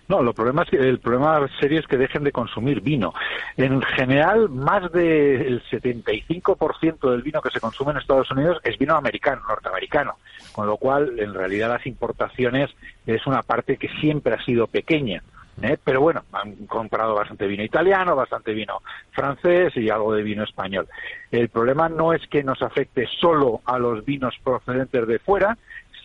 No, 0.07 0.21
lo 0.21 0.33
problema 0.33 0.63
es 0.63 0.69
que, 0.69 0.77
el 0.77 0.99
problema 0.99 1.47
serio 1.59 1.79
es 1.79 1.87
que 1.87 1.97
dejen 1.97 2.23
de 2.23 2.31
consumir 2.31 2.81
vino. 2.81 3.13
En 3.55 3.81
general, 3.81 4.49
más 4.49 4.91
del 4.91 5.63
75% 5.69 7.11
del 7.11 7.21
vino 7.21 7.41
que 7.41 7.49
se 7.49 7.61
consume 7.61 7.91
en 7.91 7.97
Estados 7.97 8.29
Unidos 8.31 8.59
es 8.63 8.77
vino 8.77 8.95
americano, 8.95 9.41
norteamericano, 9.47 10.17
con 10.51 10.67
lo 10.67 10.77
cual, 10.77 11.17
en 11.17 11.33
realidad, 11.33 11.69
las 11.69 11.85
importaciones 11.85 12.69
es 13.05 13.25
una 13.25 13.41
parte 13.41 13.77
que 13.77 13.87
siempre 14.01 14.33
ha 14.33 14.43
sido 14.43 14.67
pequeña. 14.67 15.23
¿eh? 15.61 15.77
Pero 15.83 16.01
bueno, 16.01 16.23
han 16.31 16.65
comprado 16.67 17.15
bastante 17.15 17.47
vino 17.47 17.63
italiano, 17.63 18.15
bastante 18.15 18.53
vino 18.53 18.81
francés 19.11 19.75
y 19.75 19.89
algo 19.89 20.13
de 20.13 20.23
vino 20.23 20.43
español. 20.43 20.87
El 21.31 21.49
problema 21.49 21.89
no 21.89 22.13
es 22.13 22.25
que 22.27 22.43
nos 22.43 22.61
afecte 22.61 23.07
solo 23.19 23.61
a 23.65 23.77
los 23.77 24.03
vinos 24.05 24.35
procedentes 24.43 25.07
de 25.07 25.19
fuera, 25.19 25.57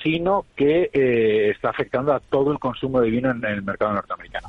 sino 0.06 0.46
que 0.54 0.88
eh, 0.92 1.50
está 1.50 1.70
afectando 1.70 2.12
a 2.12 2.20
todo 2.20 2.52
el 2.52 2.60
consumo 2.60 3.00
de 3.00 3.10
vino 3.10 3.28
en 3.28 3.44
el 3.44 3.60
mercado 3.62 3.92
norteamericano. 3.92 4.48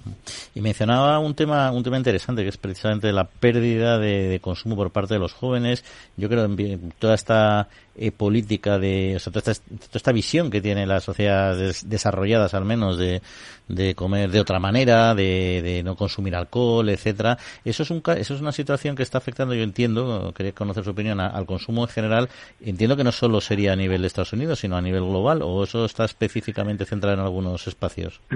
Y 0.53 0.61
mencionaba 0.61 1.17
un 1.17 1.33
tema, 1.33 1.71
un 1.71 1.81
tema 1.81 1.97
interesante 1.97 2.43
que 2.43 2.49
es 2.49 2.57
precisamente 2.57 3.11
la 3.11 3.23
pérdida 3.23 3.97
de, 3.97 4.39
consumo 4.39 4.75
por 4.75 4.91
parte 4.91 5.15
de 5.15 5.19
los 5.19 5.33
jóvenes. 5.33 5.83
Yo 6.15 6.29
creo 6.29 6.55
que 6.55 6.77
toda 6.99 7.15
esta 7.15 7.69
eh, 7.97 8.11
política 8.11 8.79
de, 8.79 9.15
o 9.15 9.19
sea, 9.19 9.33
toda 9.33 9.51
esta, 9.51 10.11
visión 10.11 10.49
que 10.49 10.61
tienen 10.61 10.87
las 10.87 11.03
sociedades 11.03 11.89
desarrolladas 11.89 12.53
al 12.53 12.65
menos 12.65 12.97
de, 12.97 13.21
de 13.67 13.95
comer 13.95 14.29
de 14.29 14.39
otra 14.39 14.59
manera, 14.59 15.15
de, 15.15 15.61
de 15.63 15.83
no 15.83 15.95
consumir 15.95 16.35
alcohol, 16.35 16.89
etcétera. 16.89 17.37
Eso 17.65 17.83
es 17.83 17.91
un, 17.91 18.01
eso 18.17 18.33
es 18.33 18.41
una 18.41 18.51
situación 18.51 18.95
que 18.95 19.03
está 19.03 19.17
afectando, 19.17 19.53
yo 19.53 19.63
entiendo, 19.63 20.33
quería 20.35 20.53
conocer 20.53 20.83
su 20.83 20.91
opinión, 20.91 21.19
al 21.19 21.45
consumo 21.45 21.83
en 21.83 21.89
general. 21.89 22.29
Entiendo 22.61 22.95
que 22.95 23.03
no 23.03 23.11
solo 23.11 23.41
sería 23.41 23.73
a 23.73 23.75
nivel 23.75 24.01
de 24.01 24.07
Estados 24.07 24.33
Unidos, 24.33 24.59
sino 24.59 24.77
a 24.77 24.81
nivel 24.81 25.03
global, 25.03 25.41
o 25.41 25.63
eso 25.63 25.85
está 25.85 26.05
específicamente 26.05 26.85
centrado 26.85 27.15
en 27.15 27.21
algunos 27.21 27.67
espacios. 27.67 28.21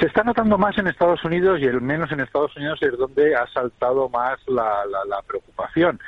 Se 0.00 0.06
está 0.06 0.24
notando 0.24 0.58
más 0.58 0.76
en 0.76 0.88
Estados 0.88 1.24
Unidos 1.24 1.60
y 1.60 1.66
el 1.66 1.80
menos 1.80 2.10
en 2.10 2.18
Estados 2.18 2.56
Unidos 2.56 2.80
es 2.82 2.98
donde 2.98 3.36
ha 3.36 3.46
saltado 3.46 4.08
más 4.08 4.40
la, 4.48 4.82
la, 5.08 5.22
preocupación. 5.22 6.00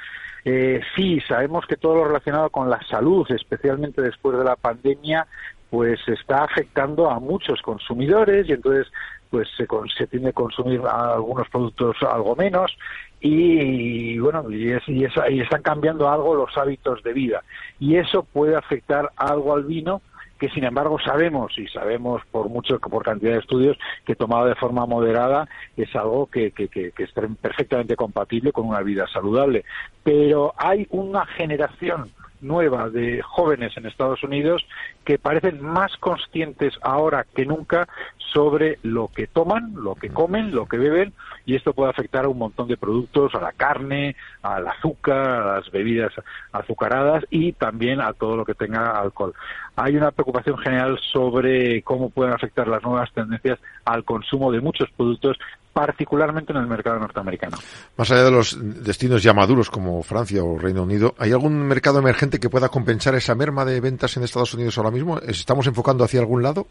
Eh, 0.49 0.81
sí, 0.95 1.21
sabemos 1.27 1.67
que 1.67 1.77
todo 1.77 1.97
lo 1.97 2.05
relacionado 2.05 2.51
con 2.51 2.71
la 2.71 2.81
salud, 2.89 3.27
especialmente 3.31 4.01
después 4.01 4.39
de 4.39 4.45
la 4.45 4.55
pandemia, 4.55 5.27
pues 5.71 5.99
está 6.07 6.45
afectando 6.45 7.11
a 7.11 7.19
muchos 7.19 7.61
consumidores 7.63 8.49
y 8.49 8.53
entonces 8.53 8.87
pues 9.29 9.49
se, 9.57 9.67
se 9.99 10.07
tiende 10.07 10.29
a 10.29 10.33
consumir 10.33 10.81
algunos 10.87 11.49
productos 11.49 11.97
algo 12.09 12.37
menos 12.37 12.79
y, 13.21 14.17
bueno 14.21 14.49
y, 14.49 14.71
y, 14.87 15.07
y 15.31 15.41
están 15.41 15.63
cambiando 15.63 16.09
algo 16.09 16.37
los 16.37 16.57
hábitos 16.57 17.03
de 17.03 17.13
vida. 17.13 17.43
Y 17.81 17.97
eso 17.97 18.23
puede 18.23 18.55
afectar 18.55 19.11
algo 19.17 19.53
al 19.53 19.65
vino 19.65 20.01
que 20.39 20.49
sin 20.51 20.65
embargo 20.65 20.99
sabemos 20.99 21.57
y 21.59 21.67
sabemos 21.69 22.23
por 22.31 22.49
mucho 22.49 22.79
por 22.79 23.05
cantidad 23.05 23.33
de 23.33 23.39
estudios 23.39 23.79
que 24.05 24.15
tomado 24.15 24.47
de 24.47 24.55
forma 24.55 24.87
moderada 24.87 25.49
es 25.77 25.95
algo 25.97 26.27
que, 26.27 26.51
que, 26.53 26.69
que, 26.69 26.93
es 26.97 27.13
perfectamente 27.13 27.97
compatible 27.97 28.53
con 28.53 28.69
una 28.69 28.81
vida 28.81 29.07
saludable. 29.13 29.65
Pero 30.03 30.53
hay 30.57 30.87
una 30.91 31.27
generación 31.27 32.11
nueva 32.41 32.91
de 32.91 33.23
jóvenes 33.23 33.77
en 33.77 33.87
Estados 33.87 34.23
Unidos 34.23 34.67
que 35.05 35.19
parecen 35.19 35.63
más 35.63 35.97
conscientes 35.99 36.75
ahora 36.83 37.27
que 37.35 37.47
nunca 37.47 37.89
sobre 38.33 38.79
lo 38.83 39.09
que 39.09 39.27
toman, 39.27 39.73
lo 39.77 39.95
que 39.95 40.11
comen, 40.11 40.55
lo 40.55 40.67
que 40.67 40.77
beben, 40.77 41.15
y 41.47 41.55
esto 41.55 41.73
puede 41.73 41.91
afectar 41.91 42.25
a 42.27 42.29
un 42.29 42.39
montón 42.39 42.69
de 42.69 42.77
productos, 42.77 43.35
a 43.35 43.41
la 43.41 43.53
carne, 43.53 44.17
al 44.43 44.67
azúcar, 44.69 45.27
a 45.27 45.57
las 45.57 45.71
bebidas 45.71 46.13
azucaradas 46.53 47.25
y 47.31 47.53
también 47.53 48.01
a 48.01 48.13
todo 48.13 48.37
lo 48.37 48.45
que 48.45 48.55
tenga 48.55 49.01
alcohol. 49.01 49.33
Hay 49.77 49.97
una 49.97 50.11
preocupación 50.11 50.59
general 50.59 50.99
sobre 51.13 51.83
cómo 51.83 52.11
pueden 52.11 52.35
afectar 52.35 52.69
las 52.69 52.83
nuevas 52.83 53.11
tendencias 53.13 53.59
al 53.85 54.05
consumo 54.05 54.53
de 54.53 54.61
muchos 54.61 54.91
productos 54.91 55.39
particularmente 55.77 56.55
en 56.55 56.59
el 56.59 56.67
mercado 56.67 56.99
norteamericano. 56.99 57.59
Más 57.99 58.11
allá 58.11 58.25
de 58.25 58.31
los 58.31 58.57
destinos 58.83 59.23
ya 59.23 59.35
maduros 59.35 59.69
como 59.69 60.03
Francia 60.03 60.43
o 60.43 60.57
Reino 60.57 60.85
Unido, 60.85 61.15
¿hay 61.19 61.33
algún 61.33 61.69
mercado 61.69 61.99
emergente 61.99 62.41
que 62.41 62.49
pueda 62.49 62.71
compensar 62.71 63.15
esa 63.15 63.35
merma 63.35 63.67
de 63.67 63.79
ventas 63.79 64.17
en 64.17 64.23
Estados 64.23 64.55
Unidos 64.55 64.79
ahora 64.79 64.91
mismo? 64.91 65.19
¿Estamos 65.19 65.67
enfocando 65.67 66.03
hacia 66.03 66.21
algún 66.21 66.43
lado? 66.43 66.67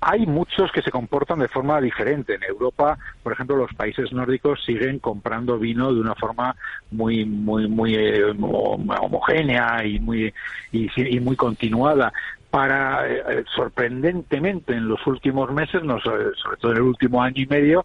Hay 0.00 0.24
muchos 0.24 0.72
que 0.72 0.80
se 0.80 0.90
comportan 0.90 1.40
de 1.40 1.48
forma 1.48 1.78
diferente. 1.78 2.36
En 2.36 2.44
Europa, 2.44 2.96
por 3.22 3.34
ejemplo, 3.34 3.56
los 3.56 3.74
países 3.74 4.12
nórdicos 4.14 4.64
siguen 4.64 4.98
comprando 5.00 5.58
vino 5.58 5.92
de 5.92 6.00
una 6.00 6.14
forma 6.14 6.56
muy 6.90 7.26
muy 7.26 7.68
muy 7.68 7.96
eh, 7.96 8.32
homogénea 8.38 9.84
y 9.84 9.98
muy 9.98 10.32
y, 10.72 11.20
muy 11.20 11.36
continuada 11.36 12.12
para 12.50 13.06
eh, 13.06 13.44
sorprendentemente 13.54 14.72
en 14.72 14.88
los 14.88 15.06
últimos 15.06 15.52
meses, 15.52 15.82
nos, 15.82 16.04
eh, 16.06 16.32
sobre 16.42 16.56
todo 16.58 16.72
en 16.72 16.78
el 16.78 16.84
último 16.84 17.22
año 17.22 17.42
y 17.42 17.46
medio, 17.46 17.84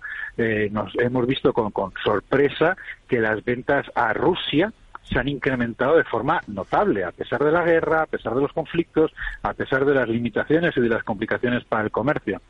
nos 0.72 0.94
hemos 0.96 1.28
visto 1.28 1.54
con, 1.54 1.72
con 1.72 1.92
sorpresa 2.04 2.76
que 3.08 3.20
las 3.20 3.44
ventas 3.44 3.86
a 3.96 4.14
Rusia 4.14 4.72
se 5.04 5.20
han 5.20 5.28
incrementado 5.28 5.98
de 5.98 6.04
forma 6.04 6.42
notable, 6.48 7.04
a 7.04 7.12
pesar 7.12 7.44
de 7.44 7.52
la 7.52 7.64
guerra, 7.64 8.04
a 8.04 8.06
pesar 8.06 8.34
de 8.34 8.42
los 8.42 8.54
conflictos, 8.54 9.14
a 9.42 9.54
pesar 9.54 9.86
de 9.86 9.94
las 9.94 10.08
limitaciones 10.08 10.76
y 10.78 10.82
de 10.82 10.90
las 10.90 11.04
complicaciones 11.04 11.64
para 11.66 11.84
el 11.84 11.92
comercio. 11.92 12.42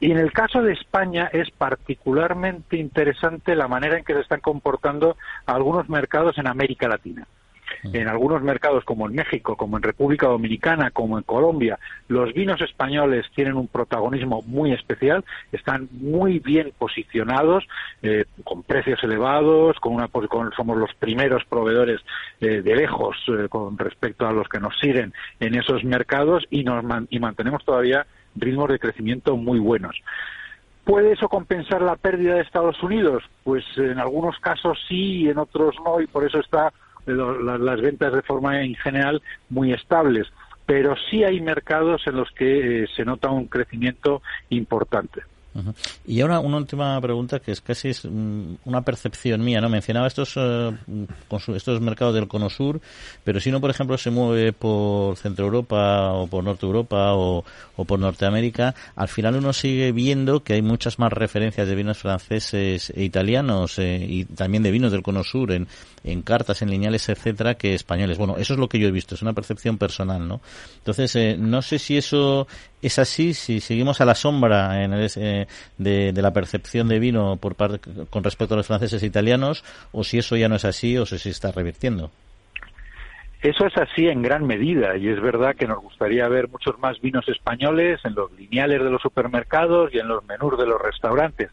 Y 0.00 0.10
en 0.10 0.18
el 0.18 0.32
caso 0.32 0.62
de 0.62 0.72
España 0.72 1.30
es 1.32 1.50
particularmente 1.50 2.76
interesante 2.76 3.56
la 3.56 3.68
manera 3.68 3.98
en 3.98 4.04
que 4.04 4.14
se 4.14 4.20
están 4.20 4.40
comportando 4.40 5.16
algunos 5.46 5.88
mercados 5.88 6.38
en 6.38 6.46
América 6.46 6.88
Latina. 6.88 7.26
En 7.92 8.08
algunos 8.08 8.42
mercados 8.42 8.84
como 8.84 9.06
en 9.06 9.14
México, 9.14 9.56
como 9.56 9.76
en 9.76 9.82
República 9.82 10.26
Dominicana, 10.26 10.90
como 10.90 11.18
en 11.18 11.24
Colombia, 11.24 11.78
los 12.08 12.32
vinos 12.32 12.60
españoles 12.60 13.26
tienen 13.34 13.56
un 13.56 13.68
protagonismo 13.68 14.42
muy 14.42 14.72
especial, 14.72 15.24
están 15.52 15.88
muy 15.92 16.38
bien 16.38 16.72
posicionados, 16.78 17.64
eh, 18.02 18.24
con 18.42 18.62
precios 18.62 19.02
elevados, 19.04 19.78
con 19.80 19.94
una, 19.94 20.08
con, 20.08 20.52
somos 20.52 20.78
los 20.78 20.94
primeros 20.94 21.44
proveedores 21.44 22.00
eh, 22.40 22.62
de 22.62 22.74
lejos 22.76 23.16
eh, 23.28 23.48
con 23.48 23.76
respecto 23.76 24.26
a 24.26 24.32
los 24.32 24.48
que 24.48 24.60
nos 24.60 24.78
siguen 24.80 25.12
en 25.40 25.54
esos 25.54 25.84
mercados 25.84 26.44
y, 26.50 26.64
nos 26.64 26.84
y 27.10 27.18
mantenemos 27.18 27.64
todavía 27.64 28.06
ritmos 28.34 28.70
de 28.70 28.78
crecimiento 28.78 29.36
muy 29.36 29.58
buenos. 29.58 29.96
¿Puede 30.84 31.12
eso 31.12 31.28
compensar 31.28 31.80
la 31.80 31.96
pérdida 31.96 32.34
de 32.34 32.42
Estados 32.42 32.82
Unidos? 32.82 33.24
Pues 33.42 33.64
en 33.76 33.98
algunos 33.98 34.38
casos 34.38 34.78
sí 34.86 35.28
en 35.28 35.38
otros 35.38 35.76
no, 35.82 36.00
y 36.00 36.06
por 36.06 36.24
eso 36.26 36.38
está 36.38 36.72
las 37.06 37.80
ventas 37.80 38.12
de 38.12 38.22
forma 38.22 38.62
en 38.62 38.74
general 38.74 39.22
muy 39.48 39.72
estables. 39.72 40.26
Pero 40.66 40.94
sí 41.10 41.24
hay 41.24 41.40
mercados 41.40 42.06
en 42.06 42.16
los 42.16 42.30
que 42.30 42.84
eh, 42.84 42.86
se 42.96 43.04
nota 43.04 43.30
un 43.30 43.48
crecimiento 43.48 44.22
importante. 44.48 45.22
Y 46.06 46.20
ahora 46.20 46.40
una 46.40 46.56
última 46.56 47.00
pregunta 47.00 47.38
que 47.38 47.52
es 47.52 47.60
casi 47.60 47.90
es 47.90 48.04
mm, 48.04 48.56
una 48.64 48.82
percepción 48.82 49.44
mía, 49.44 49.60
¿no? 49.60 49.68
Mencionaba 49.68 50.06
estos 50.06 50.34
eh, 50.36 50.72
estos 51.54 51.80
mercados 51.80 52.14
del 52.14 52.26
Cono 52.26 52.50
Sur, 52.50 52.80
pero 53.22 53.38
si 53.38 53.50
uno, 53.50 53.60
por 53.60 53.70
ejemplo, 53.70 53.96
se 53.96 54.10
mueve 54.10 54.52
por 54.52 55.16
Centro 55.16 55.46
Europa 55.46 56.12
o 56.12 56.26
por 56.26 56.42
Norte 56.42 56.66
Europa 56.66 57.14
o, 57.14 57.44
por 57.86 57.98
Norteamérica, 57.98 58.74
al 58.96 59.08
final 59.08 59.36
uno 59.36 59.52
sigue 59.52 59.92
viendo 59.92 60.42
que 60.42 60.54
hay 60.54 60.62
muchas 60.62 60.98
más 60.98 61.12
referencias 61.12 61.68
de 61.68 61.74
vinos 61.74 61.98
franceses 61.98 62.90
e 62.90 63.04
italianos 63.04 63.78
eh, 63.78 64.04
y 64.08 64.24
también 64.24 64.62
de 64.62 64.70
vinos 64.70 64.92
del 64.92 65.02
Cono 65.02 65.22
Sur 65.22 65.52
en, 65.52 65.68
en 66.02 66.22
cartas, 66.22 66.62
en 66.62 66.70
lineales, 66.70 67.08
etcétera, 67.08 67.54
que 67.54 67.74
españoles. 67.74 68.18
Bueno, 68.18 68.36
eso 68.38 68.54
es 68.54 68.60
lo 68.60 68.68
que 68.68 68.78
yo 68.78 68.88
he 68.88 68.92
visto, 68.92 69.14
es 69.14 69.22
una 69.22 69.32
percepción 69.32 69.78
personal, 69.78 70.26
¿no? 70.26 70.40
Entonces, 70.78 71.14
eh, 71.16 71.36
no 71.38 71.62
sé 71.62 71.78
si 71.78 71.96
eso 71.96 72.46
es 72.86 72.98
así, 72.98 73.34
si 73.34 73.60
seguimos 73.60 74.00
a 74.00 74.04
la 74.04 74.14
sombra 74.14 74.82
en 74.82 74.92
eh, 74.94 75.46
de, 75.78 76.12
la 76.22 76.32
percepción 76.32 76.88
de 76.88 76.98
vino 76.98 77.36
por 77.36 77.54
parte, 77.54 77.80
con 78.10 78.22
respecto 78.24 78.54
a 78.54 78.56
los 78.56 78.66
franceses 78.66 79.02
e 79.02 79.06
italianos, 79.06 79.64
o 79.92 80.04
si 80.04 80.18
eso 80.18 80.36
ya 80.36 80.48
no 80.48 80.56
es 80.56 80.64
así, 80.64 80.96
o 80.98 81.06
si 81.06 81.18
se 81.18 81.30
está 81.30 81.50
revirtiendo. 81.52 82.10
Eso 83.42 83.66
es 83.66 83.76
así 83.76 84.06
en 84.06 84.22
gran 84.22 84.46
medida 84.46 84.96
y 84.96 85.08
es 85.08 85.20
verdad 85.20 85.54
que 85.54 85.66
nos 85.66 85.82
gustaría 85.82 86.26
ver 86.28 86.48
muchos 86.48 86.78
más 86.78 86.98
vinos 87.02 87.28
españoles 87.28 88.00
en 88.04 88.14
los 88.14 88.32
lineales 88.32 88.82
de 88.82 88.88
los 88.88 89.02
supermercados 89.02 89.92
y 89.92 89.98
en 89.98 90.08
los 90.08 90.24
menús 90.24 90.56
de 90.56 90.66
los 90.66 90.80
restaurantes. 90.80 91.50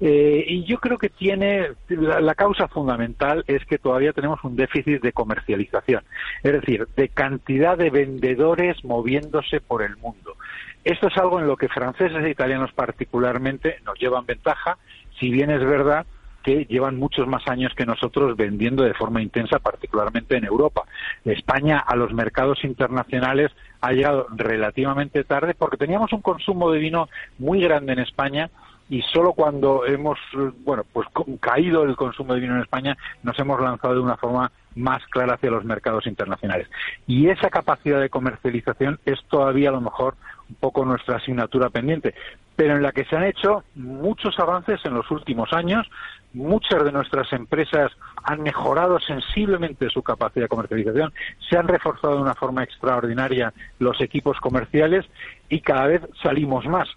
Eh, 0.00 0.44
y 0.48 0.64
yo 0.64 0.78
creo 0.78 0.98
que 0.98 1.08
tiene 1.08 1.68
la, 1.88 2.34
causa 2.34 2.66
fundamental 2.68 3.44
es 3.46 3.64
que 3.64 3.78
todavía 3.78 4.12
tenemos 4.12 4.42
un 4.42 4.56
déficit 4.56 5.00
de 5.00 5.12
comercialización, 5.12 6.02
es 6.42 6.52
decir, 6.52 6.88
de 6.96 7.08
cantidad 7.08 7.78
de 7.78 7.90
vendedores 7.90 8.84
moviéndose 8.84 9.60
por 9.60 9.82
el 9.82 9.96
mundo. 9.96 10.36
Esto 10.82 11.08
es 11.08 11.16
algo 11.16 11.38
en 11.38 11.46
lo 11.46 11.56
que 11.56 11.68
franceses 11.68 12.24
e 12.24 12.30
italianos 12.30 12.72
particularmente 12.72 13.78
nos 13.84 13.98
llevan 13.98 14.26
ventaja, 14.26 14.78
si 15.18 15.30
bien 15.30 15.50
es 15.50 15.64
verdad 15.64 16.06
que 16.42 16.66
llevan 16.66 16.98
muchos 16.98 17.26
más 17.26 17.48
años 17.48 17.72
que 17.74 17.86
nosotros 17.86 18.36
vendiendo 18.36 18.84
de 18.84 18.92
forma 18.92 19.22
intensa, 19.22 19.58
particularmente 19.58 20.36
en 20.36 20.44
Europa. 20.44 20.82
España 21.24 21.78
a 21.78 21.96
los 21.96 22.12
mercados 22.12 22.62
internacionales 22.64 23.50
ha 23.80 23.92
llegado 23.92 24.26
relativamente 24.36 25.24
tarde 25.24 25.54
porque 25.54 25.78
teníamos 25.78 26.12
un 26.12 26.20
consumo 26.20 26.70
de 26.70 26.80
vino 26.80 27.08
muy 27.38 27.62
grande 27.62 27.94
en 27.94 28.00
España 28.00 28.50
y 28.88 29.02
solo 29.02 29.32
cuando 29.32 29.86
hemos 29.86 30.18
bueno 30.64 30.84
pues 30.92 31.08
caído 31.40 31.84
el 31.84 31.96
consumo 31.96 32.34
de 32.34 32.40
vino 32.40 32.54
en 32.54 32.62
España 32.62 32.96
nos 33.22 33.38
hemos 33.38 33.60
lanzado 33.60 33.94
de 33.94 34.00
una 34.00 34.16
forma 34.16 34.50
más 34.74 35.04
clara 35.06 35.34
hacia 35.34 35.50
los 35.50 35.64
mercados 35.64 36.06
internacionales 36.06 36.68
y 37.06 37.28
esa 37.28 37.48
capacidad 37.48 38.00
de 38.00 38.10
comercialización 38.10 38.98
es 39.04 39.22
todavía 39.28 39.70
a 39.70 39.72
lo 39.72 39.80
mejor 39.80 40.14
un 40.48 40.56
poco 40.56 40.84
nuestra 40.84 41.16
asignatura 41.16 41.70
pendiente 41.70 42.14
pero 42.56 42.76
en 42.76 42.82
la 42.82 42.92
que 42.92 43.04
se 43.04 43.16
han 43.16 43.24
hecho 43.24 43.64
muchos 43.74 44.38
avances 44.38 44.80
en 44.84 44.94
los 44.94 45.10
últimos 45.10 45.52
años 45.52 45.88
muchas 46.34 46.84
de 46.84 46.92
nuestras 46.92 47.32
empresas 47.32 47.92
han 48.24 48.42
mejorado 48.42 48.98
sensiblemente 49.00 49.88
su 49.88 50.02
capacidad 50.02 50.44
de 50.44 50.48
comercialización, 50.48 51.12
se 51.48 51.56
han 51.56 51.68
reforzado 51.68 52.16
de 52.16 52.22
una 52.22 52.34
forma 52.34 52.64
extraordinaria 52.64 53.52
los 53.78 54.00
equipos 54.00 54.38
comerciales 54.40 55.06
y 55.48 55.60
cada 55.60 55.86
vez 55.86 56.02
salimos 56.22 56.66
más. 56.66 56.88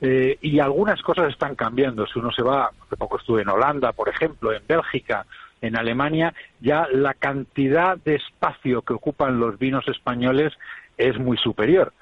Eh, 0.00 0.38
y 0.42 0.58
algunas 0.58 1.00
cosas 1.02 1.30
están 1.30 1.54
cambiando. 1.54 2.06
Si 2.06 2.18
uno 2.18 2.30
se 2.30 2.42
va, 2.42 2.70
hace 2.84 2.96
poco 2.96 3.18
estuve 3.18 3.42
en 3.42 3.48
Holanda, 3.48 3.92
por 3.92 4.08
ejemplo, 4.08 4.52
en 4.52 4.62
Bélgica, 4.66 5.26
en 5.62 5.76
Alemania, 5.76 6.34
ya 6.60 6.86
la 6.92 7.14
cantidad 7.14 7.96
de 7.96 8.16
espacio 8.16 8.82
que 8.82 8.92
ocupan 8.92 9.40
los 9.40 9.58
vinos 9.58 9.86
españoles 9.88 10.52
es 10.98 11.18
muy 11.18 11.36
superior. 11.38 11.92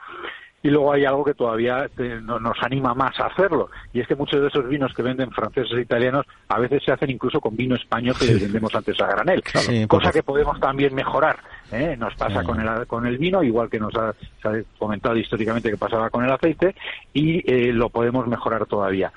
Y 0.65 0.71
luego 0.71 0.95
hay 0.95 1.05
algo 1.05 1.23
que 1.23 1.35
todavía 1.35 1.87
nos 2.23 2.57
anima 2.63 2.95
más 2.95 3.21
a 3.21 3.27
hacerlo, 3.27 3.69
y 3.93 4.01
es 4.01 4.09
que 4.09 4.17
muchos 4.17 4.41
de 4.41 4.49
esos 4.49 4.67
vinos 4.67 4.95
que 4.95 5.03
venden 5.03 5.31
franceses 5.31 5.77
e 5.77 5.83
italianos 5.83 6.25
a 6.49 6.59
veces 6.59 6.83
se 6.83 6.91
hacen 6.91 7.11
incluso 7.11 7.39
con 7.39 7.55
vino 7.55 7.77
español 7.77 8.17
que 8.19 8.33
vendemos 8.33 8.75
antes 8.75 8.99
a 8.99 9.07
granel, 9.09 9.43
cosa 9.87 10.11
que 10.11 10.23
podemos 10.23 10.59
también 10.59 10.95
mejorar. 10.95 11.37
¿eh? 11.71 11.97
Nos 11.99 12.15
pasa 12.15 12.43
con, 12.43 12.59
el, 12.59 12.87
con 12.87 13.07
el 13.07 13.19
vino, 13.19 13.43
igual 13.43 13.69
que 13.69 13.79
nos 13.79 13.95
ha, 13.95 14.15
se 14.41 14.49
ha 14.49 14.53
comentado 14.79 15.15
históricamente 15.19 15.71
que 15.71 15.77
pasaba 15.77 16.09
con 16.09 16.25
el 16.25 16.33
aceite, 16.33 16.75
y 17.13 17.43
eh, 17.45 17.71
lo 17.71 17.91
podemos 17.91 18.27
mejorar 18.27 18.65
todavía 18.65 19.13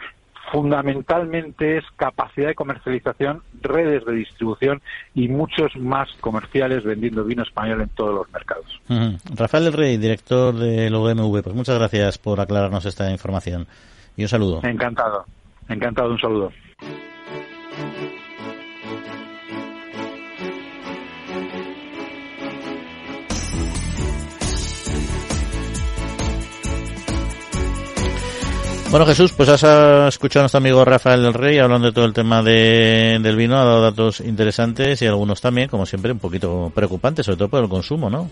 fundamentalmente 0.52 1.78
es 1.78 1.86
capacidad 1.96 2.48
de 2.48 2.56
comercialización, 2.56 3.42
redes 3.62 4.06
de 4.06 4.14
distribución 4.14 4.82
y 5.14 5.28
muchos 5.28 5.76
más 5.76 6.10
comerciales 6.22 6.84
vendiendo 6.84 7.24
vino 7.24 7.44
español 7.44 7.82
en 7.82 7.90
todos 7.90 8.16
los 8.16 8.32
mercados. 8.32 8.82
Rafael 9.36 9.66
del 9.66 9.74
Rey, 9.74 9.98
director 9.98 10.56
del 10.56 10.94
OMV, 10.94 11.44
pues 11.44 11.56
muchas 11.56 11.78
gracias 11.78 12.18
por 12.18 12.40
aclararnos 12.40 12.86
esta 12.86 13.12
información 13.12 13.68
y 14.16 14.24
un 14.24 14.30
saludo. 14.30 14.62
Encantado, 14.64 15.26
encantado, 15.70 16.12
un 16.12 16.20
saludo. 16.20 16.52
Bueno, 28.90 29.06
Jesús, 29.06 29.34
pues 29.34 29.50
has 29.50 29.64
escuchado 30.08 30.42
a 30.42 30.46
nuestro 30.46 30.60
amigo 30.60 30.86
Rafael 30.86 31.22
del 31.22 31.34
Rey 31.34 31.60
hablando 31.60 31.88
de 31.88 31.94
todo 31.94 32.06
el 32.06 32.14
tema 32.14 32.42
de, 32.42 33.20
del 33.22 33.36
vino, 33.36 33.58
ha 33.58 33.66
dado 33.66 33.82
datos 33.82 34.22
interesantes 34.22 35.02
y 35.02 35.06
algunos 35.06 35.42
también, 35.42 35.68
como 35.68 35.86
siempre, 35.86 36.14
un 36.14 36.20
poquito 36.20 36.72
preocupantes, 36.74 37.26
sobre 37.26 37.38
todo 37.38 37.50
por 37.50 37.64
el 37.64 37.70
consumo, 37.70 38.10
¿no? 38.10 38.30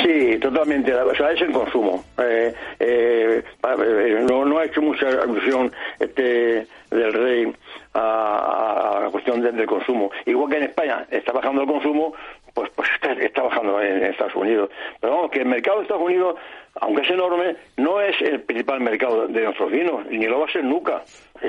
Sí, 0.00 0.38
totalmente. 0.38 0.94
O 0.94 1.14
sea, 1.16 1.32
es 1.32 1.42
el 1.42 1.50
consumo. 1.50 2.04
Eh, 2.18 2.54
eh, 2.78 3.42
eh, 3.42 4.26
no, 4.28 4.58
ha 4.58 4.64
hecho 4.64 4.80
mucha 4.80 5.08
alusión 5.08 5.72
este 5.98 6.66
del 6.90 7.12
Rey 7.12 7.52
a, 7.94 9.00
la 9.02 9.10
cuestión 9.10 9.40
del 9.40 9.66
consumo. 9.66 10.10
Igual 10.26 10.50
que 10.50 10.56
en 10.58 10.62
España 10.64 11.06
está 11.10 11.32
bajando 11.32 11.62
el 11.62 11.66
consumo, 11.68 12.14
pues, 12.54 12.70
pues 12.74 12.88
está, 13.20 13.42
bajando 13.42 13.80
en, 13.80 14.04
Estados 14.04 14.34
Unidos. 14.34 14.70
Pero 15.00 15.14
vamos, 15.14 15.30
que 15.30 15.40
el 15.40 15.46
mercado 15.46 15.78
de 15.78 15.82
Estados 15.82 16.04
Unidos, 16.04 16.36
aunque 16.80 17.02
es 17.02 17.10
enorme, 17.10 17.56
no 17.76 18.00
es 18.00 18.20
el 18.20 18.40
principal 18.40 18.80
mercado 18.80 19.26
de 19.26 19.42
nuestros 19.42 19.70
vinos, 19.70 20.06
ni 20.10 20.26
lo 20.26 20.40
va 20.40 20.46
a 20.46 20.52
ser 20.52 20.64
nunca. 20.64 21.02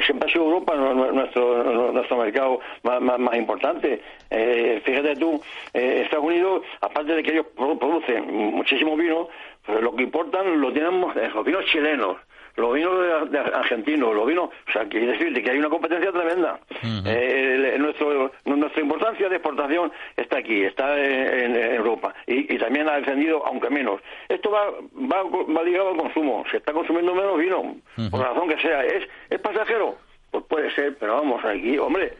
Siempre 0.05 0.29
ha 0.29 0.31
sido 0.31 0.45
Europa 0.45 0.75
nuestro, 0.75 1.91
nuestro 1.91 2.17
mercado 2.17 2.59
más, 2.83 3.01
más, 3.01 3.35
importante. 3.35 4.01
Eh, 4.29 4.81
fíjate 4.85 5.15
tú, 5.15 5.41
eh, 5.73 6.01
Estados 6.03 6.25
Unidos, 6.25 6.63
aparte 6.81 7.13
de 7.15 7.23
que 7.23 7.31
ellos 7.31 7.47
producen 7.55 8.31
muchísimo 8.53 8.95
vino, 8.95 9.29
pues 9.65 9.81
lo 9.81 9.95
que 9.95 10.03
importan 10.03 10.61
lo 10.61 10.71
tienen 10.71 11.01
los 11.01 11.45
vinos 11.45 11.65
chilenos 11.65 12.17
los 12.55 12.73
vinos 12.73 13.31
de, 13.31 13.39
argentinos, 13.39 14.13
los 14.13 14.27
vinos, 14.27 14.49
o 14.67 14.71
sea, 14.71 14.85
quiere 14.85 15.07
decirte 15.07 15.41
que 15.41 15.51
hay 15.51 15.57
una 15.57 15.69
competencia 15.69 16.11
tremenda. 16.11 16.59
Eh, 17.05 17.75
nuestro, 17.79 18.31
nuestra 18.45 18.81
importancia 18.81 19.29
de 19.29 19.35
exportación 19.35 19.91
está 20.15 20.37
aquí, 20.39 20.63
está 20.63 20.97
en, 20.99 21.55
Europa 21.55 22.13
y, 22.27 22.57
también 22.57 22.89
ha 22.89 22.97
descendido, 22.97 23.45
aunque 23.45 23.69
menos. 23.69 24.01
Esto 24.27 24.51
va, 24.51 24.69
va, 24.69 25.23
va 25.23 25.63
ligado 25.63 25.89
al 25.89 25.97
consumo, 25.97 26.43
se 26.51 26.57
está 26.57 26.73
consumiendo 26.73 27.13
menos 27.13 27.37
vino, 27.37 27.75
por 28.11 28.19
la 28.19 28.29
razón 28.29 28.49
que 28.49 28.59
sea. 28.59 28.83
¿Es, 28.83 29.07
¿Es 29.29 29.39
pasajero? 29.39 29.97
Pues 30.31 30.43
puede 30.45 30.71
ser, 30.75 30.97
pero 30.97 31.15
vamos, 31.15 31.43
aquí, 31.43 31.77
hombre, 31.77 32.13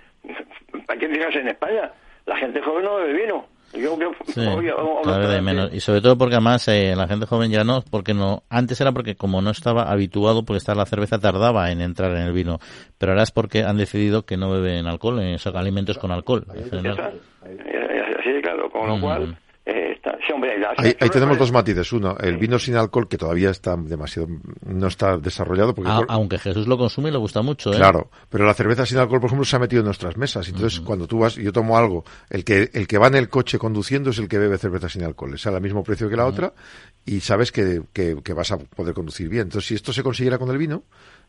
¿para 0.86 1.00
qué 1.00 1.08
fijarse 1.10 1.40
en 1.40 1.50
España? 1.50 1.92
La 2.26 2.38
gente 2.38 2.62
joven 2.62 2.86
no 2.86 2.96
bebe 2.98 3.26
vino. 3.26 3.46
Yo, 3.74 3.98
menos. 5.42 5.74
Y 5.74 5.80
sobre 5.80 6.02
todo 6.02 6.18
porque 6.18 6.36
además 6.36 6.68
eh, 6.68 6.96
la 6.96 7.08
gente 7.08 7.26
joven 7.26 7.52
ya 7.52 7.64
no, 7.64 7.84
porque 7.90 8.14
no, 8.14 8.44
antes 8.50 8.80
era 8.82 8.92
porque 8.92 9.16
como 9.16 9.42
no 9.42 9.52
estaba 9.52 9.84
habituado, 9.84 10.44
porque 10.44 10.58
estar 10.58 10.76
la 10.76 10.86
cerveza 10.86 11.20
tardaba 11.20 11.72
en 11.72 11.82
entrar 11.82 12.12
en 12.12 12.24
el 12.24 12.34
vino, 12.34 12.60
pero 12.98 13.12
ahora 13.12 13.24
es 13.24 13.32
porque 13.32 13.64
han 13.64 13.78
decidido 13.78 14.24
que 14.24 14.38
no 14.38 14.50
beben 14.52 14.88
alcohol, 14.88 15.20
eh, 15.22 15.38
alimentos 15.54 15.98
con 15.98 16.12
alcohol. 16.12 16.46
Así, 16.50 16.70
claro, 18.42 18.70
con 18.70 18.88
lo 18.88 19.00
cual, 19.00 19.38
ahí, 20.78 21.10
tenemos 21.10 21.38
dos 21.38 21.52
matices. 21.52 21.92
Uno, 21.92 22.16
el 22.20 22.38
vino 22.38 22.60
sin 22.60 22.76
alcohol, 22.76 23.08
que 23.08 23.18
todavía 23.18 23.50
está 23.50 23.76
demasiado, 23.76 24.28
no 24.66 24.88
está 24.88 25.18
desarrollado. 25.18 25.74
Porque 25.74 25.92
aunque 26.08 26.38
Jesús 26.38 26.68
lo 26.68 26.78
consume 26.78 27.10
y 27.10 27.12
le 27.12 27.18
gusta 27.18 27.42
mucho, 27.42 27.74
¿eh? 27.74 27.78
Claro, 27.78 28.10
pero 28.30 28.46
la 28.46 28.54
cerveza 28.54 28.86
sin 28.86 28.98
alcohol, 28.98 29.20
por 29.20 29.28
ejemplo, 29.30 29.46
se 29.46 29.56
ha 29.56 29.60
metido 29.60 29.82
en 29.82 29.86
nuestras 29.86 30.18
mesas. 30.18 30.48
Entonces, 30.48 30.80
cuando 30.82 31.08
tú 31.08 31.20
vas, 31.20 31.36
yo 31.36 31.52
tomo 31.52 31.78
algo, 31.78 32.04
el 32.30 32.44
que, 32.44 32.70
el 32.74 32.88
que 32.88 32.98
va 32.98 33.08
en 33.08 33.16
el 33.16 33.30
coche 33.30 33.58
conduciendo 33.58 34.12
es 34.12 34.20
el 34.20 34.28
que 34.28 34.38
bebe 34.38 34.58
cerveza 34.58 34.90
sin 34.90 35.04
alcohol. 35.04 35.34
Es 35.34 35.46
al 35.48 35.60
mismo 35.62 35.84
precio 35.84 36.10
que 36.10 36.16
la 36.16 36.26
otra 36.26 36.54
y 37.06 37.20
sabes 37.22 37.52
que, 37.52 37.82
que, 37.94 38.18
que 38.24 38.34
vas 38.34 38.52
a 38.52 38.58
poder 38.58 38.94
conducir 38.94 39.30
bien. 39.30 39.44
Entonces, 39.44 39.68
si 39.68 39.76
esto 39.76 39.94
se 39.94 40.04
consiguiera 40.04 40.38
con 40.38 40.50
el 40.50 40.58
vino, 40.58 40.84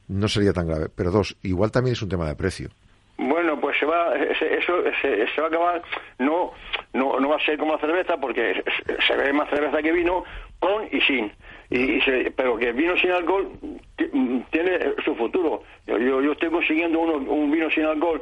no 0.08 0.28
sería 0.28 0.52
tan 0.52 0.66
grave. 0.66 0.88
Pero 0.94 1.10
dos, 1.10 1.36
igual 1.42 1.70
también 1.70 1.92
es 1.92 2.02
un 2.02 2.08
tema 2.08 2.26
de 2.26 2.34
precio. 2.34 2.70
Bueno, 3.16 3.49
se 3.80 3.86
va, 3.86 4.14
eso 4.14 4.84
se, 5.00 5.40
va 5.40 5.46
a 5.46 5.48
acabar, 5.48 5.82
no, 6.18 6.52
no, 6.92 7.18
no 7.18 7.28
va 7.28 7.36
a 7.36 7.44
ser 7.44 7.58
como 7.58 7.72
la 7.72 7.78
cerveza, 7.78 8.18
porque 8.18 8.62
se 9.06 9.16
ve 9.16 9.32
más 9.32 9.48
cerveza 9.48 9.82
que 9.82 9.90
vino, 9.90 10.24
con 10.58 10.84
y 10.92 11.00
sin. 11.00 11.32
Y, 11.70 12.00
pero 12.36 12.58
que 12.58 12.72
vino 12.72 12.96
sin 12.98 13.10
alcohol 13.10 13.48
tiene 13.96 14.94
su 15.04 15.14
futuro. 15.14 15.62
Yo, 15.86 15.98
yo, 15.98 16.32
estoy 16.32 16.50
consiguiendo 16.50 17.00
un 17.00 17.50
vino 17.50 17.70
sin 17.70 17.84
alcohol 17.84 18.20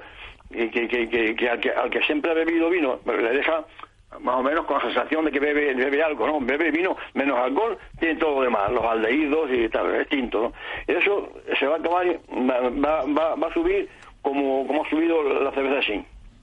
que, 0.51 0.71
que, 0.71 1.09
que, 1.09 1.35
que, 1.37 1.49
al 1.51 1.61
que, 1.61 1.71
al 1.71 1.91
que 1.91 2.03
siempre 2.03 2.31
ha 2.31 2.35
bebido 2.35 2.71
vino 2.71 3.01
le 3.07 3.33
deja 3.33 3.65
más 4.21 4.37
o 4.37 4.43
menos 4.43 4.65
con 4.65 4.79
la 4.79 4.85
sensación 4.85 5.27
de 5.27 5.31
que 5.31 5.39
bebe, 5.39 5.75
bebe 5.75 6.03
algo, 6.03 6.27
¿no? 6.27 6.41
Bebe 6.41 6.71
vino 6.71 6.97
menos 7.13 7.39
alcohol, 7.39 7.77
tiene 7.99 8.17
todo 8.17 8.37
lo 8.37 8.43
demás, 8.43 8.71
los 8.73 8.85
aldehídos 8.85 9.51
y 9.53 9.69
tal, 9.69 9.95
es 9.95 10.09
tinto. 10.09 10.53
Y 10.87 10.93
eso 10.93 11.31
se 11.59 11.67
va 11.67 11.77
a 11.77 11.79
acabar, 11.79 12.07
va, 12.31 13.05
va, 13.07 13.35
va 13.35 13.47
a 13.47 13.53
subir 13.53 13.89
como, 14.29 14.67
como 14.67 14.85
ha 14.85 14.91
subido 14.91 15.23
la 15.23 15.51
cerveza 15.53 15.81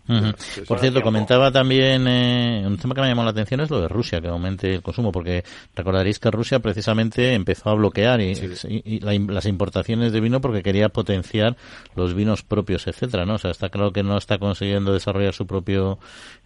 sin. 0.07 0.65
Por 0.65 0.79
cierto, 0.79 1.01
comentaba 1.01 1.51
también 1.51 2.07
eh, 2.07 2.63
un 2.65 2.77
tema 2.77 2.93
que 2.93 3.01
me 3.01 3.07
llamó 3.07 3.23
la 3.23 3.31
atención 3.31 3.61
es 3.61 3.69
lo 3.69 3.81
de 3.81 3.87
Rusia, 3.87 4.21
que 4.21 4.27
aumente 4.27 4.75
el 4.75 4.81
consumo, 4.81 5.11
porque 5.11 5.43
recordaréis 5.75 6.19
que 6.19 6.29
Rusia 6.29 6.59
precisamente 6.59 7.33
empezó 7.33 7.69
a 7.69 7.73
bloquear 7.73 8.21
y, 8.21 8.99
las 8.99 9.45
importaciones 9.45 10.11
de 10.11 10.19
vino 10.19 10.41
porque 10.41 10.61
quería 10.61 10.89
potenciar 10.89 11.57
los 11.95 12.13
vinos 12.13 12.43
propios, 12.43 12.87
etcétera, 12.87 13.25
¿no? 13.25 13.35
O 13.35 13.37
sea, 13.37 13.51
está 13.51 13.69
claro 13.69 13.91
que 13.91 14.03
no 14.03 14.17
está 14.17 14.37
consiguiendo 14.37 14.93
desarrollar 14.93 15.33
su 15.33 15.47
propia 15.47 15.97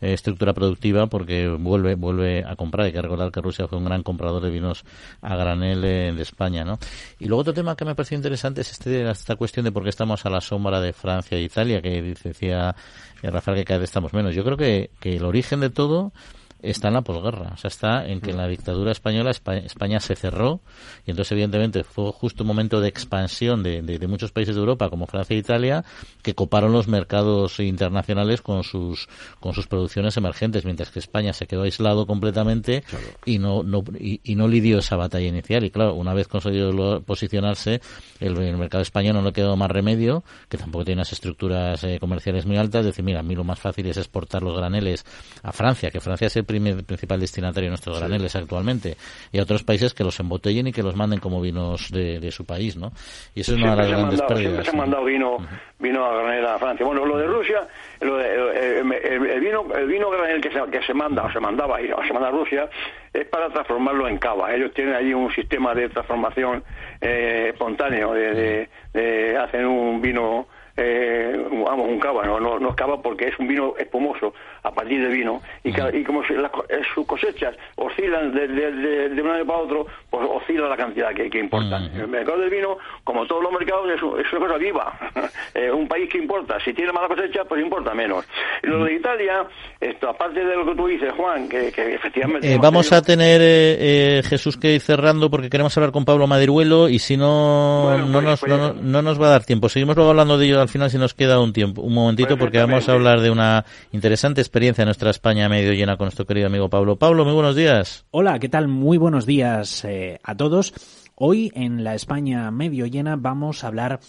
eh, 0.01 0.13
estructura 0.13 0.53
productiva 0.53 1.07
porque 1.07 1.47
vuelve 1.49 1.95
vuelve 1.95 2.43
a 2.45 2.55
comprar. 2.55 2.85
Hay 2.85 2.93
que 2.93 3.01
recordar 3.01 3.31
que 3.31 3.41
Rusia 3.41 3.67
fue 3.67 3.77
un 3.77 3.85
gran 3.85 4.03
comprador 4.03 4.41
de 4.41 4.49
vinos 4.49 4.83
a 5.21 5.35
granel 5.35 5.81
de, 5.81 6.19
España, 6.19 6.63
¿no? 6.63 6.79
Y 7.17 7.25
luego 7.25 7.41
otro 7.41 7.53
tema 7.53 7.75
que 7.75 7.85
me 7.85 7.95
pareció 7.95 8.17
interesante 8.17 8.61
es 8.61 8.71
este 8.71 9.09
esta 9.09 9.35
cuestión 9.35 9.63
de 9.63 9.71
por 9.71 9.83
qué 9.83 9.89
estamos 9.89 10.25
a 10.25 10.29
la 10.29 10.41
sombra 10.41 10.81
de 10.81 10.93
Francia 10.93 11.37
e 11.37 11.41
Italia, 11.41 11.81
que 11.81 12.01
decía 12.01 12.75
Rafael 13.23 13.48
que 13.55 13.65
cada 13.65 13.79
vez 13.79 13.89
estamos 13.89 14.13
menos. 14.13 14.35
Yo 14.35 14.43
creo 14.43 14.57
que, 14.57 14.91
que 14.99 15.15
el 15.15 15.25
origen 15.25 15.59
de 15.59 15.69
todo 15.69 16.13
está 16.61 16.89
en 16.89 16.95
la 16.95 17.01
posguerra. 17.01 17.51
O 17.53 17.57
sea, 17.57 17.69
está 17.69 18.05
en 18.05 18.21
que 18.21 18.31
en 18.31 18.37
la 18.37 18.47
dictadura 18.47 18.91
española 18.91 19.31
España, 19.31 19.99
se 19.99 20.15
cerró 20.15 20.61
y 21.05 21.11
entonces 21.11 21.31
evidentemente 21.31 21.83
fue 21.83 22.11
justo 22.11 22.43
un 22.43 22.47
momento 22.47 22.81
de 22.81 22.89
expansión 22.89 23.63
de, 23.63 23.81
de, 23.81 24.07
muchos 24.07 24.31
países 24.31 24.55
de 24.55 24.59
Europa 24.59 24.89
como 24.89 25.07
Francia 25.07 25.35
e 25.35 25.39
Italia 25.39 25.83
que 26.21 26.35
coparon 26.35 26.71
los 26.71 26.87
mercados 26.87 27.59
internacionales 27.59 28.41
con 28.41 28.63
sus 28.63 29.07
con 29.39 29.53
sus 29.53 29.67
producciones 29.67 30.17
emergentes 30.17 30.65
mientras 30.65 30.89
que 30.89 30.99
España 30.99 31.33
se 31.33 31.47
quedó 31.47 31.63
aislado 31.63 32.05
completamente 32.05 32.83
y 33.25 33.39
no, 33.39 33.63
no 33.63 33.83
y, 33.99 34.35
no 34.35 34.47
lidió 34.47 34.79
esa 34.79 34.95
batalla 34.95 35.27
inicial. 35.27 35.63
Y 35.63 35.71
claro 35.71 35.95
una 35.95 36.13
vez 36.13 36.27
conseguido 36.27 37.01
posicionarse 37.01 37.81
el, 38.19 38.35
mercado 38.57 38.81
español 38.81 39.15
no 39.15 39.21
le 39.21 39.33
quedó 39.33 39.55
más 39.55 39.69
remedio 39.69 40.23
que 40.49 40.57
tampoco 40.57 40.85
tiene 40.85 40.99
unas 40.99 41.13
estructuras 41.13 41.83
eh, 41.83 41.97
comerciales 41.99 42.45
muy 42.45 42.57
altas 42.57 42.85
decir 42.85 43.03
mira 43.03 43.19
a 43.19 43.23
mí 43.23 43.35
lo 43.35 43.43
más 43.43 43.59
fácil 43.59 43.85
es 43.87 43.97
exportar 43.97 44.43
los 44.43 44.57
graneles 44.57 45.05
a 45.43 45.51
Francia 45.51 45.91
que 45.91 45.99
Francia 45.99 46.29
se 46.29 46.43
principal 46.85 47.19
destinatario 47.19 47.67
de 47.67 47.69
nuestros 47.69 47.99
graneles 47.99 48.35
actualmente, 48.35 48.95
y 49.31 49.39
a 49.39 49.43
otros 49.43 49.63
países 49.63 49.93
que 49.93 50.03
los 50.03 50.19
embotellen 50.19 50.67
y 50.67 50.71
que 50.71 50.83
los 50.83 50.95
manden 50.95 51.19
como 51.19 51.41
vinos 51.41 51.91
de, 51.91 52.29
su 52.31 52.45
país, 52.45 52.75
¿no? 52.75 52.91
Y 53.33 53.41
eso 53.41 53.53
es 53.53 53.61
una 53.61 53.71
de 53.71 53.77
las 53.77 53.89
grandes 53.89 54.21
pérdidas. 54.21 54.65
se 54.65 54.71
ha 54.71 54.73
mandado 54.73 55.03
vino, 55.05 55.37
vino 55.79 56.05
a 56.05 56.13
granel 56.21 56.45
a 56.45 56.59
Francia. 56.59 56.85
Bueno, 56.85 57.05
lo 57.05 57.17
de 57.17 57.25
Rusia, 57.25 57.67
lo 58.01 58.17
de, 58.17 58.79
el, 58.79 59.39
vino, 59.39 59.65
el 59.75 59.87
vino 59.87 60.09
granel 60.09 60.41
que 60.41 60.51
se, 60.51 60.61
que 60.71 60.81
se 60.83 60.93
manda, 60.93 61.23
o 61.23 61.31
se 61.31 61.39
mandaba, 61.39 61.77
o 61.95 62.03
se 62.03 62.13
manda 62.13 62.27
a 62.27 62.31
Rusia, 62.31 62.69
es 63.13 63.25
para 63.25 63.49
transformarlo 63.49 64.07
en 64.07 64.17
cava. 64.17 64.53
Ellos 64.53 64.73
tienen 64.73 64.93
allí 64.93 65.13
un 65.13 65.31
sistema 65.33 65.73
de 65.73 65.89
transformación 65.89 66.63
eh, 67.01 67.49
espontáneo, 67.51 68.13
de, 68.13 68.69
de, 68.93 69.37
hacen 69.37 69.65
un 69.65 70.01
vino 70.01 70.47
eh, 70.81 71.35
vamos, 71.65 71.89
un 71.89 71.99
cava, 71.99 72.25
no, 72.25 72.39
no, 72.39 72.69
es 72.69 72.75
cava 72.75 73.01
porque 73.01 73.27
es 73.27 73.37
un 73.37 73.49
vino 73.49 73.73
espumoso 73.77 74.33
a 74.63 74.71
partir 74.71 75.01
de 75.01 75.09
vino 75.09 75.41
y, 75.61 75.69
y 75.69 76.03
como 76.05 76.23
eh, 76.23 76.81
sus 76.93 77.05
cosechas 77.05 77.55
oscilan 77.75 78.33
de, 78.33 78.47
de, 78.47 79.21
un 79.21 79.29
año 79.29 79.45
para 79.45 79.59
otro, 79.59 79.87
pues 80.09 80.25
oscila 80.29 80.69
la 80.69 80.77
cantidad 80.77 81.13
que, 81.13 81.29
que 81.29 81.39
importan. 81.39 81.91
El 81.95 82.07
mercado 82.07 82.39
del 82.39 82.49
vino, 82.49 82.77
como 83.03 83.25
todos 83.27 83.43
los 83.43 83.51
mercados, 83.51 83.89
es, 83.93 84.01
una 84.01 84.47
cosa 84.47 84.57
viva. 84.57 84.97
Eh, 85.55 85.71
un 85.71 85.87
país 85.87 86.07
que 86.09 86.19
importa, 86.19 86.59
si 86.63 86.73
tiene 86.73 86.91
mala 86.91 87.07
cosecha, 87.07 87.43
pues 87.43 87.61
importa 87.61 87.93
menos. 87.93 88.23
Y 88.61 88.67
lo 88.67 88.85
de 88.85 88.93
Italia, 88.93 89.45
esto 89.81 90.07
aparte 90.07 90.45
de 90.45 90.55
lo 90.55 90.63
que 90.63 90.75
tú 90.75 90.87
dices, 90.87 91.11
Juan, 91.13 91.49
que, 91.49 91.69
efectivamente... 91.69 92.55
vamos 92.59 92.91
a 92.93 93.01
tener, 93.01 94.23
Jesús, 94.23 94.57
que 94.57 94.75
ir 94.75 94.81
cerrando 94.81 95.29
porque 95.29 95.49
queremos 95.49 95.75
hablar 95.75 95.91
con 95.91 96.05
Pablo 96.05 96.27
Madiruelo 96.27 96.87
y 96.87 96.99
si 96.99 97.17
no, 97.17 97.97
no, 97.97 98.11
pues, 98.11 98.23
nos, 98.23 98.39
pues, 98.39 98.75
no, 98.81 99.01
nos 99.01 99.21
va 99.21 99.27
a 99.27 99.31
dar 99.31 99.43
tiempo. 99.43 99.69
Seguimos 99.69 99.95
luego 99.95 100.11
hablando 100.11 100.37
de 100.37 100.45
ello 100.45 100.61
al 100.61 100.68
final 100.69 100.89
si 100.89 100.97
nos 100.97 101.13
queda 101.13 101.39
un 101.39 101.53
tiempo, 101.53 101.81
un 101.81 101.93
momentito, 101.93 102.37
porque 102.37 102.59
vamos 102.59 102.87
a 102.87 102.93
hablar 102.93 103.21
de 103.21 103.31
una 103.31 103.65
interesante 103.91 104.41
experiencia 104.41 104.83
en 104.83 104.87
nuestra 104.87 105.09
España 105.09 105.49
medio 105.49 105.73
llena 105.73 105.97
con 105.97 106.05
nuestro 106.05 106.25
querido 106.25 106.47
amigo 106.47 106.69
Pablo. 106.69 106.97
Pablo, 106.97 107.25
muy 107.25 107.33
buenos 107.33 107.55
días. 107.55 108.05
Hola, 108.11 108.39
¿qué 108.39 108.49
tal? 108.49 108.67
Muy 108.67 108.97
buenos 108.97 109.25
días 109.25 109.83
eh, 109.85 110.19
a 110.23 110.35
todos. 110.35 110.73
Hoy 111.15 111.51
en 111.55 111.83
la 111.83 111.95
España 111.95 112.49
medio 112.51 112.85
llena 112.85 113.15
vamos 113.17 113.63
a 113.63 113.67
hablar 113.67 113.99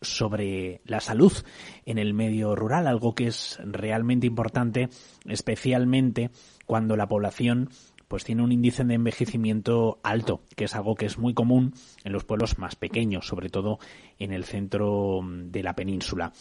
sobre 0.00 0.80
la 0.84 1.00
salud 1.00 1.32
en 1.84 1.98
el 1.98 2.14
medio 2.14 2.54
rural, 2.54 2.86
algo 2.86 3.14
que 3.14 3.26
es 3.26 3.58
realmente 3.64 4.26
importante, 4.26 4.88
especialmente 5.26 6.30
cuando 6.64 6.96
la 6.96 7.08
población 7.08 7.70
pues 8.10 8.24
tiene 8.24 8.42
un 8.42 8.50
índice 8.50 8.82
de 8.82 8.94
envejecimiento 8.94 10.00
alto, 10.02 10.42
que 10.56 10.64
es 10.64 10.74
algo 10.74 10.96
que 10.96 11.06
es 11.06 11.16
muy 11.16 11.32
común 11.32 11.74
en 12.02 12.12
los 12.12 12.24
pueblos 12.24 12.58
más 12.58 12.74
pequeños, 12.74 13.28
sobre 13.28 13.50
todo 13.50 13.78
en 14.18 14.32
el 14.32 14.42
centro 14.42 15.22
mm, 15.22 15.52
de 15.52 15.62
la 15.62 15.76
península. 15.76 16.32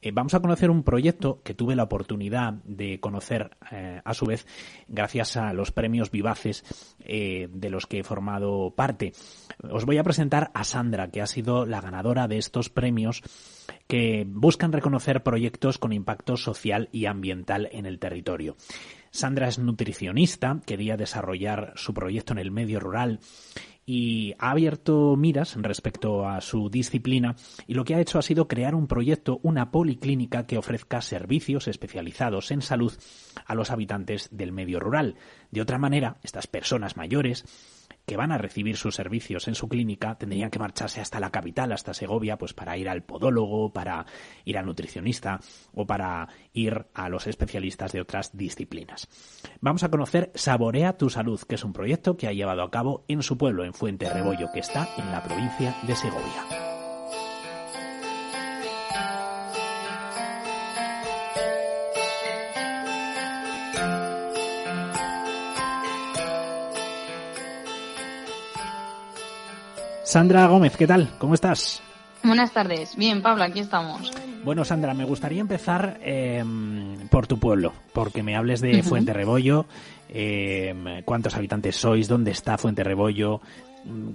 Eh, 0.00 0.12
vamos 0.12 0.34
a 0.34 0.40
conocer 0.40 0.70
un 0.70 0.84
proyecto 0.84 1.42
que 1.42 1.54
tuve 1.54 1.74
la 1.74 1.82
oportunidad 1.82 2.52
de 2.62 3.00
conocer 3.00 3.56
eh, 3.72 4.00
a 4.04 4.14
su 4.14 4.26
vez 4.26 4.46
gracias 4.86 5.36
a 5.36 5.52
los 5.52 5.72
premios 5.72 6.12
vivaces 6.12 6.64
eh, 7.00 7.48
de 7.50 7.68
los 7.68 7.86
que 7.86 7.98
he 7.98 8.04
formado 8.04 8.72
parte. 8.76 9.12
Os 9.68 9.86
voy 9.86 9.98
a 9.98 10.04
presentar 10.04 10.52
a 10.54 10.62
Sandra, 10.62 11.10
que 11.10 11.20
ha 11.20 11.26
sido 11.26 11.66
la 11.66 11.80
ganadora 11.80 12.28
de 12.28 12.38
estos 12.38 12.70
premios 12.70 13.24
que 13.88 14.24
buscan 14.24 14.72
reconocer 14.72 15.24
proyectos 15.24 15.78
con 15.78 15.92
impacto 15.92 16.36
social 16.36 16.88
y 16.92 17.06
ambiental 17.06 17.68
en 17.72 17.84
el 17.84 17.98
territorio. 17.98 18.56
Sandra 19.10 19.48
es 19.48 19.58
nutricionista, 19.58 20.60
quería 20.66 20.96
desarrollar 20.96 21.72
su 21.76 21.94
proyecto 21.94 22.32
en 22.32 22.38
el 22.38 22.50
medio 22.50 22.80
rural 22.80 23.20
y 23.88 24.34
ha 24.38 24.50
abierto 24.50 25.16
miras 25.16 25.56
respecto 25.56 26.28
a 26.28 26.42
su 26.42 26.68
disciplina 26.68 27.36
y 27.66 27.72
lo 27.72 27.84
que 27.84 27.94
ha 27.94 28.00
hecho 28.00 28.18
ha 28.18 28.22
sido 28.22 28.46
crear 28.46 28.74
un 28.74 28.86
proyecto, 28.86 29.40
una 29.42 29.70
policlínica 29.70 30.46
que 30.46 30.58
ofrezca 30.58 31.00
servicios 31.00 31.68
especializados 31.68 32.50
en 32.50 32.60
salud 32.60 32.92
a 33.46 33.54
los 33.54 33.70
habitantes 33.70 34.28
del 34.30 34.52
medio 34.52 34.78
rural. 34.78 35.14
De 35.50 35.62
otra 35.62 35.78
manera, 35.78 36.18
estas 36.22 36.46
personas 36.46 36.98
mayores 36.98 37.46
que 38.08 38.16
van 38.16 38.32
a 38.32 38.38
recibir 38.38 38.78
sus 38.78 38.94
servicios 38.94 39.48
en 39.48 39.54
su 39.54 39.68
clínica 39.68 40.16
tendrían 40.16 40.50
que 40.50 40.58
marcharse 40.58 41.02
hasta 41.02 41.20
la 41.20 41.30
capital, 41.30 41.72
hasta 41.72 41.92
Segovia, 41.92 42.38
pues 42.38 42.54
para 42.54 42.76
ir 42.78 42.88
al 42.88 43.02
podólogo, 43.02 43.70
para 43.70 44.06
ir 44.46 44.56
al 44.56 44.64
nutricionista 44.64 45.40
o 45.74 45.86
para 45.86 46.26
ir 46.54 46.86
a 46.94 47.10
los 47.10 47.26
especialistas 47.26 47.92
de 47.92 48.00
otras 48.00 48.34
disciplinas. 48.34 49.08
Vamos 49.60 49.84
a 49.84 49.90
conocer 49.90 50.32
Saborea 50.34 50.96
tu 50.96 51.10
salud, 51.10 51.38
que 51.42 51.56
es 51.56 51.64
un 51.64 51.74
proyecto 51.74 52.16
que 52.16 52.28
ha 52.28 52.32
llevado 52.32 52.62
a 52.62 52.70
cabo 52.70 53.04
en 53.08 53.22
su 53.22 53.36
pueblo, 53.36 53.62
en 53.64 53.74
Fuente 53.74 54.08
Rebollo, 54.08 54.50
que 54.54 54.60
está 54.60 54.88
en 54.96 55.12
la 55.12 55.22
provincia 55.22 55.76
de 55.86 55.94
Segovia. 55.94 56.67
Sandra 70.08 70.46
Gómez, 70.46 70.74
¿qué 70.74 70.86
tal? 70.86 71.10
¿Cómo 71.18 71.34
estás? 71.34 71.82
Buenas 72.22 72.50
tardes. 72.50 72.96
Bien, 72.96 73.20
Pablo, 73.20 73.44
aquí 73.44 73.60
estamos. 73.60 74.10
Bueno, 74.42 74.64
Sandra, 74.64 74.94
me 74.94 75.04
gustaría 75.04 75.42
empezar 75.42 75.98
em, 76.02 77.06
por 77.08 77.26
tu 77.26 77.38
pueblo, 77.38 77.74
porque 77.92 78.22
me 78.22 78.34
hables 78.34 78.62
de 78.62 78.82
Fuente 78.82 79.12
Rebollo. 79.12 79.66
Em, 80.08 81.02
¿Cuántos 81.04 81.36
habitantes 81.36 81.76
sois? 81.76 82.08
¿Dónde 82.08 82.30
está 82.30 82.56
Fuente 82.56 82.82
Rebollo? 82.82 83.42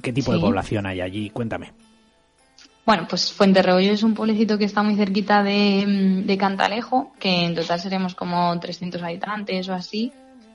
¿Qué 0.02 0.12
tipo 0.12 0.34
de 0.34 0.39
población 0.39 0.88
hay 0.88 1.00
allí? 1.00 1.30
Cuéntame. 1.30 1.74
Bueno, 2.88 3.06
pues 3.08 3.32
Fuente 3.32 3.62
Rebollo 3.62 3.91
es 3.91 4.02
un 4.02 4.16
pueblecito 4.16 4.58
que 4.58 4.66
está 4.66 4.82
muy 4.82 4.96
cerquita 4.96 5.44
de, 5.44 6.24
de 6.26 6.38
Cantalejo, 6.39 7.14
que 7.20 7.46
en 7.46 7.54
total 7.54 7.80
seremos 7.80 8.16
como 8.16 8.60
300 8.60 9.00
habitantes 9.04 9.70
o 9.70 9.76
así. 9.76 10.12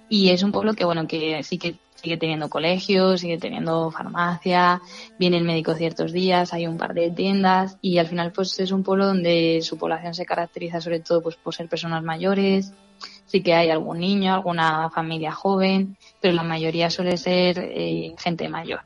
Y 0.09 0.31
es 0.31 0.43
un 0.43 0.51
pueblo 0.51 0.75
que, 0.75 0.85
bueno, 0.85 1.07
que 1.07 1.45
sí 1.45 1.59
que 1.59 1.77
sigue 2.01 2.17
teniendo 2.17 2.49
colegios, 2.49 3.21
sigue 3.21 3.39
teniendo 3.39 3.91
farmacia, 3.91 4.81
viene 5.19 5.39
el 5.39 5.45
médico 5.45 5.75
ciertos 5.75 6.13
días, 6.13 6.53
hay 6.53 6.67
un 6.67 6.79
par 6.79 6.95
de 6.95 7.11
tiendas 7.11 7.77
y 7.83 7.99
al 7.99 8.07
final 8.07 8.33
pues 8.33 8.59
es 8.61 8.71
un 8.71 8.85
pueblo 8.85 9.07
donde 9.07 9.61
su 9.63 9.79
población 9.79 10.15
se 10.15 10.25
caracteriza 10.25 10.81
sobre 10.81 11.01
todo 11.01 11.23
pues 11.23 11.37
por 11.37 11.55
ser 11.55 11.69
personas 11.69 12.05
mayores, 12.05 12.73
sí 13.27 13.43
que 13.43 13.55
hay 13.55 13.71
algún 13.71 13.99
niño, 13.99 14.33
alguna 14.33 14.91
familia 14.91 15.33
joven, 15.33 15.97
pero 16.21 16.35
la 16.35 16.45
mayoría 16.45 16.89
suele 16.91 17.17
ser 17.17 17.59
eh, 17.59 18.15
gente 18.19 18.49
mayor. 18.49 18.81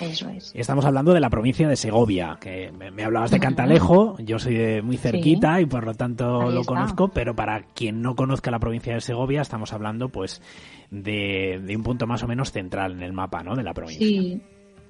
Eso 0.00 0.28
es. 0.28 0.52
Estamos 0.54 0.84
hablando 0.84 1.12
de 1.12 1.20
la 1.20 1.30
provincia 1.30 1.68
de 1.68 1.76
Segovia, 1.76 2.38
que 2.40 2.72
me, 2.72 3.04
hablabas 3.04 3.30
de 3.30 3.40
Cantalejo, 3.40 4.16
yo 4.18 4.38
soy 4.38 4.54
de 4.54 4.82
muy 4.82 4.96
cerquita 4.96 5.60
y 5.60 5.66
por 5.66 5.84
lo 5.84 5.94
tanto 5.94 6.50
lo 6.50 6.64
conozco, 6.64 7.08
pero 7.08 7.34
para 7.34 7.62
quien 7.74 8.02
no 8.02 8.14
conozca 8.16 8.50
la 8.50 8.58
provincia 8.58 8.94
de 8.94 9.00
Segovia, 9.00 9.42
estamos 9.42 9.72
hablando 9.72 10.08
pues 10.08 10.42
de, 10.90 11.62
un 11.76 11.82
punto 11.82 12.06
más 12.06 12.22
o 12.22 12.28
menos 12.28 12.52
central 12.52 12.92
en 12.92 13.02
el 13.02 13.12
mapa, 13.12 13.42
¿no? 13.42 13.54
De 13.56 13.62
la 13.62 13.74
provincia. 13.74 14.06
Sí. 14.06 14.40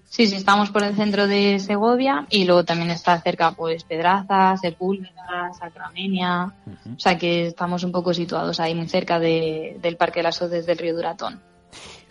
Sí, 0.07 0.27
sí, 0.27 0.37
estamos 0.37 0.71
por 0.71 0.85
el 0.85 0.95
centro 0.95 1.27
de 1.27 1.59
Segovia 1.59 2.27
y 2.31 2.45
luego 2.45 2.63
también 2.65 2.91
está 2.91 3.21
cerca 3.21 3.53
pues 3.53 3.83
Pedraza, 3.85 4.57
Sepúlveda, 4.57 5.53
Sacramenia, 5.59 6.55
o 6.67 7.01
sea 7.01 7.19
que 7.19 7.47
estamos 7.47 7.83
un 7.83 7.91
poco 7.91 8.15
situados 8.15 8.61
ahí 8.61 8.75
muy 8.75 8.87
cerca 8.87 9.19
de, 9.19 9.79
del 9.81 9.97
Parque 9.97 10.21
de 10.21 10.25
las 10.25 10.41
Oces 10.41 10.67
del 10.67 10.79
río 10.79 10.95
Duratón. 10.95 11.41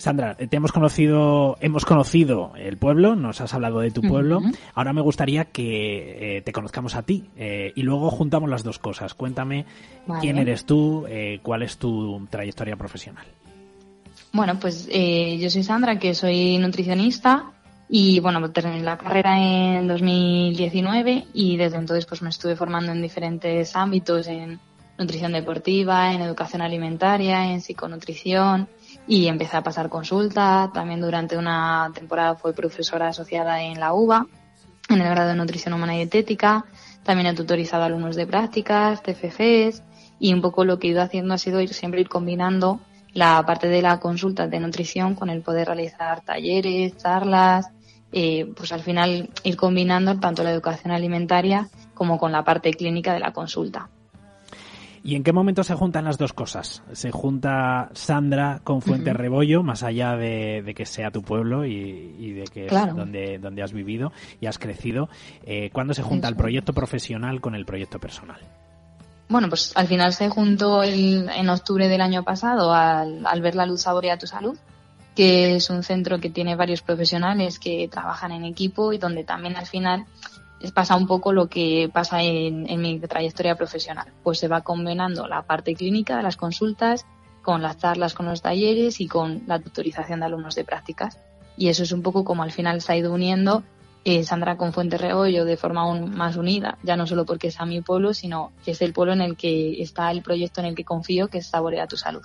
Sandra, 0.04 0.36
te 0.36 0.54
hemos 0.58 0.74
conocido, 0.74 1.56
hemos 1.62 1.86
conocido 1.86 2.52
el 2.58 2.76
pueblo, 2.76 3.16
nos 3.16 3.40
has 3.40 3.54
hablado 3.54 3.80
de 3.80 3.90
tu 3.90 4.02
pueblo. 4.02 4.42
Ahora 4.76 4.92
me 4.92 5.00
gustaría 5.00 5.46
que 5.46 6.40
eh, 6.40 6.42
te 6.42 6.52
conozcamos 6.52 6.96
a 6.96 7.04
ti 7.04 7.30
eh, 7.38 7.72
y 7.74 7.84
luego 7.84 8.10
juntamos 8.10 8.50
las 8.50 8.64
dos 8.64 8.80
cosas. 8.80 9.14
Cuéntame 9.14 9.66
quién 10.20 10.40
eres 10.40 10.66
tú, 10.66 11.06
eh, 11.08 11.40
cuál 11.42 11.64
es 11.64 11.78
tu 11.78 12.28
trayectoria 12.30 12.76
profesional. 12.76 13.26
Bueno, 14.34 14.60
pues 14.60 14.90
yo 14.90 15.50
soy 15.50 15.64
Sandra, 15.64 15.98
que 15.98 16.14
soy 16.14 16.58
nutricionista 16.58 17.54
y 17.88 18.20
bueno, 18.20 18.52
terminé 18.52 18.84
la 18.84 18.98
carrera 18.98 19.40
en 19.40 19.88
2019 19.88 21.28
y 21.34 21.56
desde 21.56 21.78
entonces 21.78 22.06
pues 22.06 22.22
me 22.22 22.30
estuve 22.30 22.58
formando 22.58 22.92
en 22.92 23.02
diferentes 23.02 23.74
ámbitos, 23.74 24.28
en 24.28 24.60
nutrición 24.98 25.32
deportiva, 25.32 26.12
en 26.12 26.20
educación 26.20 26.62
alimentaria, 26.62 27.54
en 27.54 27.62
psiconutrición 27.62 28.68
y 29.08 29.28
empecé 29.28 29.58
a 29.58 29.64
pasar 29.64 29.90
consulta. 29.90 30.72
También 30.74 31.02
durante 31.02 31.38
una 31.38 31.92
temporada 31.94 32.36
fui 32.36 32.54
profesora 32.54 33.10
asociada 33.10 33.62
en 33.62 33.80
la 33.80 33.94
UBA, 33.94 34.28
en 34.90 35.02
el 35.02 35.10
grado 35.10 35.30
de 35.30 35.36
nutrición 35.36 35.74
humana 35.74 35.96
y 35.96 35.98
dietética. 36.00 36.66
También 37.04 37.28
he 37.28 37.34
tutorizado 37.34 37.84
alumnos 37.84 38.16
de 38.16 38.26
prácticas, 38.26 39.04
TFFs 39.04 39.84
y 40.20 40.34
un 40.34 40.42
poco 40.42 40.64
lo 40.64 40.80
que 40.80 40.88
he 40.88 40.92
ido 40.92 41.02
haciendo 41.02 41.34
ha 41.34 41.38
sido 41.38 41.60
ir, 41.60 41.74
siempre 41.74 42.02
ir 42.02 42.10
combinando 42.10 42.80
la 43.14 43.44
parte 43.46 43.68
de 43.68 43.82
la 43.82 44.00
consulta 44.00 44.48
de 44.48 44.60
nutrición 44.60 45.16
con 45.16 45.30
el 45.30 45.42
poder 45.42 45.68
realizar 45.68 46.22
talleres, 46.22 46.98
charlas, 46.98 47.70
eh, 48.12 48.52
pues 48.56 48.72
al 48.72 48.82
final 48.82 49.30
ir 49.44 49.58
combinando 49.58 50.20
tanto 50.20 50.44
la 50.44 50.52
educación 50.52 50.94
alimentaria 50.94 51.68
como 51.94 52.18
con 52.18 52.32
la 52.32 52.44
parte 52.44 52.72
clínica 52.74 53.14
de 53.14 53.20
la 53.20 53.34
consulta. 53.34 53.90
¿Y 55.06 55.16
en 55.16 55.24
qué 55.24 55.34
momento 55.34 55.66
se 55.66 55.76
juntan 55.76 56.06
las 56.06 56.18
dos 56.18 56.32
cosas? 56.32 56.82
¿Se 56.94 57.12
junta 57.12 57.90
Sandra 57.94 58.62
con 58.64 58.82
Fuente 58.82 59.12
Rebollo, 59.12 59.62
más 59.62 59.84
allá 59.84 60.16
de, 60.16 60.74
que 60.76 60.86
sea 60.86 61.12
tu 61.12 61.22
pueblo 61.22 61.66
y, 61.66 62.32
de 62.32 62.46
que 62.46 62.68
es 62.68 62.96
donde, 62.96 63.38
donde 63.38 63.64
has 63.64 63.74
vivido 63.74 64.14
y 64.40 64.46
has 64.46 64.58
crecido? 64.58 65.10
Eh, 65.46 65.70
¿Cuándo 65.74 65.94
se 65.94 66.04
junta 66.04 66.30
el 66.30 66.38
proyecto 66.38 66.72
profesional 66.72 67.42
con 67.42 67.54
el 67.54 67.66
proyecto 67.66 68.00
personal? 68.00 68.40
Bueno, 69.28 69.50
pues 69.50 69.74
al 69.76 69.88
final 69.88 70.14
se 70.14 70.30
juntó 70.30 70.84
en 70.84 71.50
octubre 71.50 71.90
del 71.90 72.02
año 72.02 72.24
pasado 72.24 72.74
al, 72.74 73.26
al 73.26 73.42
ver 73.42 73.56
la 73.56 73.66
luz 73.66 73.82
saborea 73.82 74.18
tu 74.18 74.28
salud, 74.28 74.58
que 75.16 75.58
es 75.58 75.70
un 75.70 75.84
centro 75.84 76.20
que 76.20 76.30
tiene 76.30 76.56
varios 76.56 76.82
profesionales 76.82 77.60
que 77.60 77.90
trabajan 77.92 78.32
en 78.32 78.46
equipo 78.46 78.94
y 78.94 79.00
donde 79.00 79.26
también 79.26 79.58
al 79.58 79.66
final 79.66 80.06
pasa 80.72 80.96
un 80.96 81.08
poco 81.08 81.34
lo 81.34 81.48
que 81.48 81.90
pasa 81.92 82.22
en, 82.22 82.82
mi 82.82 83.00
trayectoria 83.00 83.56
profesional. 83.56 84.08
Pues 84.24 84.40
se 84.40 84.48
va 84.48 84.62
combinando 84.62 85.28
la 85.28 85.42
parte 85.44 85.76
clínica 85.76 86.22
las 86.22 86.38
consultas 86.38 87.06
con 87.42 87.62
las 87.62 87.78
charlas 87.78 88.14
con 88.14 88.26
los 88.26 88.42
talleres 88.42 89.02
y 89.02 89.08
con 89.08 89.44
la 89.48 89.60
tutorización 89.60 90.22
de 90.22 90.28
alumnos 90.28 90.56
de 90.56 90.64
prácticas. 90.64 91.20
Y 91.58 91.68
eso 91.68 91.84
es 91.84 91.92
un 91.92 92.02
poco 92.02 92.24
como 92.24 92.44
al 92.44 92.52
final 92.52 92.82
se 92.82 92.94
ha 92.94 92.98
ido 92.98 93.14
uniendo 93.14 93.64
eh, 94.06 94.24
Sandra 94.24 94.58
con 94.58 94.74
Fuente 94.74 94.98
Reollo 94.98 95.46
de 95.46 95.56
forma 95.56 95.82
aún 95.82 96.16
más 96.16 96.36
unida, 96.36 96.78
ya 96.84 96.98
no 96.98 97.08
solo 97.08 97.26
porque 97.26 97.48
es 97.48 97.60
a 97.60 97.66
mi 97.66 97.82
pueblo, 97.82 98.14
sino 98.14 98.52
que 98.66 98.72
es 98.72 98.82
el 98.82 98.92
pueblo 98.92 99.14
en 99.14 99.22
el 99.22 99.38
que 99.38 99.82
está 99.82 100.12
el 100.12 100.22
proyecto 100.22 100.62
en 100.62 100.68
el 100.68 100.76
que 100.76 100.84
confío, 100.84 101.28
que 101.28 101.38
es 101.38 101.48
Saborea 101.48 101.88
tu 101.88 101.96
Salud. 101.96 102.24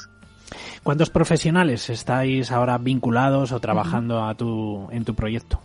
¿Cuántos 0.82 1.10
profesionales 1.10 1.88
estáis 1.90 2.50
ahora 2.50 2.78
vinculados 2.78 3.52
o 3.52 3.60
trabajando 3.60 4.24
a 4.24 4.34
tu, 4.34 4.88
en 4.90 5.04
tu 5.04 5.14
proyecto? 5.14 5.60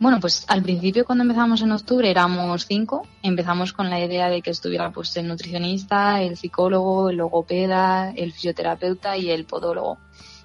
Bueno, 0.00 0.18
pues 0.20 0.44
al 0.48 0.62
principio 0.62 1.04
cuando 1.04 1.22
empezamos 1.22 1.62
en 1.62 1.72
octubre 1.72 2.10
éramos 2.10 2.66
cinco. 2.66 3.06
Empezamos 3.22 3.72
con 3.72 3.90
la 3.90 4.00
idea 4.00 4.28
de 4.28 4.42
que 4.42 4.50
estuviera 4.50 4.90
pues 4.90 5.16
el 5.16 5.28
nutricionista, 5.28 6.20
el 6.20 6.36
psicólogo, 6.36 7.10
el 7.10 7.16
logopeda, 7.16 8.10
el 8.10 8.32
fisioterapeuta 8.32 9.16
y 9.16 9.30
el 9.30 9.44
podólogo. 9.44 9.98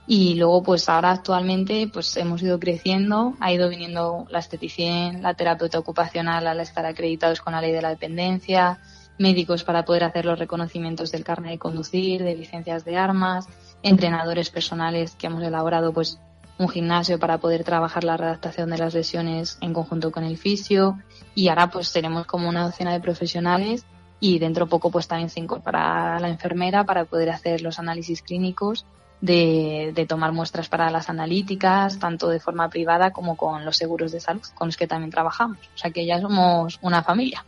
Y 0.07 0.35
luego 0.35 0.63
pues 0.63 0.87
ahora 0.87 1.11
actualmente 1.11 1.89
pues 1.91 2.15
hemos 2.17 2.41
ido 2.41 2.59
creciendo, 2.59 3.35
ha 3.39 3.51
ido 3.51 3.69
viniendo 3.69 4.25
la 4.29 4.39
esteticien, 4.39 5.21
la 5.21 5.33
terapeuta 5.33 5.79
ocupacional 5.79 6.47
al 6.47 6.59
estar 6.59 6.85
acreditados 6.85 7.41
con 7.41 7.53
la 7.53 7.61
ley 7.61 7.71
de 7.71 7.81
la 7.81 7.89
dependencia, 7.89 8.79
médicos 9.17 9.63
para 9.63 9.83
poder 9.83 10.03
hacer 10.03 10.25
los 10.25 10.39
reconocimientos 10.39 11.11
del 11.11 11.23
carnet 11.23 11.51
de 11.51 11.59
conducir, 11.59 12.23
de 12.23 12.35
licencias 12.35 12.85
de 12.85 12.97
armas, 12.97 13.47
entrenadores 13.83 14.49
personales 14.49 15.15
que 15.15 15.27
hemos 15.27 15.43
elaborado 15.43 15.91
pues 15.91 16.19
un 16.59 16.67
gimnasio 16.67 17.17
para 17.17 17.37
poder 17.37 17.63
trabajar 17.63 18.03
la 18.03 18.17
redactación 18.17 18.69
de 18.69 18.77
las 18.77 18.93
lesiones 18.93 19.57
en 19.61 19.73
conjunto 19.73 20.11
con 20.11 20.25
el 20.25 20.37
fisio 20.37 20.99
y 21.33 21.47
ahora 21.47 21.71
pues 21.71 21.91
tenemos 21.91 22.27
como 22.27 22.49
una 22.49 22.65
docena 22.65 22.91
de 22.91 22.99
profesionales 22.99 23.85
y 24.19 24.39
dentro 24.39 24.67
poco 24.67 24.91
pues 24.91 25.07
también 25.07 25.29
se 25.29 25.39
incorpora 25.39 26.19
la 26.19 26.27
enfermera 26.27 26.83
para 26.83 27.05
poder 27.05 27.29
hacer 27.29 27.61
los 27.61 27.79
análisis 27.79 28.21
clínicos 28.21 28.85
de, 29.21 29.91
de, 29.95 30.05
tomar 30.05 30.31
muestras 30.33 30.69
para 30.69 30.89
las 30.89 31.09
analíticas, 31.09 31.99
tanto 31.99 32.29
de 32.29 32.39
forma 32.39 32.69
privada 32.69 33.11
como 33.11 33.35
con 33.35 33.65
los 33.65 33.75
seguros 33.75 34.11
de 34.11 34.19
salud 34.19 34.41
con 34.55 34.67
los 34.67 34.77
que 34.77 34.87
también 34.87 35.11
trabajamos. 35.11 35.57
O 35.75 35.77
sea 35.77 35.91
que 35.91 36.05
ya 36.05 36.21
somos 36.21 36.79
una 36.81 37.03
familia. 37.03 37.45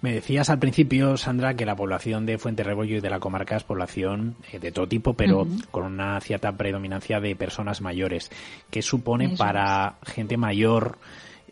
Me 0.00 0.12
decías 0.12 0.50
al 0.50 0.58
principio, 0.58 1.16
Sandra, 1.16 1.54
que 1.54 1.66
la 1.66 1.76
población 1.76 2.26
de 2.26 2.38
Fuente 2.38 2.62
Rebollo 2.62 2.96
y 2.96 3.00
de 3.00 3.10
la 3.10 3.20
comarca 3.20 3.56
es 3.56 3.64
población 3.64 4.36
eh, 4.52 4.58
de 4.58 4.72
todo 4.72 4.86
tipo, 4.86 5.14
pero 5.14 5.46
con 5.70 5.84
una 5.84 6.20
cierta 6.20 6.52
predominancia 6.52 7.20
de 7.20 7.36
personas 7.36 7.80
mayores. 7.80 8.30
¿Qué 8.70 8.82
supone 8.82 9.30
para 9.30 9.96
gente 10.04 10.36
mayor 10.36 10.98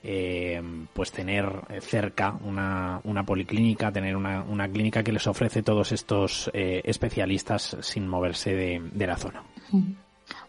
eh, 0.02 0.62
pues 0.92 1.10
tener 1.10 1.50
cerca 1.80 2.38
una, 2.44 3.00
una 3.04 3.24
policlínica, 3.24 3.90
tener 3.90 4.14
una, 4.14 4.42
una, 4.42 4.68
clínica 4.68 5.02
que 5.02 5.10
les 5.10 5.26
ofrece 5.26 5.64
todos 5.64 5.90
estos 5.90 6.48
eh, 6.54 6.80
especialistas 6.84 7.76
sin 7.80 8.06
moverse 8.06 8.54
de, 8.54 8.82
de 8.92 9.06
la 9.06 9.16
zona? 9.16 9.42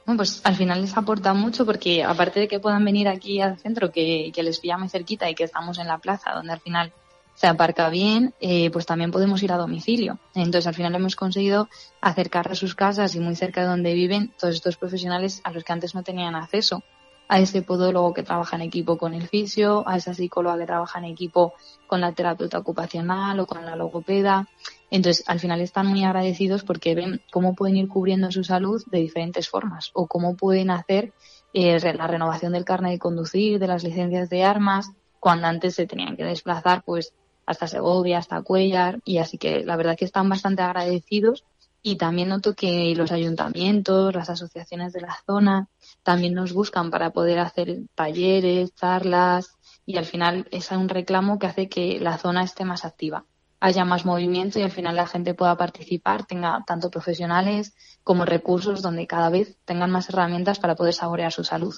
Bueno, 0.05 0.17
pues 0.17 0.41
al 0.43 0.55
final 0.55 0.81
les 0.81 0.95
aporta 0.95 1.33
mucho 1.33 1.65
porque 1.65 2.03
aparte 2.03 2.41
de 2.41 2.47
que 2.47 2.59
puedan 2.59 2.85
venir 2.85 3.07
aquí 3.07 3.41
al 3.41 3.57
centro, 3.57 3.91
que, 3.91 4.31
que 4.33 4.43
les 4.43 4.59
pilla 4.59 4.77
muy 4.77 4.89
cerquita 4.89 5.29
y 5.29 5.35
que 5.35 5.45
estamos 5.45 5.79
en 5.79 5.87
la 5.87 5.97
plaza, 5.97 6.33
donde 6.33 6.53
al 6.53 6.59
final 6.59 6.91
se 7.37 7.45
aparca 7.45 7.91
bien, 7.91 8.33
eh, 8.39 8.71
pues 8.71 8.87
también 8.87 9.11
podemos 9.11 9.43
ir 9.43 9.51
a 9.51 9.57
domicilio. 9.57 10.17
Entonces, 10.33 10.65
al 10.65 10.73
final 10.73 10.95
hemos 10.95 11.15
conseguido 11.15 11.69
acercar 12.01 12.51
a 12.51 12.55
sus 12.55 12.73
casas 12.73 13.13
y 13.13 13.19
muy 13.19 13.35
cerca 13.35 13.61
de 13.61 13.67
donde 13.67 13.93
viven 13.93 14.33
todos 14.39 14.55
estos 14.55 14.75
profesionales 14.75 15.39
a 15.43 15.51
los 15.51 15.63
que 15.63 15.71
antes 15.71 15.93
no 15.93 16.01
tenían 16.01 16.33
acceso. 16.33 16.81
A 17.27 17.39
ese 17.39 17.61
podólogo 17.61 18.15
que 18.15 18.23
trabaja 18.23 18.55
en 18.55 18.63
equipo 18.63 18.97
con 18.97 19.13
el 19.13 19.27
fisio, 19.27 19.87
a 19.87 19.97
esa 19.97 20.15
psicóloga 20.15 20.57
que 20.57 20.65
trabaja 20.65 20.97
en 20.97 21.05
equipo 21.05 21.53
con 21.85 22.01
la 22.01 22.11
terapeuta 22.11 22.57
ocupacional 22.57 23.39
o 23.39 23.45
con 23.45 23.63
la 23.63 23.75
logopeda. 23.75 24.47
Entonces, 24.89 25.23
al 25.27 25.39
final 25.39 25.61
están 25.61 25.85
muy 25.85 26.03
agradecidos 26.03 26.63
porque 26.63 26.95
ven 26.95 27.21
cómo 27.31 27.53
pueden 27.53 27.77
ir 27.77 27.87
cubriendo 27.87 28.31
su 28.31 28.43
salud 28.43 28.81
de 28.87 28.97
diferentes 28.97 29.47
formas 29.47 29.91
o 29.93 30.07
cómo 30.07 30.35
pueden 30.35 30.71
hacer 30.71 31.13
eh, 31.53 31.79
la 31.93 32.07
renovación 32.07 32.53
del 32.53 32.65
carnet 32.65 32.93
de 32.93 32.99
conducir, 32.99 33.59
de 33.59 33.67
las 33.67 33.83
licencias 33.83 34.27
de 34.27 34.43
armas, 34.43 34.89
cuando 35.19 35.45
antes 35.45 35.75
se 35.75 35.85
tenían 35.85 36.15
que 36.17 36.23
desplazar 36.23 36.81
pues 36.83 37.13
hasta 37.47 37.67
Segovia, 37.67 38.19
hasta 38.19 38.41
Cuellar, 38.43 38.99
y 39.05 39.17
así 39.17 39.39
que 39.39 39.63
la 39.63 39.75
verdad 39.77 39.97
que 39.97 40.05
están 40.05 40.29
bastante 40.29 40.61
agradecidos 40.61 41.43
y 41.81 41.95
también 41.95 42.29
noto 42.29 42.53
que 42.53 42.93
los 42.95 43.11
ayuntamientos, 43.11 44.13
las 44.13 44.29
asociaciones 44.29 44.91
de 44.91 45.01
la 45.01 45.17
zona 45.25 45.69
también 46.03 46.33
nos 46.33 46.51
buscan 46.51 46.91
para 46.91 47.11
poder 47.11 47.39
hacer 47.39 47.83
talleres, 47.95 48.75
charlas 48.75 49.55
y 49.85 49.95
al 49.97 50.05
final 50.05 50.47
es 50.51 50.69
un 50.71 50.89
reclamo 50.89 51.39
que 51.39 51.47
hace 51.47 51.69
que 51.69 51.99
la 51.99 52.17
zona 52.17 52.43
esté 52.43 52.65
más 52.65 52.83
activa, 52.83 53.25
haya 53.61 53.85
más 53.85 54.05
movimiento 54.05 54.59
y 54.59 54.63
al 54.63 54.71
final 54.71 54.97
la 54.97 55.07
gente 55.07 55.33
pueda 55.33 55.55
participar, 55.55 56.25
tenga 56.25 56.61
tanto 56.67 56.91
profesionales 56.91 57.73
como 58.03 58.25
recursos 58.25 58.81
donde 58.81 59.07
cada 59.07 59.29
vez 59.29 59.57
tengan 59.63 59.89
más 59.91 60.09
herramientas 60.09 60.59
para 60.59 60.75
poder 60.75 60.93
saborear 60.93 61.31
su 61.31 61.45
salud. 61.45 61.73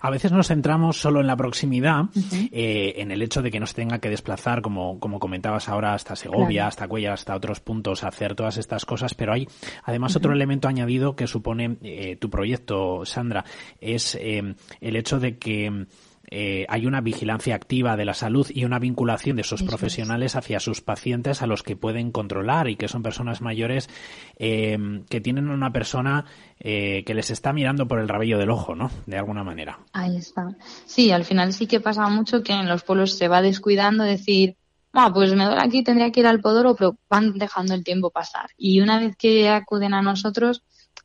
A 0.00 0.10
veces 0.10 0.32
nos 0.32 0.48
centramos 0.48 1.00
solo 1.00 1.20
en 1.20 1.26
la 1.26 1.36
proximidad, 1.36 2.04
eh, 2.52 2.94
en 2.96 3.10
el 3.10 3.22
hecho 3.22 3.42
de 3.42 3.50
que 3.50 3.60
no 3.60 3.66
se 3.66 3.74
tenga 3.74 3.98
que 3.98 4.10
desplazar, 4.10 4.62
como, 4.62 4.98
como 5.00 5.18
comentabas 5.18 5.68
ahora, 5.68 5.94
hasta 5.94 6.16
Segovia, 6.16 6.66
hasta 6.66 6.88
Cuellar, 6.88 7.14
hasta 7.14 7.34
otros 7.34 7.60
puntos, 7.60 8.04
hacer 8.04 8.34
todas 8.34 8.58
estas 8.58 8.84
cosas, 8.84 9.14
pero 9.14 9.32
hay 9.32 9.48
además 9.84 10.16
otro 10.16 10.32
elemento 10.32 10.68
añadido 10.68 11.16
que 11.16 11.26
supone 11.26 11.76
eh, 11.82 12.16
tu 12.16 12.30
proyecto, 12.30 13.04
Sandra, 13.04 13.44
es 13.80 14.14
eh, 14.14 14.54
el 14.80 14.96
hecho 14.96 15.18
de 15.18 15.38
que 15.38 15.86
eh, 16.30 16.66
hay 16.68 16.86
una 16.86 17.00
vigilancia 17.00 17.54
activa 17.54 17.96
de 17.96 18.04
la 18.04 18.14
salud 18.14 18.46
y 18.50 18.64
una 18.64 18.78
vinculación 18.78 19.36
de 19.36 19.42
esos 19.42 19.62
profesionales 19.62 20.36
hacia 20.36 20.60
sus 20.60 20.80
pacientes 20.80 21.42
a 21.42 21.46
los 21.46 21.62
que 21.62 21.76
pueden 21.76 22.10
controlar 22.10 22.68
y 22.68 22.76
que 22.76 22.88
son 22.88 23.02
personas 23.02 23.40
mayores 23.40 23.88
eh, 24.38 24.76
que 25.08 25.20
tienen 25.20 25.48
una 25.48 25.72
persona 25.72 26.24
eh, 26.58 27.02
que 27.04 27.14
les 27.14 27.30
está 27.30 27.52
mirando 27.52 27.86
por 27.86 27.98
el 27.98 28.08
rabillo 28.08 28.38
del 28.38 28.50
ojo, 28.50 28.74
¿no? 28.74 28.90
De 29.06 29.18
alguna 29.18 29.44
manera. 29.44 29.78
Ahí 29.92 30.16
está. 30.16 30.48
Sí, 30.86 31.10
al 31.10 31.24
final 31.24 31.52
sí 31.52 31.66
que 31.66 31.80
pasa 31.80 32.08
mucho 32.08 32.42
que 32.42 32.52
en 32.52 32.68
los 32.68 32.82
pueblos 32.82 33.16
se 33.16 33.28
va 33.28 33.42
descuidando 33.42 34.04
decir, 34.04 34.56
ah, 34.92 35.12
pues 35.12 35.34
me 35.34 35.44
duele 35.44 35.60
aquí, 35.60 35.82
tendría 35.82 36.10
que 36.10 36.20
ir 36.20 36.26
al 36.26 36.40
podoro, 36.40 36.74
pero 36.74 36.96
van 37.08 37.34
dejando 37.38 37.74
el 37.74 37.84
tiempo 37.84 38.10
pasar. 38.10 38.50
Y 38.56 38.80
una 38.80 38.98
vez 38.98 39.16
que 39.16 39.48
acuden 39.48 39.94
a 39.94 40.02
nosotros, 40.02 40.62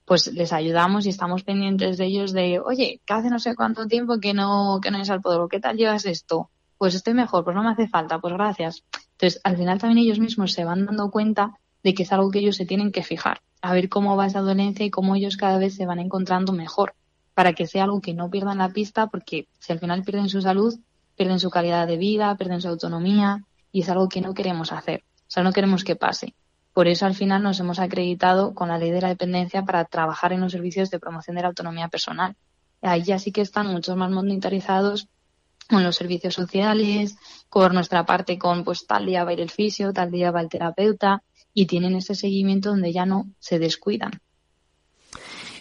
pues 0.10 0.26
les 0.34 0.53
ayudamos 0.53 1.05
y 1.05 1.10
estamos 1.10 1.43
pendientes 1.43 1.99
de 1.99 2.05
ellos 2.05 2.34
de, 2.34 2.60
oye, 2.60 2.99
que 3.05 3.14
hace 3.14 3.30
no 3.30 3.38
sé 3.38 3.53
cuánto 3.55 3.86
tiempo 3.86 4.20
que 4.20 4.34
no, 4.34 4.80
que 4.82 4.89
no 4.89 4.99
es 4.99 5.12
al 5.12 5.22
podoro, 5.22 5.47
¿qué 5.47 5.60
tal 5.60 5.78
llevas 5.78 6.07
esto? 6.07 6.49
Pues 6.80 6.95
estoy 6.95 7.14
mejor, 7.14 7.43
pues 7.43 7.55
no 7.55 7.62
me 7.62 7.70
hace 7.70 7.88
falta, 7.88 8.18
pues 8.18 8.34
gracias. 8.34 8.84
Entonces, 9.12 9.39
al 9.43 9.55
final 9.55 9.78
también 9.78 10.03
ellos 10.03 10.18
mismos 10.18 10.53
se 10.53 10.66
van 10.66 10.88
dando 10.88 11.12
cuenta 11.12 11.60
de 11.84 11.93
que 11.93 12.01
es 12.01 12.12
algo 12.12 12.32
que 12.32 12.39
ellos 12.39 12.55
se 12.55 12.66
tienen 12.66 12.91
que 12.91 13.03
fijar, 13.03 13.41
a 13.62 13.72
ver 13.72 13.88
cómo 13.88 14.18
va 14.18 14.26
esa 14.26 14.41
dolencia 14.41 14.84
y 14.84 14.89
cómo 14.89 15.16
ellos 15.16 15.38
cada 15.38 15.60
vez 15.60 15.76
se 15.76 15.86
van 15.86 15.99
encontrando 15.99 16.53
mejor, 16.53 16.95
para 17.36 17.53
que 17.53 17.68
sea 17.68 17.84
algo 17.84 18.01
que 18.01 18.16
no 18.16 18.32
pierdan 18.32 18.57
la 18.57 18.70
pista, 18.70 19.05
porque 19.12 19.47
si 19.60 19.74
al 19.74 19.80
final 19.80 20.01
pierden 20.01 20.28
su 20.28 20.41
salud, 20.41 20.74
pierden 21.18 21.39
su 21.39 21.51
calidad 21.51 21.86
de 21.86 21.97
vida, 21.97 22.36
pierden 22.36 22.62
su 22.62 22.68
autonomía, 22.68 23.45
y 23.72 23.82
es 23.82 23.89
algo 23.89 24.10
que 24.10 24.22
no 24.22 24.34
queremos 24.34 24.72
hacer. 24.72 25.03
O 25.20 25.32
sea, 25.32 25.43
no 25.43 25.53
queremos 25.53 25.84
que 25.84 25.95
pase. 25.95 26.34
Por 26.80 26.88
eso 26.88 27.06
al 27.06 27.14
final 27.14 27.44
nos 27.44 27.60
hemos 27.60 27.78
acreditado 27.78 28.54
con 28.54 28.70
la 28.70 28.78
ley 28.78 28.90
de 28.90 29.02
la 29.02 29.10
dependencia 29.10 29.66
para 29.66 29.84
trabajar 29.84 30.32
en 30.32 30.40
los 30.40 30.54
servicios 30.54 30.90
de 30.90 30.98
promoción 30.98 31.36
de 31.36 31.42
la 31.42 31.50
autonomía 31.50 31.90
personal. 31.90 32.38
Ahí 32.82 33.04
ya 33.04 33.20
sí 33.20 33.34
que 33.34 33.42
están 33.42 33.68
muchos 33.68 33.98
más 33.98 34.10
monitorizados 34.12 35.10
con 35.70 35.84
los 35.84 35.98
servicios 35.98 36.36
sociales, 36.36 37.18
con 37.50 37.74
nuestra 37.74 38.06
parte 38.06 38.40
con 38.40 38.64
pues 38.64 38.88
tal 38.88 39.08
día 39.08 39.26
va 39.26 39.32
a 39.32 39.34
ir 39.34 39.42
el 39.42 39.50
fisio, 39.50 39.92
tal 39.92 40.10
día 40.10 40.32
va 40.32 40.40
el 40.40 40.48
terapeuta 40.48 41.22
y 41.54 41.66
tienen 41.66 41.98
ese 41.98 42.16
seguimiento 42.16 42.70
donde 42.70 42.94
ya 42.94 43.06
no 43.06 43.28
se 43.40 43.60
descuidan. 43.60 44.12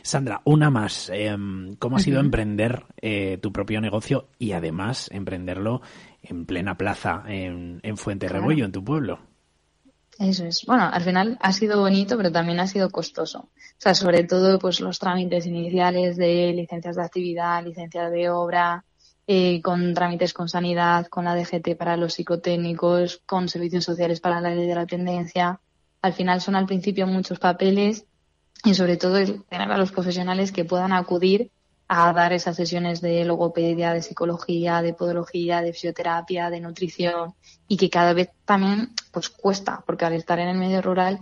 Sandra, 0.03 0.41
una 0.45 0.71
más. 0.71 1.11
Em, 1.12 1.75
¿Cómo 1.81 1.97
ha 1.97 1.99
sido 1.99 2.21
emprender 2.21 2.85
eh, 3.03 3.39
tu 3.43 3.53
propio 3.53 3.81
negocio 3.81 4.29
y 4.39 4.53
además 4.53 5.11
emprenderlo 5.12 5.83
en 6.23 6.47
plena 6.47 6.79
plaza 6.79 7.25
en, 7.27 7.81
Fuente 7.97 8.29
Rebollo, 8.29 8.64
en 8.64 8.71
tu 8.71 8.85
pueblo? 8.85 9.28
Eso 10.19 10.45
es. 10.47 10.64
Bueno, 10.66 10.91
al 10.93 11.03
final 11.03 11.39
ha 11.41 11.53
sido 11.53 11.81
bonito, 11.81 12.16
pero 12.16 12.33
también 12.33 12.59
ha 12.59 12.66
sido 12.66 12.91
costoso. 12.91 13.39
O 13.39 13.81
sea, 13.81 13.95
sobre 13.95 14.25
todo, 14.25 14.59
pues 14.59 14.81
los 14.81 14.99
trámites 14.99 15.47
iniciales 15.47 16.16
de 16.16 16.53
licencias 16.55 16.97
de 16.97 17.03
actividad, 17.03 17.64
licencias 17.64 18.11
de 18.11 18.29
obra, 18.29 18.85
eh, 19.29 19.61
con 19.62 19.95
trámites 19.95 20.33
con 20.33 20.49
sanidad, 20.49 21.07
con 21.07 21.27
la 21.27 21.37
DGT 21.37 21.77
para 21.77 21.97
los 21.97 22.14
psicotécnicos, 22.14 23.23
con 23.27 23.49
servicios 23.49 23.85
sociales 23.85 24.21
para 24.21 24.41
la 24.41 24.51
ley 24.51 24.66
de 24.66 24.75
la 24.75 24.87
tendencia. 24.87 25.61
Al 26.03 26.14
final 26.14 26.41
son 26.41 26.57
al 26.57 26.66
principio 26.66 27.07
muchos 27.07 27.39
papeles 27.39 28.07
y 28.64 28.75
sobre 28.75 28.97
todo 28.97 29.19
tener 29.49 29.71
a 29.71 29.79
los 29.79 29.93
profesionales 29.93 30.51
que 30.51 30.64
puedan 30.64 30.93
acudir 30.93 31.53
a 31.89 32.12
dar 32.12 32.32
esas 32.32 32.57
sesiones 32.57 33.01
de 33.01 33.24
logopedia, 33.24 33.95
de 33.95 34.03
psicología, 34.03 34.82
de 34.82 34.93
podología, 34.93 35.62
de 35.62 35.72
fisioterapia, 35.72 36.51
de 36.51 36.61
nutrición 36.61 37.34
y 37.66 37.78
que 37.78 37.89
cada 37.89 38.12
vez 38.12 38.30
también 38.45 38.91
pues 39.11 39.30
cuesta, 39.30 39.82
porque 39.86 40.05
al 40.05 40.12
estar 40.12 40.39
en 40.39 40.49
el 40.49 40.59
medio 40.59 40.82
rural 40.82 41.18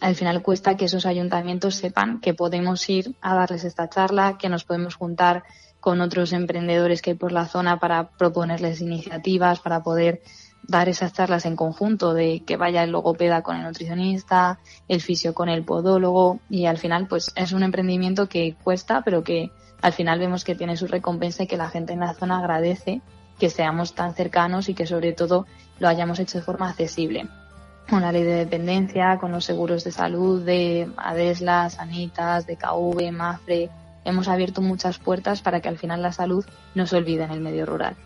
al 0.00 0.14
final 0.14 0.42
cuesta 0.42 0.76
que 0.76 0.86
esos 0.86 1.06
ayuntamientos 1.06 1.74
sepan 1.74 2.20
que 2.20 2.34
podemos 2.34 2.88
ir 2.88 3.14
a 3.20 3.34
darles 3.34 3.64
esta 3.64 3.88
charla, 3.88 4.38
que 4.38 4.48
nos 4.48 4.64
podemos 4.64 4.94
juntar 4.94 5.44
con 5.80 6.00
otros 6.00 6.32
emprendedores 6.32 7.02
que 7.02 7.10
hay 7.10 7.16
por 7.16 7.32
la 7.32 7.46
zona 7.46 7.78
para 7.78 8.10
proponerles 8.10 8.80
iniciativas, 8.80 9.60
para 9.60 9.82
poder 9.82 10.22
dar 10.62 10.88
esas 10.88 11.12
charlas 11.12 11.44
en 11.44 11.56
conjunto 11.56 12.14
de 12.14 12.44
que 12.46 12.56
vaya 12.56 12.84
el 12.84 12.90
logopeda 12.90 13.42
con 13.42 13.56
el 13.56 13.64
nutricionista, 13.64 14.60
el 14.88 15.00
fisio 15.00 15.34
con 15.34 15.48
el 15.48 15.64
podólogo 15.64 16.38
y 16.48 16.66
al 16.66 16.78
final 16.78 17.08
pues 17.08 17.32
es 17.34 17.52
un 17.52 17.64
emprendimiento 17.64 18.28
que 18.28 18.54
cuesta 18.62 19.02
pero 19.02 19.24
que 19.24 19.50
al 19.82 19.92
final 19.92 20.18
vemos 20.20 20.44
que 20.44 20.54
tiene 20.54 20.76
su 20.76 20.86
recompensa 20.86 21.42
y 21.42 21.46
que 21.46 21.56
la 21.56 21.68
gente 21.68 21.92
en 21.92 22.00
la 22.00 22.14
zona 22.14 22.38
agradece 22.38 23.02
que 23.38 23.50
seamos 23.50 23.94
tan 23.94 24.14
cercanos 24.14 24.68
y 24.68 24.74
que 24.74 24.86
sobre 24.86 25.12
todo 25.12 25.46
lo 25.80 25.88
hayamos 25.88 26.20
hecho 26.20 26.38
de 26.38 26.44
forma 26.44 26.68
accesible. 26.70 27.28
Con 27.90 28.02
la 28.02 28.12
ley 28.12 28.22
de 28.22 28.36
dependencia, 28.36 29.18
con 29.18 29.32
los 29.32 29.44
seguros 29.44 29.82
de 29.82 29.90
salud 29.90 30.44
de 30.44 30.88
Adesla, 30.96 31.68
Sanitas, 31.68 32.46
de 32.46 32.56
KV, 32.56 33.10
Mafre, 33.10 33.70
hemos 34.04 34.28
abierto 34.28 34.62
muchas 34.62 34.98
puertas 34.98 35.42
para 35.42 35.60
que 35.60 35.68
al 35.68 35.78
final 35.78 36.00
la 36.00 36.12
salud 36.12 36.46
no 36.76 36.86
se 36.86 36.96
olvide 36.96 37.24
en 37.24 37.32
el 37.32 37.40
medio 37.40 37.66
rural. 37.66 37.96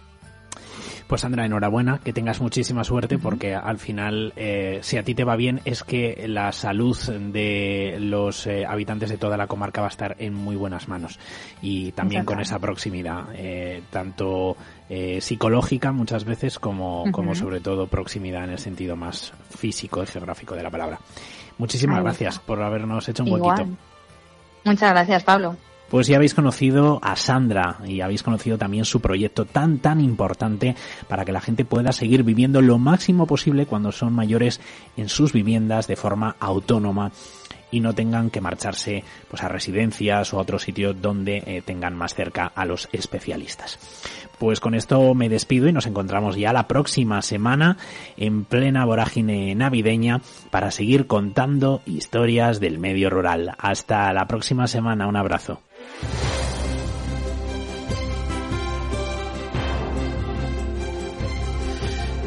Pues 1.07 1.21
Sandra, 1.21 1.45
enhorabuena, 1.45 2.01
que 2.03 2.13
tengas 2.13 2.41
muchísima 2.41 2.85
suerte 2.85 3.19
porque 3.19 3.55
al 3.55 3.79
final, 3.79 4.33
eh, 4.37 4.81
si 4.83 4.97
a 4.97 5.03
ti 5.03 5.15
te 5.15 5.25
va 5.25 5.37
bien, 5.37 5.61
es 5.65 5.85
que 5.85 6.27
la 6.29 6.53
salud 6.53 6.97
de 6.97 7.97
los 8.01 8.47
eh, 8.47 8.65
habitantes 8.67 9.11
de 9.11 9.19
toda 9.19 9.37
la 9.37 9.47
comarca 9.47 9.81
va 9.81 9.89
a 9.89 9.91
estar 9.91 10.17
en 10.19 10.35
muy 10.35 10.57
buenas 10.57 10.89
manos 10.89 11.19
y 11.63 11.93
también 11.93 12.25
con 12.25 12.41
esa 12.41 12.59
proximidad, 12.59 13.27
eh, 13.35 13.83
tanto 13.91 14.57
psicológica 15.19 15.91
muchas 15.91 16.25
veces 16.25 16.61
como, 16.61 17.11
como 17.11 17.35
sobre 17.35 17.59
todo 17.59 17.89
proximidad 17.89 18.45
en 18.45 18.51
el 18.51 18.59
sentido 18.59 18.95
más 18.95 19.33
físico 19.51 20.01
y 20.03 20.07
geográfico 20.07 20.55
de 20.55 20.63
la 20.63 20.71
palabra. 20.71 21.01
Muchísimas 21.59 22.03
gracias 22.03 22.39
por 22.39 22.63
habernos 22.63 23.09
hecho 23.09 23.25
un 23.25 23.33
huequito. 23.33 23.67
Muchas 24.65 24.91
gracias, 24.91 25.25
Pablo. 25.25 25.57
Pues 25.91 26.09
ya 26.09 26.17
habéis 26.17 26.35
conocido 26.35 26.99
a 27.03 27.15
Sandra 27.17 27.79
y 27.87 28.01
habéis 28.01 28.23
conocido 28.23 28.59
también 28.59 28.85
su 28.85 29.01
proyecto 29.01 29.45
tan 29.45 29.79
tan 29.79 30.01
importante 30.01 30.75
para 31.09 31.25
que 31.25 31.33
la 31.33 31.41
gente 31.41 31.65
pueda 31.65 31.93
seguir 31.93 32.25
viviendo 32.25 32.61
lo 32.61 32.79
máximo 32.79 33.27
posible 33.27 33.67
cuando 33.67 33.93
son 33.93 34.13
mayores 34.13 34.61
en 34.97 35.09
sus 35.09 35.33
viviendas 35.33 35.87
de 35.87 35.97
forma 35.97 36.37
autónoma 36.41 37.13
y 37.71 37.81
no 37.81 37.95
tengan 37.95 38.31
que 38.31 38.41
marcharse 38.41 39.05
pues 39.29 39.43
a 39.43 39.49
residencias 39.49 40.33
o 40.33 40.39
a 40.39 40.43
otros 40.43 40.63
sitios 40.63 41.01
donde 41.01 41.43
eh, 41.47 41.63
tengan 41.65 41.95
más 41.95 42.15
cerca 42.15 42.47
a 42.55 42.65
los 42.65 42.89
especialistas. 42.93 43.79
Pues 44.39 44.61
con 44.61 44.75
esto 44.75 45.15
me 45.15 45.29
despido 45.29 45.69
y 45.69 45.73
nos 45.73 45.87
encontramos 45.87 46.37
ya 46.37 46.53
la 46.53 46.69
próxima 46.69 47.23
semana 47.23 47.79
en 48.17 48.45
plena 48.45 48.85
vorágine 48.85 49.55
navideña 49.55 50.21
para 50.51 50.71
seguir 50.71 51.07
contando 51.07 51.83
historias 51.87 52.61
del 52.61 52.79
medio 52.79 53.11
rural. 53.11 53.55
Hasta 53.59 54.13
la 54.13 54.27
próxima 54.27 54.67
semana, 54.67 55.07
un 55.07 55.17
abrazo. 55.17 55.61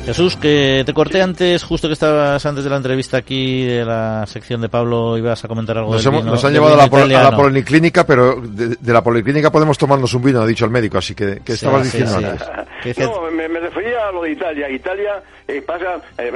Jesús, 0.05 0.37
que 0.37 0.81
te 0.87 0.93
corté 0.93 1.21
antes, 1.21 1.61
justo 1.63 1.87
que 1.87 1.93
estabas 1.93 2.43
antes 2.43 2.63
de 2.63 2.69
la 2.71 2.77
entrevista 2.77 3.17
aquí 3.17 3.63
de 3.65 3.85
la 3.85 4.25
sección 4.25 4.59
de 4.59 4.67
Pablo, 4.67 5.15
ibas 5.19 5.43
a 5.45 5.47
comentar 5.47 5.77
algo 5.77 5.91
Nos, 5.93 6.03
del 6.03 6.11
hemos, 6.13 6.21
vino- 6.23 6.31
nos 6.33 6.43
han 6.45 6.53
llevado 6.53 6.73
a 6.73 6.77
la, 6.77 6.89
pol- 6.89 7.11
a 7.15 7.23
la 7.23 7.31
policlínica, 7.35 8.07
pero 8.07 8.41
de, 8.41 8.69
de 8.79 8.93
la 8.93 9.03
policlínica 9.03 9.51
podemos 9.51 9.77
tomarnos 9.77 10.11
un 10.15 10.23
vino, 10.23 10.41
ha 10.41 10.47
dicho 10.47 10.65
el 10.65 10.71
médico, 10.71 10.97
así 10.97 11.13
que, 11.13 11.41
¿qué 11.45 11.51
Sí, 11.55 11.65
estabas 11.65 11.87
sí, 11.87 11.97
diciendo 11.99 12.19
sí. 12.19 12.25
antes? 12.85 12.97
No, 12.97 13.21
me, 13.29 13.47
me 13.47 13.59
refería 13.59 14.07
a 14.07 14.11
lo 14.11 14.23
de 14.23 14.31
Italia. 14.31 14.69
Italia 14.71 15.21
eh, 15.57 15.61
pasa, 15.61 16.01
eh, 16.17 16.31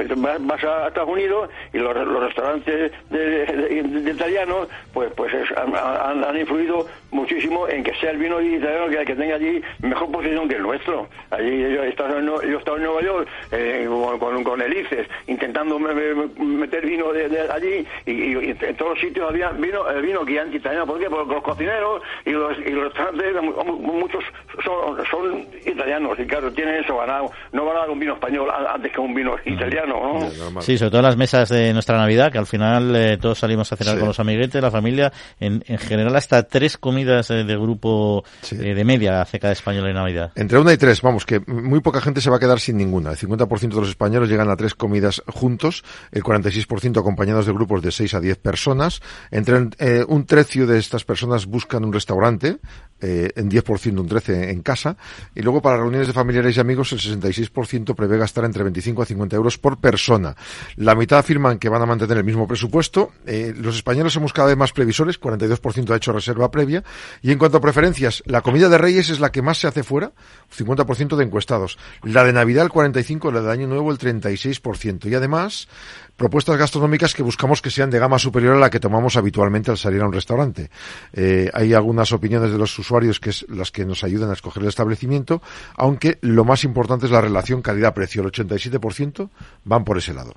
a 0.64 0.88
Estados 0.88 1.08
Unidos 1.08 1.50
y 1.72 1.78
los, 1.78 1.94
los 1.96 2.22
restaurantes 2.24 2.92
de, 3.10 4.10
italianos, 4.10 4.68
pues, 4.92 5.10
pues 5.16 5.32
es- 5.34 5.56
han, 5.56 5.74
han- 5.74 6.24
influido 6.36 6.86
muchísimo 7.12 7.68
en 7.68 7.84
que 7.84 7.94
sea 7.94 8.10
el 8.10 8.18
vino 8.18 8.40
italiano 8.40 8.88
que, 8.88 9.04
que 9.04 9.14
tenga 9.14 9.36
allí 9.36 9.62
mejor 9.80 10.10
posición 10.10 10.48
que 10.48 10.56
el 10.56 10.62
nuestro. 10.62 11.06
Allí 11.30 11.60
yo 11.60 11.82
he 11.84 11.88
estado 11.88 12.18
en, 12.18 12.26
Nueva 12.26 13.00
York 13.02 13.28
eh, 13.52 13.86
con, 13.88 14.18
con, 14.18 14.44
con 14.44 14.60
Elices, 14.60 15.06
intentando 15.28 15.78
me- 15.78 15.94
me- 15.94 16.26
meter 16.44 16.84
vino 16.84 17.12
de, 17.12 17.28
allí 17.50 17.86
y, 18.06 18.32
en 18.50 18.76
todos 18.76 18.92
los 18.92 19.00
sitios 19.00 19.30
había 19.30 19.50
vino, 19.50 19.88
el 19.88 20.02
vino 20.02 20.24
que 20.24 20.32
italiano. 20.56 20.86
¿Por 20.86 20.98
qué? 20.98 21.08
Porque 21.08 21.34
los 21.34 21.42
cocineros 21.42 22.02
y 22.24 22.30
los, 22.30 22.58
y 22.58 22.70
los 22.70 22.84
restaurantes, 22.84 23.42
mu- 23.42 23.64
mu- 23.64 23.92
muchos 24.00 24.24
son, 24.64 25.04
son 25.06 25.46
italianos 25.64 26.18
y 26.18 26.26
claro, 26.26 26.52
tienen 26.52 26.82
eso 26.82 26.96
ganado. 26.96 27.30
No 27.52 27.64
van 27.64 27.76
a 27.76 27.80
dar 27.80 27.90
un 27.90 27.98
vino 28.00 28.14
español 28.14 28.50
antes 28.50 28.92
que 28.92 29.00
un 29.04 29.14
vino 29.14 29.32
italiano, 29.44 30.20
¿no? 30.52 30.60
Sí, 30.62 30.76
sobre 30.78 30.90
todo 30.90 31.00
en 31.00 31.06
las 31.06 31.16
mesas 31.16 31.48
de 31.48 31.72
nuestra 31.72 31.96
Navidad, 31.98 32.32
que 32.32 32.38
al 32.38 32.46
final 32.46 32.94
eh, 32.96 33.18
todos 33.20 33.38
salimos 33.38 33.72
a 33.72 33.76
cenar 33.76 33.94
Sí. 33.94 33.98
con 34.00 34.08
los 34.08 34.20
amiguetes, 34.20 34.60
la 34.62 34.70
familia, 34.70 35.12
en, 35.40 35.62
en 35.66 35.78
general 35.78 36.14
hasta 36.16 36.42
tres 36.44 36.76
comidas 36.78 37.30
eh, 37.30 37.44
de 37.44 37.56
grupo 37.56 38.24
Sí. 38.42 38.56
eh, 38.60 38.74
de 38.74 38.84
media 38.84 39.20
hace 39.22 39.38
cada 39.38 39.52
español 39.52 39.86
en 39.88 39.94
Navidad. 39.94 40.32
Entre 40.36 40.58
una 40.58 40.72
y 40.72 40.76
tres, 40.76 41.00
vamos, 41.02 41.24
que 41.26 41.40
muy 41.46 41.80
poca 41.80 42.00
gente 42.00 42.20
se 42.20 42.30
va 42.30 42.36
a 42.36 42.40
quedar 42.40 42.60
sin 42.60 42.76
ninguna. 42.76 43.10
El 43.10 43.16
50% 43.16 43.44
50% 43.54 43.68
de 43.74 43.80
los 43.80 43.88
españoles 43.88 44.28
llegan 44.28 44.50
a 44.50 44.56
tres 44.56 44.74
comidas 44.74 45.22
juntos, 45.26 45.84
el 46.12 46.22
46% 46.22 46.98
acompañados 47.00 47.46
de 47.46 47.52
grupos 47.52 47.82
de 47.82 47.90
6 47.92 48.14
a 48.14 48.20
10 48.20 48.38
personas. 48.38 49.00
Entre 49.30 49.68
eh, 49.78 50.04
un 50.06 50.26
tercio 50.26 50.66
de 50.66 50.78
estas 50.78 51.04
personas 51.04 51.46
buscan 51.46 51.84
un 51.84 51.92
restaurante, 51.92 52.56
eh, 53.00 53.30
en 53.36 53.50
10% 53.50 53.98
un 54.00 54.08
13% 54.08 54.48
en 54.50 54.62
casa. 54.62 54.96
Y 55.34 55.42
luego 55.42 55.60
para 55.60 55.76
reuniones 55.78 56.06
de 56.06 56.12
familiares 56.12 56.56
y 56.56 56.60
amigos 56.60 56.92
el 56.92 57.00
66% 57.00 57.94
prevé 57.94 58.18
gastar 58.18 58.44
entre 58.44 58.62
25 58.62 58.93
a 59.02 59.06
50 59.06 59.36
euros 59.36 59.58
por 59.58 59.78
persona. 59.78 60.36
La 60.76 60.94
mitad 60.94 61.18
afirman 61.18 61.58
que 61.58 61.68
van 61.68 61.82
a 61.82 61.86
mantener 61.86 62.18
el 62.18 62.24
mismo 62.24 62.46
presupuesto. 62.46 63.12
Eh, 63.26 63.54
los 63.56 63.76
españoles 63.76 64.12
somos 64.12 64.32
cada 64.32 64.48
vez 64.48 64.56
más 64.56 64.72
previsores, 64.72 65.20
42% 65.20 65.90
ha 65.90 65.96
hecho 65.96 66.12
reserva 66.12 66.50
previa. 66.50 66.84
Y 67.22 67.32
en 67.32 67.38
cuanto 67.38 67.58
a 67.58 67.60
preferencias, 67.60 68.22
la 68.26 68.42
comida 68.42 68.68
de 68.68 68.78
Reyes 68.78 69.10
es 69.10 69.20
la 69.20 69.32
que 69.32 69.42
más 69.42 69.58
se 69.58 69.66
hace 69.66 69.82
fuera, 69.82 70.12
50% 70.56 71.16
de 71.16 71.24
encuestados. 71.24 71.78
La 72.02 72.24
de 72.24 72.32
Navidad 72.32 72.64
el 72.64 72.70
45%, 72.70 73.32
la 73.32 73.42
de 73.42 73.52
Año 73.52 73.66
Nuevo 73.66 73.90
el 73.90 73.98
36%. 73.98 75.10
Y 75.10 75.14
además, 75.14 75.68
propuestas 76.16 76.56
gastronómicas 76.56 77.14
que 77.14 77.22
buscamos 77.22 77.60
que 77.60 77.70
sean 77.70 77.90
de 77.90 77.98
gama 77.98 78.18
superior 78.18 78.56
a 78.56 78.58
la 78.58 78.70
que 78.70 78.80
tomamos 78.80 79.16
habitualmente 79.16 79.70
al 79.70 79.78
salir 79.78 80.00
a 80.02 80.06
un 80.06 80.12
restaurante. 80.12 80.70
Eh, 81.12 81.50
hay 81.52 81.74
algunas 81.74 82.12
opiniones 82.12 82.52
de 82.52 82.58
los 82.58 82.78
usuarios 82.78 83.20
que 83.20 83.30
es 83.30 83.46
las 83.48 83.70
que 83.70 83.84
nos 83.84 84.04
ayudan 84.04 84.30
a 84.30 84.34
escoger 84.34 84.62
el 84.62 84.68
establecimiento, 84.68 85.42
aunque 85.76 86.18
lo 86.20 86.44
más 86.44 86.64
importante 86.64 87.06
es 87.06 87.12
la 87.12 87.20
relación 87.20 87.62
calidad-precio. 87.62 88.22
El 88.22 88.32
87% 88.32 89.28
van 89.64 89.84
por 89.84 89.98
ese 89.98 90.14
lado. 90.14 90.34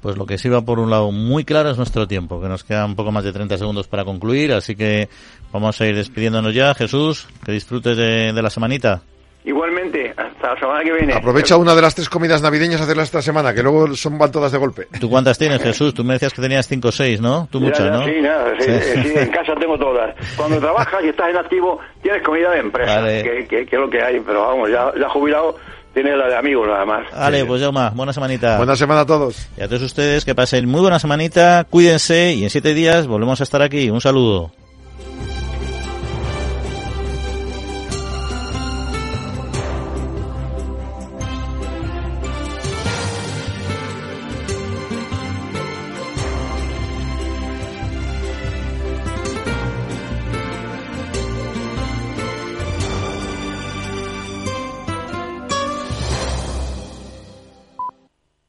Pues 0.00 0.16
lo 0.16 0.26
que 0.26 0.38
sí 0.38 0.48
va 0.48 0.62
por 0.62 0.78
un 0.78 0.90
lado 0.90 1.10
muy 1.10 1.44
claro 1.44 1.70
es 1.70 1.76
nuestro 1.76 2.06
tiempo, 2.06 2.40
que 2.40 2.48
nos 2.48 2.64
queda 2.64 2.84
un 2.84 2.94
poco 2.94 3.12
más 3.12 3.24
de 3.24 3.32
30 3.32 3.58
segundos 3.58 3.88
para 3.88 4.04
concluir, 4.04 4.52
así 4.52 4.76
que 4.76 5.08
vamos 5.52 5.80
a 5.80 5.86
ir 5.86 5.96
despidiéndonos 5.96 6.54
ya. 6.54 6.74
Jesús, 6.74 7.26
que 7.44 7.52
disfrutes 7.52 7.96
de 7.96 8.42
la 8.42 8.50
semanita. 8.50 9.02
Igualmente, 9.44 10.14
hasta 10.16 10.54
la 10.54 10.58
semana 10.58 10.82
que 10.82 10.92
viene. 10.92 11.12
Aprovecha 11.12 11.58
una 11.58 11.74
de 11.74 11.82
las 11.82 11.94
tres 11.94 12.08
comidas 12.08 12.40
navideñas 12.40 12.80
a 12.80 12.84
hacerlas 12.84 13.08
esta 13.08 13.20
semana, 13.20 13.52
que 13.52 13.62
luego 13.62 13.94
son 13.94 14.16
van 14.16 14.32
todas 14.32 14.50
de 14.52 14.56
golpe. 14.56 14.88
¿Tú 14.98 15.10
cuántas 15.10 15.36
tienes, 15.36 15.62
Jesús? 15.62 15.92
Tú 15.92 16.02
me 16.02 16.14
decías 16.14 16.32
que 16.32 16.40
tenías 16.40 16.66
cinco 16.66 16.88
o 16.88 16.92
seis, 16.92 17.20
¿no? 17.20 17.46
Tú 17.50 17.60
muchas, 17.60 17.90
¿no? 17.90 18.06
Sí, 18.06 18.22
nada, 18.22 18.54
sí, 18.58 18.70
sí. 18.80 19.12
en 19.14 19.30
casa 19.30 19.54
tengo 19.60 19.76
todas. 19.76 20.14
Cuando 20.34 20.58
trabajas 20.58 21.04
y 21.04 21.08
estás 21.08 21.28
en 21.28 21.36
activo, 21.36 21.78
tienes 22.02 22.22
comida 22.22 22.52
de 22.52 22.60
empresa, 22.60 23.04
que, 23.04 23.46
que, 23.46 23.62
es 23.70 23.72
lo 23.78 23.90
que 23.90 24.02
hay, 24.02 24.18
pero 24.20 24.46
vamos, 24.46 24.70
ya, 24.70 24.90
ya 24.98 25.10
jubilado 25.10 25.56
tiene 25.92 26.16
la 26.16 26.26
de 26.26 26.36
amigos 26.36 26.66
nada 26.66 26.86
más. 26.86 27.10
Vale, 27.12 27.44
pues 27.44 27.60
Jaume, 27.60 27.90
buena 27.94 28.14
semanita. 28.14 28.56
Buena 28.56 28.76
semana 28.76 29.02
a 29.02 29.06
todos. 29.06 29.48
Y 29.58 29.60
a 29.60 29.68
todos 29.68 29.82
ustedes 29.82 30.24
que 30.24 30.34
pasen 30.34 30.66
muy 30.66 30.80
buena 30.80 30.98
semanita, 30.98 31.66
cuídense 31.68 32.32
y 32.32 32.44
en 32.44 32.50
siete 32.50 32.72
días 32.72 33.06
volvemos 33.06 33.40
a 33.40 33.44
estar 33.44 33.60
aquí. 33.60 33.90
Un 33.90 34.00
saludo. 34.00 34.52